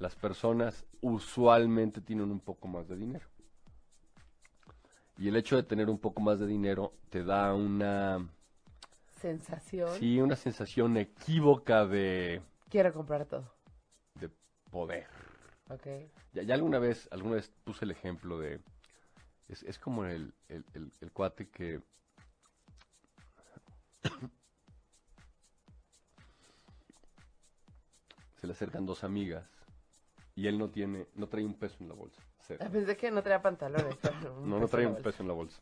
las 0.00 0.16
personas 0.16 0.84
usualmente 1.00 2.00
tienen 2.00 2.32
un 2.32 2.40
poco 2.40 2.66
más 2.66 2.88
de 2.88 2.96
dinero. 2.96 3.28
Y 5.18 5.28
el 5.28 5.36
hecho 5.36 5.56
de 5.56 5.62
tener 5.62 5.88
un 5.88 5.98
poco 5.98 6.20
más 6.20 6.38
de 6.40 6.46
dinero 6.46 6.92
te 7.10 7.22
da 7.24 7.54
una, 7.54 8.28
Sensación. 9.20 9.88
sí, 9.98 10.20
una 10.20 10.36
sensación 10.36 10.96
equívoca 10.96 11.86
de, 11.86 12.42
Quiero 12.68 12.92
comprar 12.92 13.24
todo. 13.26 13.54
de 14.20 14.28
poder. 14.70 15.06
Ok. 15.70 15.86
Ya, 16.32 16.42
ya 16.42 16.54
alguna 16.54 16.78
vez, 16.78 17.08
alguna 17.12 17.36
vez 17.36 17.50
puse 17.64 17.84
el 17.84 17.92
ejemplo 17.92 18.38
de. 18.38 18.60
Es, 19.48 19.62
es 19.62 19.78
como 19.78 20.04
el, 20.04 20.34
el, 20.48 20.64
el- 20.74 20.92
el 21.00 21.12
cuate 21.12 21.48
que. 21.48 21.80
Se 28.40 28.46
le 28.46 28.52
acercan 28.52 28.84
dos 28.84 29.04
amigas 29.04 29.48
y 30.34 30.48
él 30.48 30.58
no 30.58 30.68
tiene, 30.68 31.06
no 31.14 31.28
trae 31.28 31.44
un 31.44 31.54
peso 31.54 31.76
en 31.80 31.88
la 31.88 31.94
bolsa. 31.94 32.20
Cero. 32.46 32.60
Ah, 32.64 32.70
Pensé 32.70 32.96
que 32.96 33.10
no 33.10 33.22
traía 33.22 33.42
pantalones. 33.42 33.96
No, 34.44 34.58
no 34.58 34.78
en 34.78 34.86
un 34.88 35.02
peso 35.02 35.22
en 35.22 35.28
la 35.28 35.34
bolsa. 35.34 35.60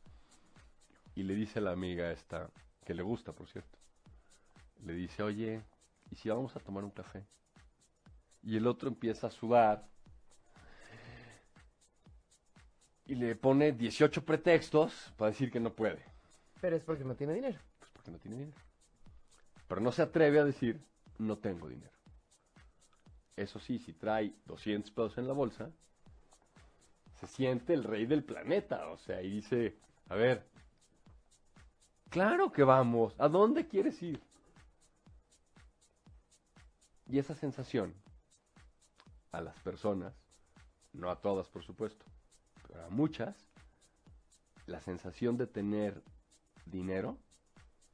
Y 1.14 1.22
le 1.22 1.35
dice 1.35 1.59
a 1.59 1.62
la 1.62 1.72
amiga 1.72 2.11
esta, 2.11 2.51
que 2.85 2.95
le 2.95 3.03
gusta, 3.03 3.33
por 3.33 3.49
cierto. 3.49 3.78
Le 4.85 4.95
dice, 4.95 5.22
oye, 5.22 5.62
¿y 6.11 6.16
si 6.16 6.28
vamos 6.28 6.57
a 6.57 6.61
tomar 6.61 6.85
un 6.85 6.91
café? 6.91 7.24
Y 8.43 8.57
el 8.57 8.66
otro 8.66 8.89
empieza 8.89 9.28
a 9.28 9.30
sudar. 9.30 9.87
Y 13.07 13.14
le 13.14 13.37
pone 13.37 13.72
18 13.72 14.24
pretextos 14.24 15.12
para 15.16 15.30
decir 15.30 15.51
que 15.51 15.61
no 15.61 15.72
puede. 15.72 16.03
Pero 16.61 16.76
es 16.76 16.83
porque 16.83 17.05
no 17.05 17.14
tiene 17.14 17.35
dinero. 17.35 17.59
Pues 17.78 17.91
porque 17.93 18.11
no 18.11 18.18
tiene 18.18 18.37
dinero. 18.39 18.57
Pero 19.68 19.80
no 19.80 19.93
se 19.93 20.03
atreve 20.03 20.39
a 20.39 20.45
decir, 20.45 20.80
no 21.18 21.39
tengo 21.39 21.68
dinero. 21.68 21.93
Eso 23.37 23.59
sí, 23.59 23.78
si 23.78 23.93
trae 23.93 24.35
200 24.47 24.91
pesos 24.91 25.18
en 25.18 25.26
la 25.26 25.33
bolsa, 25.33 25.70
se 27.23 27.29
siente 27.29 27.73
el 27.73 27.85
rey 27.85 28.05
del 28.05 28.25
planeta. 28.25 28.89
O 28.89 28.99
sea, 28.99 29.23
y 29.23 29.31
dice, 29.31 29.79
a 30.09 30.16
ver, 30.16 30.45
claro 32.11 32.51
que 32.51 32.64
vamos, 32.64 33.14
¿a 33.18 33.29
dónde 33.29 33.68
quieres 33.68 34.03
ir? 34.03 34.20
Y 37.09 37.18
esa 37.18 37.35
sensación, 37.35 37.95
a 39.31 39.41
las 39.41 39.59
personas, 39.61 40.12
no 40.93 41.11
a 41.11 41.20
todas 41.20 41.49
por 41.49 41.62
supuesto, 41.62 42.05
pero 42.66 42.85
a 42.85 42.89
muchas, 42.89 43.37
la 44.66 44.81
sensación 44.81 45.37
de 45.37 45.47
tener 45.47 46.03
dinero, 46.66 47.18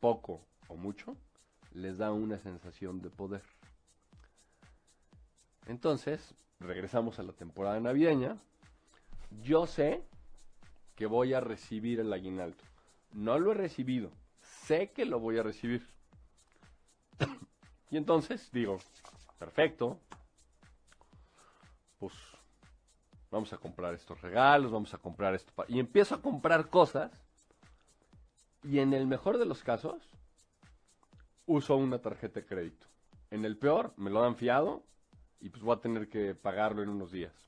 poco 0.01 0.41
o 0.69 0.77
mucho, 0.77 1.17
les 1.73 1.99
da 1.99 2.13
una 2.13 2.39
sensación 2.39 3.03
de 3.03 3.11
poder. 3.11 3.43
Entonces, 5.67 6.35
regresamos 6.61 7.19
a 7.19 7.23
la 7.23 7.33
temporada 7.33 7.79
navideña. 7.79 8.39
Yo 9.43 9.67
sé 9.67 10.03
que 10.95 11.07
voy 11.07 11.35
a 11.35 11.41
recibir 11.41 12.01
el 12.01 12.13
aguinaldo. 12.13 12.63
No 13.13 13.39
lo 13.39 13.53
he 13.53 13.55
recibido. 13.55 14.11
Sé 14.41 14.91
que 14.91 15.05
lo 15.05 15.21
voy 15.21 15.39
a 15.39 15.43
recibir. 15.43 15.87
y 17.91 17.97
entonces 17.97 18.51
digo, 18.53 18.79
perfecto. 19.39 19.99
Pues 21.99 22.15
vamos 23.31 23.53
a 23.53 23.59
comprar 23.59 23.95
estos 23.95 24.21
regalos, 24.21 24.73
vamos 24.73 24.93
a 24.95 24.99
comprar 24.99 25.35
esto. 25.35 25.53
Y 25.69 25.79
empiezo 25.79 26.17
a 26.17 26.23
comprar 26.23 26.69
cosas. 26.69 27.11
Y 28.63 28.81
en 28.81 28.93
el 28.93 29.07
mejor 29.07 29.39
de 29.39 29.47
los 29.47 29.63
casos, 29.63 30.03
uso 31.47 31.77
una 31.77 32.01
tarjeta 32.01 32.41
de 32.41 32.47
crédito. 32.47 32.87
En 33.31 33.45
el 33.45 33.57
peor, 33.57 33.93
me 33.97 34.11
lo 34.11 34.25
han 34.25 34.37
fiado 34.37 34.85
y 35.41 35.51
pues 35.51 35.63
voy 35.63 35.77
a 35.77 35.81
tener 35.81 36.09
que 36.09 36.35
pagarlo 36.35 36.83
en 36.83 36.89
unos 36.89 37.13
días. 37.13 37.48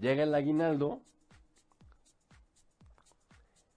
Llega 0.00 0.22
el 0.24 0.34
aguinaldo 0.34 1.00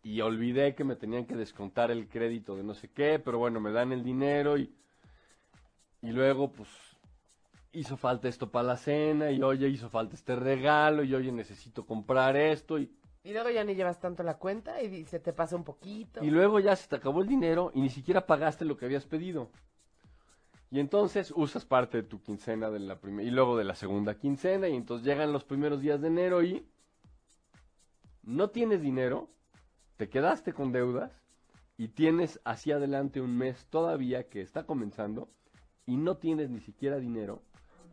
y 0.03 0.21
olvidé 0.21 0.75
que 0.75 0.83
me 0.83 0.95
tenían 0.95 1.25
que 1.25 1.35
descontar 1.35 1.91
el 1.91 2.07
crédito 2.07 2.55
de 2.55 2.63
no 2.63 2.73
sé 2.73 2.89
qué, 2.89 3.19
pero 3.19 3.37
bueno, 3.37 3.59
me 3.59 3.71
dan 3.71 3.91
el 3.91 4.03
dinero 4.03 4.57
y, 4.57 4.73
y 6.01 6.11
luego 6.11 6.51
pues 6.51 6.69
hizo 7.71 7.97
falta 7.97 8.27
esto 8.27 8.49
para 8.49 8.67
la 8.67 8.77
cena 8.77 9.31
y 9.31 9.41
oye, 9.41 9.67
hizo 9.67 9.89
falta 9.89 10.15
este 10.15 10.35
regalo 10.35 11.03
y 11.03 11.13
oye, 11.13 11.31
necesito 11.31 11.85
comprar 11.85 12.35
esto 12.35 12.79
y, 12.79 12.91
Y 13.23 13.33
luego 13.33 13.49
ya 13.49 13.63
ni 13.63 13.75
llevas 13.75 13.99
tanto 13.99 14.23
la 14.23 14.37
cuenta 14.37 14.81
y 14.81 15.05
se 15.05 15.19
te 15.19 15.33
pasa 15.33 15.55
un 15.55 15.63
poquito. 15.63 16.23
y 16.23 16.29
luego 16.29 16.59
ya 16.59 16.75
se 16.75 16.87
te 16.87 16.95
acabó 16.95 17.21
el 17.21 17.27
dinero 17.27 17.71
y 17.75 17.81
ni 17.81 17.89
siquiera 17.89 18.25
pagaste 18.25 18.65
lo 18.65 18.77
que 18.77 18.85
habías 18.85 19.05
pedido. 19.05 19.49
Y 20.71 20.79
entonces 20.79 21.33
usas 21.35 21.65
parte 21.65 21.97
de 21.97 22.03
tu 22.03 22.21
quincena 22.21 22.69
de 22.69 22.79
la 22.79 22.99
primera 22.99 23.27
y 23.27 23.31
luego 23.31 23.57
de 23.57 23.63
la 23.63 23.75
segunda 23.75 24.15
quincena 24.15 24.67
y 24.67 24.75
entonces 24.75 25.05
llegan 25.05 25.33
los 25.33 25.43
primeros 25.43 25.81
días 25.81 25.99
de 25.99 26.07
enero 26.07 26.43
y 26.43 26.65
no 28.21 28.49
tienes 28.51 28.81
dinero, 28.81 29.29
te 29.97 30.09
quedaste 30.09 30.53
con 30.53 30.71
deudas 30.71 31.11
y 31.77 31.87
tienes 31.87 32.39
hacia 32.43 32.75
adelante 32.75 33.19
un 33.19 33.35
mes 33.35 33.65
todavía 33.65 34.29
que 34.29 34.41
está 34.41 34.65
comenzando 34.65 35.27
y 35.87 35.97
no 35.97 36.17
tienes 36.17 36.51
ni 36.51 36.59
siquiera 36.59 36.97
dinero 36.97 37.41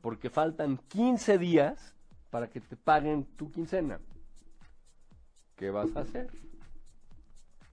porque 0.02 0.28
faltan 0.28 0.76
15 0.88 1.38
días 1.38 1.94
para 2.30 2.50
que 2.50 2.60
te 2.60 2.76
paguen 2.76 3.24
tu 3.36 3.50
quincena. 3.50 3.98
¿Qué 5.56 5.70
vas 5.70 5.96
a 5.96 6.00
hacer? 6.00 6.30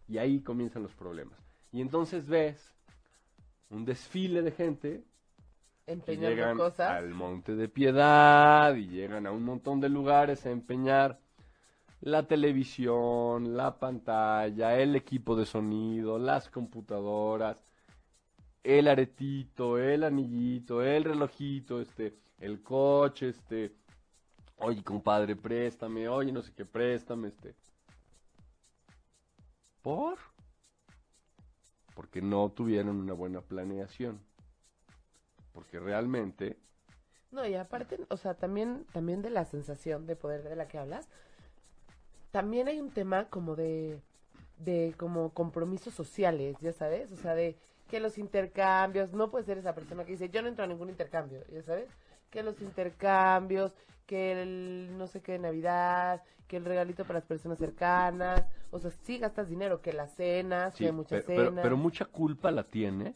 Y 0.08 0.18
ahí 0.18 0.40
comienzan 0.40 0.84
los 0.84 0.94
problemas. 0.94 1.38
Y 1.72 1.82
entonces 1.82 2.28
ves 2.28 2.74
un 3.74 3.86
desfile 3.86 4.42
de 4.42 4.52
gente 4.52 5.04
que 5.86 5.92
Empeñando 5.94 6.30
llegan 6.30 6.58
cosas. 6.58 6.92
al 6.92 7.10
Monte 7.10 7.56
de 7.56 7.68
Piedad 7.68 8.74
y 8.76 8.88
llegan 8.88 9.28
a 9.28 9.32
un 9.32 9.44
montón 9.44 9.82
de 9.82 9.90
lugares 9.90 10.46
a 10.46 10.52
empeñar 10.52 11.20
la 12.00 12.28
televisión, 12.28 13.56
la 13.56 13.80
pantalla, 13.80 14.78
el 14.78 14.96
equipo 14.96 15.36
de 15.36 15.46
sonido, 15.46 16.20
las 16.20 16.50
computadoras, 16.50 17.64
el 18.64 18.88
aretito, 18.88 19.78
el 19.78 20.04
anillito, 20.04 20.82
el 20.82 21.04
relojito, 21.04 21.82
este, 21.82 22.14
el 22.40 22.62
coche, 22.62 23.30
este, 23.30 23.74
oye 24.58 24.84
compadre, 24.84 25.36
préstame, 25.36 26.08
oye 26.08 26.32
no 26.32 26.42
sé 26.42 26.54
qué, 26.54 26.66
préstame, 26.66 27.30
este. 27.30 27.56
¿Por? 29.82 30.18
Porque 31.96 32.22
no 32.22 32.50
tuvieron 32.50 32.98
una 32.98 33.14
buena 33.14 33.42
planeación. 33.42 34.20
Porque 35.54 35.80
realmente 35.80 36.58
No, 37.32 37.46
y 37.48 37.56
aparte, 37.56 38.00
o 38.10 38.18
sea, 38.18 38.34
también, 38.34 38.86
también 38.92 39.22
de 39.22 39.30
la 39.30 39.46
sensación 39.46 40.06
de 40.08 40.16
poder 40.16 40.44
de 40.44 40.56
la 40.56 40.68
que 40.68 40.78
hablas, 40.78 41.08
también 42.32 42.68
hay 42.68 42.80
un 42.80 42.90
tema 42.90 43.30
como 43.30 43.56
de, 43.56 44.02
de 44.58 44.96
como 44.98 45.34
compromisos 45.34 45.94
sociales, 45.94 46.58
ya 46.62 46.74
sabes, 46.74 47.12
o 47.12 47.18
sea, 47.18 47.36
de 47.36 47.56
que 47.90 48.00
los 48.00 48.18
intercambios, 48.18 49.14
no 49.14 49.30
puede 49.30 49.46
ser 49.46 49.60
esa 49.60 49.76
persona 49.76 50.04
que 50.04 50.14
dice, 50.14 50.30
yo 50.30 50.42
no 50.42 50.48
entro 50.48 50.64
a 50.64 50.68
ningún 50.68 50.90
intercambio, 50.90 51.44
ya 51.52 51.62
sabes, 51.62 51.90
que 52.34 52.42
los 52.42 52.60
intercambios, 52.62 53.76
que 54.08 54.32
el 54.42 54.98
no 54.98 55.06
sé 55.06 55.22
qué 55.22 55.34
de 55.34 55.40
Navidad, 55.40 56.24
que 56.48 56.58
el 56.58 56.66
regalito 56.66 57.04
para 57.06 57.20
las 57.20 57.28
personas 57.28 57.60
cercanas, 57.60 58.44
o 58.72 58.80
sea, 58.80 58.90
sí 58.90 59.20
gastas 59.20 59.48
dinero, 59.50 59.82
que 59.82 59.94
las 59.94 60.16
cenas, 60.16 60.74
Sí, 60.74 60.80
que 60.80 60.86
hay 60.88 60.92
muchas 60.94 61.24
pero, 61.24 61.28
pero- 61.28 61.50
cenas. 61.52 61.64
pero 61.64 61.78
mucha 61.78 62.06
culpa 62.06 62.50
la 62.50 62.64
tiene 62.64 63.14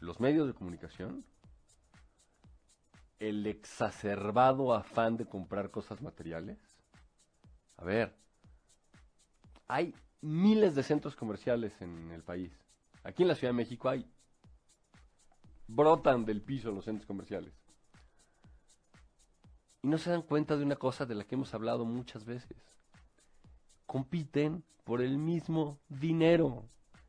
los 0.00 0.18
medios 0.18 0.48
de 0.48 0.54
comunicación, 0.54 1.24
el 3.20 3.46
exacerbado 3.46 4.74
afán 4.74 5.16
de 5.16 5.24
comprar 5.26 5.70
cosas 5.70 6.02
materiales. 6.02 6.58
A 7.76 7.84
ver, 7.84 8.16
hay 9.68 9.94
miles 10.22 10.74
de 10.74 10.82
centros 10.82 11.14
comerciales 11.14 11.80
en 11.80 12.10
el 12.10 12.24
país. 12.24 12.52
Aquí 13.04 13.22
en 13.22 13.28
la 13.28 13.36
Ciudad 13.36 13.52
de 13.52 13.56
México 13.58 13.88
hay. 13.88 14.04
Brotan 15.68 16.24
del 16.24 16.42
piso 16.42 16.72
los 16.72 16.84
centros 16.84 17.06
comerciales. 17.06 17.52
Y 19.82 19.88
no 19.88 19.98
se 19.98 20.10
dan 20.10 20.22
cuenta 20.22 20.56
de 20.56 20.64
una 20.64 20.76
cosa 20.76 21.06
de 21.06 21.14
la 21.14 21.24
que 21.24 21.36
hemos 21.36 21.54
hablado 21.54 21.84
muchas 21.84 22.24
veces 22.24 22.56
compiten 23.88 24.62
por 24.84 25.00
el 25.00 25.16
mismo 25.16 25.78
dinero. 25.88 26.62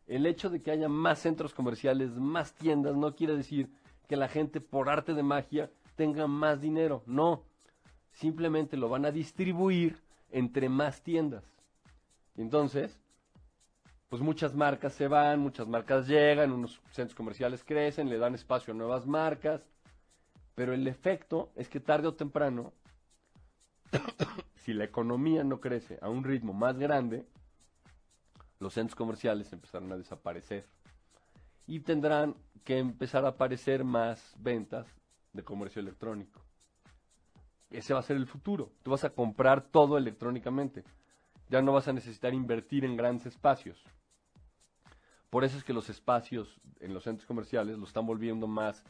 El 0.07 0.26
hecho 0.26 0.49
de 0.49 0.62
que 0.62 0.72
haya 0.72 0.88
más 0.88 1.20
centros 1.20 1.53
comerciales, 1.53 2.12
más 2.12 2.53
tiendas, 2.53 2.95
no 2.95 3.16
quiere 3.16 3.36
decir 3.36 3.70
que 4.07 4.16
la 4.16 4.30
gente 4.30 4.62
por 4.62 4.89
arte 4.89 5.14
de 5.14 5.22
magia 5.22 5.70
tenga 5.95 6.26
más 6.26 6.62
dinero. 6.62 7.03
No. 7.05 7.43
Simplemente 8.12 8.78
lo 8.78 8.88
van 8.88 9.05
a 9.05 9.12
distribuir 9.12 10.01
entre 10.32 10.70
más 10.70 11.01
tiendas. 11.01 11.43
Entonces, 12.38 12.97
pues 14.10 14.22
muchas 14.24 14.55
marcas 14.55 14.93
se 14.93 15.07
van, 15.07 15.39
muchas 15.39 15.68
marcas 15.68 16.07
llegan, 16.07 16.51
unos 16.51 16.82
centros 16.91 17.16
comerciales 17.16 17.64
crecen, 17.64 18.10
le 18.10 18.18
dan 18.18 18.34
espacio 18.34 18.74
a 18.74 18.78
nuevas 18.78 19.05
marcas, 19.05 19.62
pero 20.55 20.74
el 20.74 20.88
efecto 20.88 21.51
es 21.55 21.70
que 21.70 21.80
tarde 21.80 22.07
o 22.07 22.16
temprano 22.16 22.74
si 24.55 24.74
la 24.74 24.84
economía 24.84 25.43
no 25.43 25.60
crece 25.60 25.99
a 26.01 26.10
un 26.10 26.24
ritmo 26.24 26.53
más 26.53 26.78
grande, 26.78 27.26
los 28.60 28.74
centros 28.74 28.95
comerciales 28.95 29.53
empezarán 29.53 29.91
a 29.91 29.97
desaparecer 29.97 30.66
y 31.68 31.80
tendrán 31.80 32.36
que 32.64 32.80
empezar 32.80 33.26
a 33.26 33.30
aparecer 33.30 33.84
más 33.84 34.36
ventas 34.39 34.88
de 35.34 35.43
comercio 35.43 35.80
electrónico. 35.80 36.41
Ese 37.70 37.93
va 37.93 37.99
a 37.99 38.03
ser 38.03 38.18
el 38.18 38.26
futuro. 38.26 38.72
Tú 38.82 38.91
vas 38.91 39.03
a 39.03 39.12
comprar 39.12 39.62
todo 39.62 39.97
electrónicamente. 39.97 40.84
Ya 41.49 41.62
no 41.62 41.74
vas 41.74 41.88
a 41.88 41.93
necesitar 41.93 42.34
invertir 42.34 42.84
en 42.84 42.97
grandes 42.97 43.28
espacios. 43.28 43.84
Por 45.30 45.43
eso 45.43 45.57
es 45.57 45.63
que 45.63 45.73
los 45.73 45.89
espacios 45.89 46.59
en 46.80 46.93
los 46.93 47.03
centros 47.03 47.27
comerciales 47.27 47.77
lo 47.77 47.86
están 47.86 48.05
volviendo 48.05 48.47
más 48.47 48.84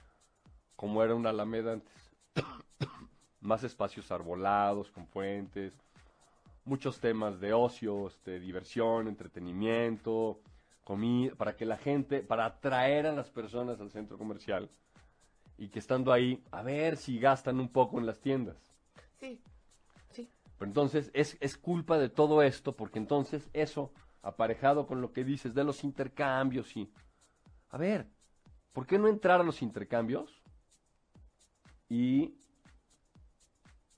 como 0.76 1.04
era 1.04 1.14
una 1.14 1.32
alameda 1.32 1.74
antes 1.74 2.12
más 3.42 3.64
espacios 3.64 4.12
arbolados, 4.12 4.92
con 4.92 5.08
fuentes, 5.08 5.74
muchos 6.64 7.00
temas 7.00 7.40
de 7.40 7.52
ocio, 7.52 8.08
este, 8.08 8.40
diversión, 8.40 9.08
entretenimiento, 9.08 10.40
comida, 10.84 11.36
para 11.36 11.56
que 11.56 11.66
la 11.66 11.78
gente, 11.78 12.22
para 12.22 12.46
atraer 12.46 13.08
a 13.08 13.12
las 13.12 13.30
personas 13.30 13.82
al 13.82 13.92
centro 13.92 14.18
comercial 14.18 14.70
y 15.58 15.68
que 15.68 15.80
estando 15.80 16.14
ahí, 16.14 16.42
a 16.52 16.62
ver 16.62 16.96
si 16.96 17.20
gastan 17.20 17.60
un 17.60 17.70
poco 17.70 18.00
en 18.00 18.06
las 18.06 18.20
tiendas. 18.22 18.58
Sí, 19.20 19.42
sí. 20.12 20.30
Pero 20.58 20.70
entonces 20.70 21.12
es, 21.14 21.38
es 21.42 21.58
culpa 21.58 21.98
de 21.98 22.08
todo 22.08 22.42
esto, 22.42 22.76
porque 22.76 23.00
entonces 23.00 23.50
eso, 23.52 23.92
aparejado 24.22 24.88
con 24.88 25.02
lo 25.02 25.14
que 25.14 25.24
dices 25.24 25.54
de 25.54 25.64
los 25.64 25.84
intercambios 25.84 26.76
y... 26.76 26.92
A 27.70 27.78
ver, 27.78 28.08
¿por 28.74 28.88
qué 28.88 28.98
no 28.98 29.08
entrar 29.08 29.40
a 29.40 29.44
los 29.44 29.62
intercambios 29.62 30.42
y 31.88 32.36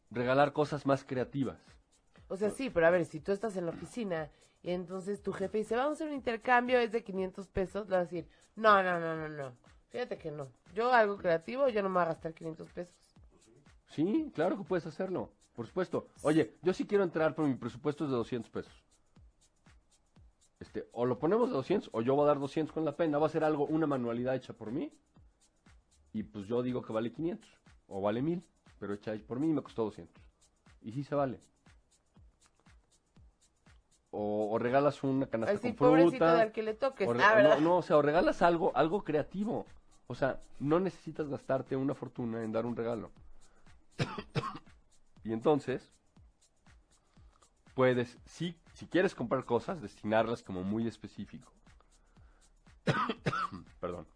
regalar 0.10 0.54
cosas 0.54 0.86
más 0.86 1.04
creativas? 1.04 1.60
O 2.28 2.38
sea, 2.38 2.50
sí, 2.50 2.70
pero 2.70 2.88
a 2.88 2.90
ver, 2.90 3.06
si 3.06 3.20
tú 3.20 3.32
estás 3.32 3.56
en 3.58 3.66
la 3.66 3.72
oficina 3.72 4.30
y 4.64 4.72
entonces 4.72 5.22
tu 5.22 5.34
jefe 5.34 5.60
dice, 5.60 5.76
vamos 5.76 5.92
a 5.92 5.94
hacer 5.96 6.08
un 6.08 6.14
intercambio, 6.14 6.80
es 6.80 6.92
de 6.92 7.04
500 7.04 7.48
pesos, 7.48 7.90
le 7.90 7.98
vas 7.98 8.08
a 8.08 8.10
decir, 8.10 8.28
no, 8.56 8.84
no, 8.84 9.00
no, 9.00 9.16
no, 9.16 9.30
no. 9.30 9.54
Fíjate 9.90 10.18
que 10.18 10.32
no. 10.32 10.48
Yo 10.74 10.94
algo 10.94 11.18
creativo, 11.18 11.68
yo 11.68 11.84
no 11.84 11.90
me 11.90 11.96
voy 11.96 12.04
a 12.04 12.06
gastar 12.08 12.34
500 12.34 12.70
pesos. 12.70 12.96
Sí, 13.88 14.32
claro 14.34 14.58
que 14.58 14.64
puedes 14.64 14.86
hacerlo, 14.86 15.34
por 15.54 15.68
supuesto. 15.68 16.08
Oye, 16.22 16.56
yo 16.62 16.74
sí 16.74 16.86
quiero 16.86 17.04
entrar, 17.04 17.36
pero 17.36 17.48
mi 17.48 17.56
presupuesto 17.56 18.06
es 18.06 18.12
de 18.12 18.16
200 18.16 18.50
pesos. 18.50 18.81
Este, 20.74 20.88
o 20.94 21.06
lo 21.06 21.20
ponemos 21.20 21.50
de 21.50 21.56
200 21.56 21.90
o 21.92 22.02
yo 22.02 22.16
voy 22.16 22.24
a 22.24 22.28
dar 22.28 22.40
200 22.40 22.74
con 22.74 22.86
la 22.86 22.96
pena. 22.96 23.18
Va 23.18 23.26
a 23.26 23.30
ser 23.30 23.44
algo, 23.44 23.66
una 23.66 23.88
manualidad 23.88 24.36
hecha 24.36 24.54
por 24.54 24.72
mí. 24.72 24.90
Y 26.14 26.24
pues 26.24 26.48
yo 26.48 26.64
digo 26.64 26.82
que 26.82 26.94
vale 26.94 27.12
500 27.12 27.50
o 27.88 28.02
vale 28.02 28.22
1000, 28.22 28.42
pero 28.80 28.94
hecha 28.94 29.14
por 29.28 29.42
mí 29.42 29.48
me 29.48 29.62
costó 29.62 29.84
200. 29.84 30.24
Y 30.82 30.94
sí 30.94 31.04
se 31.04 31.14
vale. 31.14 31.42
O, 34.12 34.50
o 34.52 34.60
regalas 34.60 35.04
una 35.04 35.28
canasta 35.28 35.58
sí, 35.58 35.74
con 35.74 36.10
fruta. 36.10 36.54
que 36.54 36.64
le 36.64 36.74
toques. 36.74 37.06
o 37.06 37.16
Ah, 37.20 37.42
no, 37.42 37.60
no, 37.60 37.78
o 37.78 37.82
sea, 37.82 37.98
o 37.98 38.02
regalas 38.02 38.42
algo, 38.42 38.72
algo 38.74 39.04
creativo. 39.04 39.66
O 40.08 40.16
sea, 40.16 40.40
no 40.60 40.80
necesitas 40.80 41.28
gastarte 41.28 41.76
una 41.76 41.96
fortuna 41.96 42.44
en 42.44 42.54
dar 42.54 42.66
un 42.66 42.78
regalo. 42.78 43.12
y 45.26 45.34
entonces, 45.34 45.92
puedes, 47.74 48.18
si, 48.26 48.56
si 48.82 48.88
quieres 48.88 49.14
comprar 49.14 49.46
cosas, 49.46 49.80
destinarlas 49.80 50.42
como 50.42 50.64
muy 50.64 50.88
específico. 50.88 51.52
Perdón. 53.80 54.08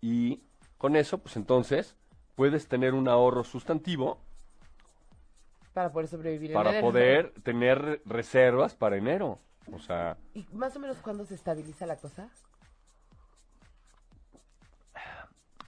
Y 0.00 0.40
con 0.78 0.96
eso, 0.96 1.18
pues 1.18 1.36
entonces, 1.36 1.94
puedes 2.36 2.68
tener 2.68 2.94
un 2.94 3.06
ahorro 3.06 3.44
sustantivo 3.44 4.18
Para 5.74 5.92
poder 5.92 6.08
sobrevivir 6.08 6.52
en 6.52 6.54
para 6.54 6.70
enero. 6.70 6.86
poder 6.86 7.34
tener 7.42 8.00
reservas 8.06 8.74
para 8.74 8.96
enero. 8.96 9.40
O 9.70 9.78
sea, 9.78 10.16
¿Y 10.32 10.46
más 10.54 10.74
o 10.76 10.80
menos 10.80 10.96
cuándo 11.02 11.26
se 11.26 11.34
estabiliza 11.34 11.84
la 11.84 11.96
cosa? 11.96 12.30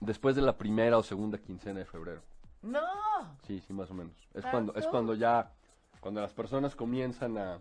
después 0.01 0.35
de 0.35 0.41
la 0.41 0.57
primera 0.57 0.97
o 0.97 1.03
segunda 1.03 1.37
quincena 1.37 1.81
de 1.81 1.85
febrero. 1.85 2.23
¡No! 2.63 2.81
Sí, 3.47 3.61
sí, 3.61 3.75
más 3.75 3.91
o 3.91 3.95
menos. 3.95 4.17
Es 4.33 4.41
¿Tanto? 4.45 4.51
cuando, 4.51 4.75
es 4.77 4.87
cuando 4.87 5.15
ya, 5.15 5.53
cuando 6.01 6.23
las 6.23 6.33
personas 6.33 6.75
comienzan 6.75 7.37
a, 7.37 7.59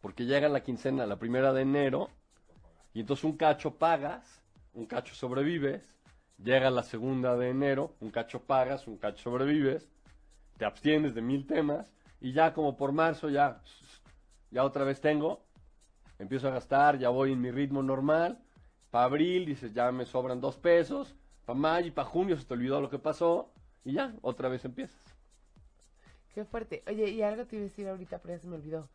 porque 0.00 0.24
llega 0.24 0.48
la 0.48 0.62
quincena, 0.62 1.06
la 1.06 1.18
primera 1.18 1.52
de 1.52 1.62
enero, 1.62 2.08
y 2.92 3.00
entonces 3.00 3.24
un 3.24 3.36
cacho 3.36 3.74
pagas, 3.74 4.42
un 4.74 4.86
cacho 4.86 5.14
sobrevives, 5.14 5.82
llega 6.38 6.70
la 6.70 6.82
segunda 6.82 7.36
de 7.36 7.50
enero, 7.50 7.94
un 8.00 8.10
cacho 8.10 8.40
pagas, 8.40 8.86
un 8.86 8.96
cacho 8.96 9.22
sobrevives, 9.22 9.88
te 10.56 10.64
abstienes 10.64 11.14
de 11.14 11.22
mil 11.22 11.46
temas, 11.46 11.92
y 12.20 12.32
ya 12.32 12.52
como 12.52 12.76
por 12.76 12.92
marzo 12.92 13.28
ya, 13.28 13.62
ya 14.50 14.64
otra 14.64 14.84
vez 14.84 15.00
tengo, 15.00 15.42
empiezo 16.18 16.48
a 16.48 16.52
gastar, 16.52 16.98
ya 16.98 17.08
voy 17.08 17.32
en 17.32 17.40
mi 17.40 17.50
ritmo 17.50 17.82
normal, 17.82 18.38
para 18.90 19.04
abril 19.04 19.46
dices 19.46 19.72
ya 19.72 19.92
me 19.92 20.06
sobran 20.06 20.40
dos 20.40 20.56
pesos, 20.56 21.14
para 21.44 21.58
mayo 21.58 21.88
y 21.88 21.90
para 21.92 22.08
junio 22.08 22.36
se 22.36 22.44
te 22.44 22.54
olvidó 22.54 22.80
lo 22.80 22.90
que 22.90 22.98
pasó, 22.98 23.52
y 23.84 23.94
ya, 23.94 24.14
otra 24.22 24.48
vez 24.48 24.64
empiezas. 24.64 25.00
Qué 26.34 26.44
fuerte. 26.44 26.82
Oye, 26.86 27.10
y 27.10 27.22
algo 27.22 27.44
te 27.46 27.56
iba 27.56 27.64
a 27.64 27.68
decir 27.68 27.88
ahorita, 27.88 28.18
pero 28.18 28.34
ya 28.34 28.40
se 28.40 28.46
me 28.46 28.56
olvidó. 28.56 28.88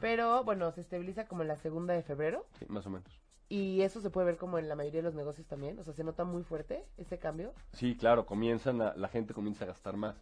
Pero, 0.00 0.44
bueno, 0.44 0.70
se 0.72 0.80
estabiliza 0.80 1.26
como 1.26 1.42
en 1.42 1.48
la 1.48 1.56
segunda 1.56 1.94
de 1.94 2.02
febrero. 2.02 2.46
Sí, 2.58 2.66
más 2.68 2.86
o 2.86 2.90
menos. 2.90 3.20
Y 3.48 3.82
eso 3.82 4.00
se 4.00 4.10
puede 4.10 4.26
ver 4.26 4.36
como 4.36 4.58
en 4.58 4.68
la 4.68 4.76
mayoría 4.76 5.00
de 5.00 5.04
los 5.06 5.14
negocios 5.14 5.46
también. 5.46 5.78
O 5.78 5.82
sea, 5.84 5.92
se 5.92 6.04
nota 6.04 6.24
muy 6.24 6.42
fuerte 6.44 6.86
ese 6.96 7.18
cambio. 7.18 7.52
Sí, 7.72 7.96
claro, 7.96 8.24
comienzan 8.24 8.80
a- 8.80 8.94
la 8.94 9.08
gente 9.08 9.34
comienza 9.34 9.64
a 9.64 9.68
gastar 9.68 9.96
más. 9.96 10.14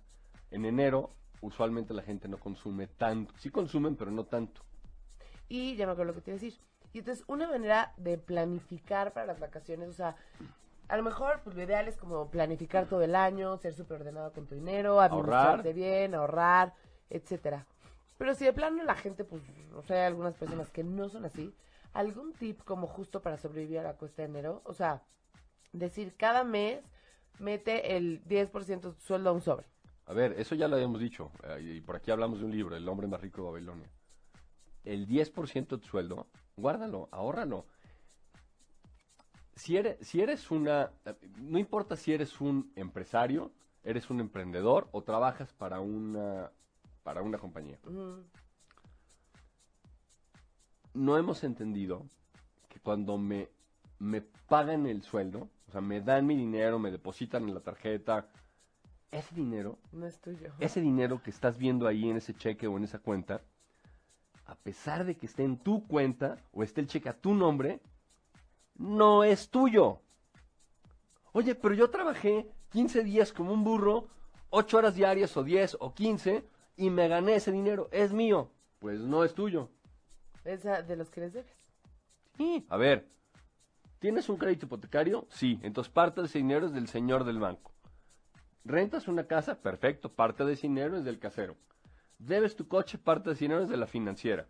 En 0.51 0.65
enero, 0.65 1.11
usualmente 1.43 1.93
la 1.93 2.03
gente 2.03 2.27
no 2.27 2.39
consume 2.39 2.87
tanto. 2.87 3.35
Sí 3.37 3.51
consumen, 3.51 3.97
pero 3.97 4.11
no 4.11 4.25
tanto. 4.25 4.63
Y 5.49 5.77
ya 5.77 5.87
me 5.87 5.93
acuerdo 5.93 6.13
lo 6.13 6.15
que 6.17 6.23
te 6.23 6.31
iba 6.31 6.39
a 6.39 6.41
decir. 6.41 6.59
Y 6.95 7.01
entonces, 7.01 7.23
una 7.29 7.49
manera 7.49 7.93
de 7.99 8.17
planificar 8.17 9.13
para 9.13 9.27
las 9.27 9.39
vacaciones, 9.39 9.89
o 9.91 9.93
sea, 9.93 10.17
a 10.89 10.97
lo 10.97 11.03
mejor 11.03 11.41
pues, 11.45 11.55
lo 11.55 11.63
ideal 11.63 11.87
es 11.87 11.97
como 11.99 12.31
planificar 12.31 12.87
todo 12.87 13.03
el 13.03 13.15
año, 13.15 13.59
ser 13.59 13.75
súper 13.75 14.01
ordenado 14.01 14.33
con 14.33 14.47
tu 14.47 14.55
dinero, 14.55 15.01
administrarte 15.03 15.69
Ahorrar. 15.69 15.75
bien, 15.75 16.15
ahorrar, 16.15 16.75
etcétera. 17.11 17.67
Pero 18.19 18.35
si 18.35 18.45
de 18.45 18.53
plano 18.53 18.83
la 18.83 18.97
gente, 18.97 19.25
pues, 19.25 19.43
o 19.75 19.83
sea, 19.83 19.99
hay 19.99 20.07
algunas 20.09 20.35
personas 20.35 20.71
que 20.71 20.83
no 20.83 21.09
son 21.09 21.25
así, 21.25 21.55
¿algún 21.93 22.33
tip 22.33 22.63
como 22.65 22.89
justo 22.89 23.23
para 23.23 23.39
sobrevivir 23.39 23.79
a 23.79 23.85
la 23.85 23.97
cuesta 23.97 24.23
de 24.23 24.29
enero? 24.29 24.61
O 24.65 24.75
sea, 24.75 25.03
decir, 25.73 26.17
cada 26.17 26.43
mes 26.43 26.83
mete 27.39 27.97
el 27.97 28.25
10% 28.25 28.67
de 28.67 28.93
tu 28.93 29.01
sueldo 29.01 29.31
a 29.31 29.33
un 29.33 29.41
sobre. 29.41 29.67
A 30.07 30.13
ver, 30.13 30.33
eso 30.33 30.57
ya 30.57 30.67
lo 30.67 30.75
habíamos 30.75 31.01
dicho. 31.01 31.31
eh, 31.45 31.77
y 31.77 31.81
por 31.81 31.95
aquí 31.95 32.11
hablamos 32.11 32.41
de 32.41 32.47
un 32.47 32.51
libro, 32.51 32.75
El 32.75 32.89
hombre 32.89 33.07
más 33.07 33.21
rico 33.21 33.43
de 33.43 33.51
Babilonia. 33.51 33.89
El 34.85 35.07
10% 35.07 35.77
de 35.77 35.79
tu 35.79 35.87
sueldo, 35.87 36.27
guárdalo, 36.57 37.09
ahórralo. 37.13 37.67
Si 39.55 39.77
eres, 39.77 39.99
si 40.07 40.21
eres 40.21 40.51
una... 40.51 40.91
No 41.37 41.59
importa 41.59 41.95
si 41.95 42.13
eres 42.13 42.41
un 42.41 42.73
empresario, 42.75 43.53
eres 43.85 44.11
un 44.11 44.21
emprendedor 44.21 44.89
o 44.93 45.03
trabajas 45.03 45.53
para 45.53 45.81
una, 45.81 46.51
para 47.09 47.23
una 47.23 47.39
compañía. 47.39 47.79
No 50.93 51.17
hemos 51.17 51.43
entendido 51.43 52.05
que 52.69 52.81
cuando 52.81 53.17
me, 53.17 53.49
me 53.99 54.21
pagan 54.21 54.85
el 54.87 55.03
sueldo, 55.03 55.49
o 55.69 55.73
sea, 55.73 55.81
me 55.81 56.03
dan 56.03 56.27
mi 56.27 56.37
dinero, 56.37 56.79
me 56.79 56.91
depositan 56.91 57.45
en 57.49 57.55
la 57.55 57.61
tarjeta, 57.61 58.29
ese 59.11 59.35
dinero, 59.35 59.79
No 59.91 60.07
es 60.07 60.21
tuyo. 60.21 60.53
ese 60.61 60.83
dinero 60.83 61.23
que 61.23 61.31
estás 61.31 61.57
viendo 61.57 61.87
ahí 61.87 62.11
en 62.11 62.19
ese 62.19 62.35
cheque 62.35 62.67
o 62.67 62.77
en 62.77 62.85
esa 62.85 62.99
cuenta, 62.99 63.41
a 64.45 64.55
pesar 64.55 65.07
de 65.07 65.17
que 65.17 65.25
esté 65.25 65.45
en 65.45 65.57
tu 65.57 65.87
cuenta 65.87 66.37
o 66.53 66.63
esté 66.63 66.83
el 66.83 66.89
cheque 66.89 67.09
a 67.09 67.19
tu 67.19 67.33
nombre, 67.33 67.81
no 68.75 69.25
es 69.25 69.49
tuyo. 69.49 70.01
Oye, 71.33 71.55
pero 71.55 71.73
yo 71.73 71.89
trabajé 71.89 72.51
15 72.73 73.03
días 73.03 73.33
como 73.33 73.55
un 73.55 73.65
burro, 73.65 74.09
8 74.51 74.77
horas 74.77 74.95
diarias 74.95 75.35
o 75.39 75.43
10 75.43 75.79
o 75.81 75.95
15 75.95 76.45
y 76.79 76.91
me 76.91 77.09
gané 77.09 77.35
ese 77.35 77.53
dinero, 77.53 77.89
es 77.91 78.13
mío. 78.13 78.51
Pues 78.79 79.01
no 79.01 79.25
es 79.25 79.35
tuyo. 79.35 79.69
Esa 80.45 80.81
de 80.81 80.97
los 80.97 81.11
que 81.11 81.21
les 81.21 81.33
debes. 81.33 81.69
Sí. 82.37 82.65
A 82.71 82.77
ver, 82.77 83.09
¿tienes 83.99 84.29
un 84.29 84.37
crédito 84.37 84.67
hipotecario? 84.67 85.27
Sí, 85.29 85.59
entonces 85.63 85.93
parte 85.93 86.21
de 86.21 86.29
ese 86.29 86.39
dinero 86.39 86.67
es 86.67 86.73
del 86.73 86.87
señor 86.87 87.25
del 87.25 87.41
banco. 87.41 87.73
¿Rentas 88.65 89.09
una 89.09 89.27
casa? 89.27 89.61
Perfecto, 89.61 90.13
parte 90.13 90.45
de 90.45 90.53
ese 90.53 90.69
dinero 90.69 90.97
es 90.97 91.05
del 91.05 91.19
casero. 91.19 91.57
¿Debes 92.19 92.55
tu 92.55 92.69
coche? 92.69 92.97
Parte 92.97 93.31
de 93.31 93.35
ese 93.35 93.47
dinero 93.47 93.65
es 93.65 93.69
de 93.69 93.77
la 93.77 93.87
financiera. 93.89 94.47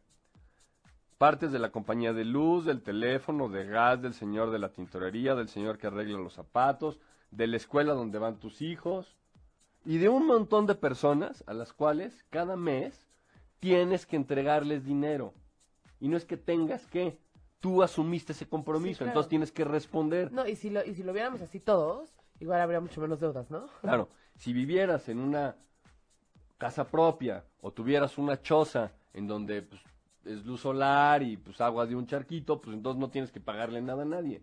Partes 1.17 1.51
de 1.51 1.59
la 1.59 1.73
compañía 1.73 2.13
de 2.13 2.27
luz, 2.27 2.67
del 2.67 2.83
teléfono, 2.83 3.49
de 3.49 3.65
gas, 3.65 4.03
del 4.03 4.13
señor 4.13 4.51
de 4.51 4.59
la 4.59 4.71
tintorería, 4.71 5.35
del 5.35 5.49
señor 5.49 5.79
que 5.79 5.87
arregla 5.87 6.19
los 6.19 6.35
zapatos, 6.35 7.01
de 7.31 7.47
la 7.47 7.57
escuela 7.57 7.95
donde 7.95 8.19
van 8.19 8.39
tus 8.39 8.61
hijos 8.61 9.17
y 9.85 9.99
de 9.99 10.09
un 10.09 10.27
montón 10.27 10.67
de 10.67 10.75
personas 10.75 11.43
a 11.47 11.55
las 11.55 11.73
cuales 11.73 12.25
cada 12.31 12.57
mes 12.57 13.07
tienes 13.61 14.07
que 14.07 14.17
entregarles 14.17 14.85
dinero. 14.85 15.33
Y 16.01 16.09
no 16.09 16.17
es 16.17 16.25
que 16.25 16.37
tengas 16.37 16.87
que, 16.87 17.19
tú 17.61 17.83
asumiste 17.83 18.33
ese 18.33 18.49
compromiso, 18.49 18.93
Sí, 18.93 18.99
claro. 18.99 19.11
entonces 19.11 19.31
tienes 19.31 19.53
que 19.53 19.65
responder. 19.65 20.31
No, 20.33 20.47
y 20.47 20.57
si 20.57 20.71
lo, 20.71 20.85
y 20.85 20.95
si 20.95 21.03
lo 21.03 21.13
viéramos 21.13 21.41
así 21.43 21.59
todos, 21.59 22.15
igual 22.41 22.61
habría 22.61 22.81
mucho 22.81 23.01
menos 23.01 23.21
deudas, 23.21 23.51
¿no? 23.51 23.67
Claro, 23.81 24.09
si 24.37 24.53
vivieras 24.53 25.09
en 25.09 25.19
una 25.19 25.57
casa 26.59 26.85
propia 26.89 27.45
o 27.61 27.73
tuvieras 27.73 28.19
una 28.19 28.41
choza 28.41 28.93
en 29.15 29.27
donde 29.27 29.63
pues, 29.63 29.81
es 30.25 30.45
luz 30.45 30.61
solar 30.61 31.23
y 31.23 31.37
pues 31.37 31.61
agua 31.61 31.87
de 31.87 31.97
un 31.97 32.07
charquito, 32.07 32.61
pues 32.61 32.77
entonces 32.77 33.01
no 33.01 33.11
tienes 33.11 33.33
que 33.33 33.41
pagarle 33.41 33.81
nada 33.81 34.03
a 34.03 34.07
nadie. 34.07 34.43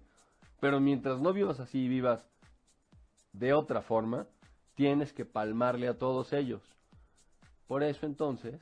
Pero 0.59 0.79
mientras 0.79 1.19
no 1.19 1.31
vivas 1.33 1.59
así 1.59 1.85
y 1.85 1.87
vivas 1.87 2.27
de 3.33 3.53
otra 3.53 3.81
forma, 3.81 4.27
tienes 4.75 5.13
que 5.13 5.25
palmarle 5.25 5.87
a 5.87 5.97
todos 5.97 6.33
ellos. 6.33 6.61
Por 7.67 7.83
eso 7.83 8.05
entonces, 8.05 8.61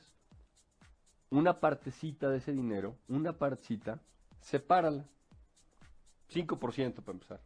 una 1.30 1.60
partecita 1.60 2.30
de 2.30 2.38
ese 2.38 2.52
dinero, 2.52 2.96
una 3.08 3.32
partecita, 3.32 4.00
sepárala. 4.40 5.04
5% 6.32 6.94
para 7.02 7.12
empezar. 7.12 7.40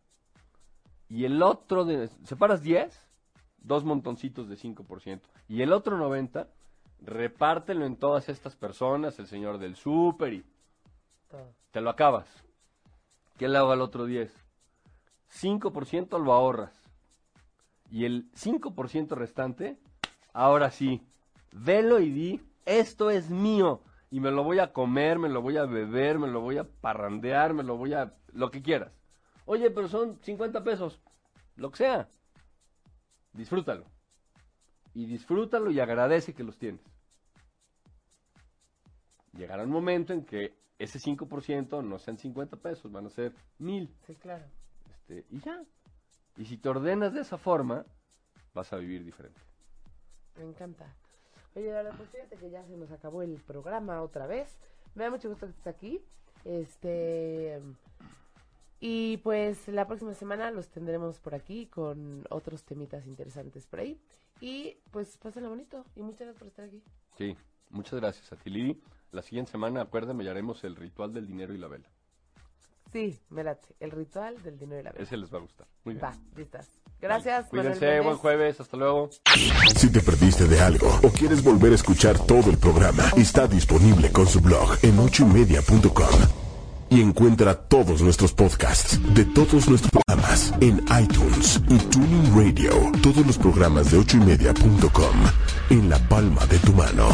Y 1.08 1.24
el 1.24 1.42
otro, 1.42 1.84
de, 1.84 2.08
separas 2.24 2.62
10, 2.62 2.96
dos 3.58 3.84
montoncitos 3.84 4.48
de 4.48 4.56
5%. 4.56 5.20
Y 5.48 5.62
el 5.62 5.72
otro 5.72 5.96
90, 5.96 6.48
repártelo 7.00 7.86
en 7.86 7.96
todas 7.96 8.28
estas 8.28 8.56
personas, 8.56 9.18
el 9.18 9.26
señor 9.26 9.58
del 9.58 9.74
súper 9.74 10.34
y 10.34 10.44
Todo. 11.28 11.54
te 11.70 11.80
lo 11.80 11.90
acabas. 11.90 12.28
¿Qué 13.36 13.48
le 13.48 13.58
hago 13.58 13.72
al 13.72 13.80
otro 13.80 14.04
10? 14.04 14.32
5% 15.40 16.22
lo 16.22 16.32
ahorras. 16.32 16.77
Y 17.90 18.04
el 18.04 18.30
5% 18.32 19.10
restante, 19.16 19.78
ahora 20.32 20.70
sí, 20.70 21.02
velo 21.52 22.00
y 22.00 22.10
di, 22.10 22.40
esto 22.66 23.10
es 23.10 23.30
mío. 23.30 23.80
Y 24.10 24.20
me 24.20 24.30
lo 24.30 24.44
voy 24.44 24.58
a 24.58 24.72
comer, 24.72 25.18
me 25.18 25.28
lo 25.28 25.42
voy 25.42 25.56
a 25.56 25.64
beber, 25.64 26.18
me 26.18 26.28
lo 26.28 26.40
voy 26.40 26.58
a 26.58 26.64
parrandear, 26.64 27.54
me 27.54 27.62
lo 27.62 27.76
voy 27.76 27.94
a... 27.94 28.14
lo 28.32 28.50
que 28.50 28.62
quieras. 28.62 28.92
Oye, 29.44 29.70
pero 29.70 29.88
son 29.88 30.18
50 30.22 30.62
pesos. 30.64 31.00
Lo 31.56 31.70
que 31.70 31.78
sea. 31.78 32.08
Disfrútalo. 33.32 33.84
Y 34.94 35.06
disfrútalo 35.06 35.70
y 35.70 35.80
agradece 35.80 36.34
que 36.34 36.44
los 36.44 36.58
tienes. 36.58 36.80
Llegará 39.32 39.62
un 39.62 39.70
momento 39.70 40.12
en 40.12 40.24
que 40.24 40.54
ese 40.78 40.98
5% 40.98 41.84
no 41.84 41.98
sean 41.98 42.18
50 42.18 42.56
pesos, 42.56 42.90
van 42.90 43.06
a 43.06 43.10
ser 43.10 43.34
1000. 43.58 43.94
Sí, 44.06 44.14
claro. 44.16 44.44
Este, 44.90 45.24
y 45.30 45.40
ya. 45.40 45.62
Y 46.38 46.44
si 46.44 46.56
te 46.56 46.68
ordenas 46.68 47.12
de 47.12 47.20
esa 47.20 47.36
forma, 47.36 47.84
vas 48.54 48.72
a 48.72 48.76
vivir 48.76 49.04
diferente. 49.04 49.40
Me 50.36 50.44
encanta. 50.44 50.86
Oye, 51.54 51.76
ahora 51.76 51.90
pues 51.96 52.08
fíjate 52.10 52.36
que 52.36 52.48
ya 52.48 52.64
se 52.64 52.76
nos 52.76 52.92
acabó 52.92 53.22
el 53.22 53.34
programa 53.42 54.00
otra 54.02 54.26
vez. 54.28 54.56
Me 54.94 55.04
da 55.04 55.10
mucho 55.10 55.28
gusto 55.28 55.46
que 55.46 55.50
estés 55.50 55.66
aquí. 55.66 56.00
Este. 56.44 57.60
Y 58.80 59.16
pues 59.18 59.66
la 59.66 59.88
próxima 59.88 60.14
semana 60.14 60.52
los 60.52 60.68
tendremos 60.68 61.18
por 61.18 61.34
aquí 61.34 61.66
con 61.66 62.24
otros 62.30 62.62
temitas 62.62 63.06
interesantes 63.06 63.66
por 63.66 63.80
ahí. 63.80 64.00
Y 64.40 64.76
pues 64.92 65.18
pásenlo 65.18 65.48
bonito 65.48 65.84
y 65.96 66.02
muchas 66.02 66.20
gracias 66.20 66.38
por 66.38 66.46
estar 66.46 66.64
aquí. 66.66 66.80
Sí, 67.16 67.36
muchas 67.70 67.98
gracias 67.98 68.32
a 68.32 68.36
ti, 68.36 68.50
Lili. 68.50 68.80
La 69.10 69.22
siguiente 69.22 69.50
semana, 69.50 69.80
acuérdame, 69.80 70.22
ya 70.22 70.30
haremos 70.30 70.62
el 70.62 70.76
ritual 70.76 71.12
del 71.12 71.26
dinero 71.26 71.52
y 71.52 71.58
la 71.58 71.66
vela. 71.66 71.88
Sí, 72.92 73.20
me 73.30 73.44
late. 73.44 73.66
El 73.80 73.90
ritual 73.90 74.42
del 74.42 74.58
dinero 74.58 74.80
y 74.80 74.84
la 74.84 74.92
vela. 74.92 75.04
Ese 75.04 75.16
les 75.16 75.32
va 75.32 75.38
a 75.38 75.40
gustar. 75.40 75.66
Muy 75.84 75.94
bien. 75.94 76.04
Va, 76.04 76.14
listas. 76.36 76.70
Gracias. 77.00 77.52
Manuel 77.52 77.78
Cuídense, 77.78 78.00
buen 78.00 78.16
jueves, 78.16 78.60
hasta 78.60 78.76
luego. 78.76 79.10
Si 79.76 79.92
te 79.92 80.00
perdiste 80.00 80.48
de 80.48 80.60
algo 80.60 80.88
o 81.02 81.10
quieres 81.10 81.44
volver 81.44 81.72
a 81.72 81.74
escuchar 81.76 82.18
todo 82.18 82.50
el 82.50 82.58
programa, 82.58 83.04
está 83.16 83.46
disponible 83.46 84.10
con 84.10 84.26
su 84.26 84.40
blog 84.40 84.76
en 84.82 84.98
ochoymedia.com. 84.98 86.20
Y 86.90 87.02
encuentra 87.02 87.54
todos 87.54 88.00
nuestros 88.00 88.32
podcasts 88.32 88.98
de 89.14 89.26
todos 89.26 89.68
nuestros 89.68 89.90
programas 89.90 90.54
en 90.60 90.82
iTunes 91.00 91.60
y 91.68 91.78
Tuning 91.78 92.34
Radio. 92.34 92.72
Todos 93.02 93.26
los 93.26 93.36
programas 93.36 93.90
de 93.92 93.98
ochoymedia.com 93.98 95.16
en 95.70 95.90
la 95.90 95.98
palma 96.08 96.46
de 96.46 96.58
tu 96.58 96.72
mano. 96.72 97.08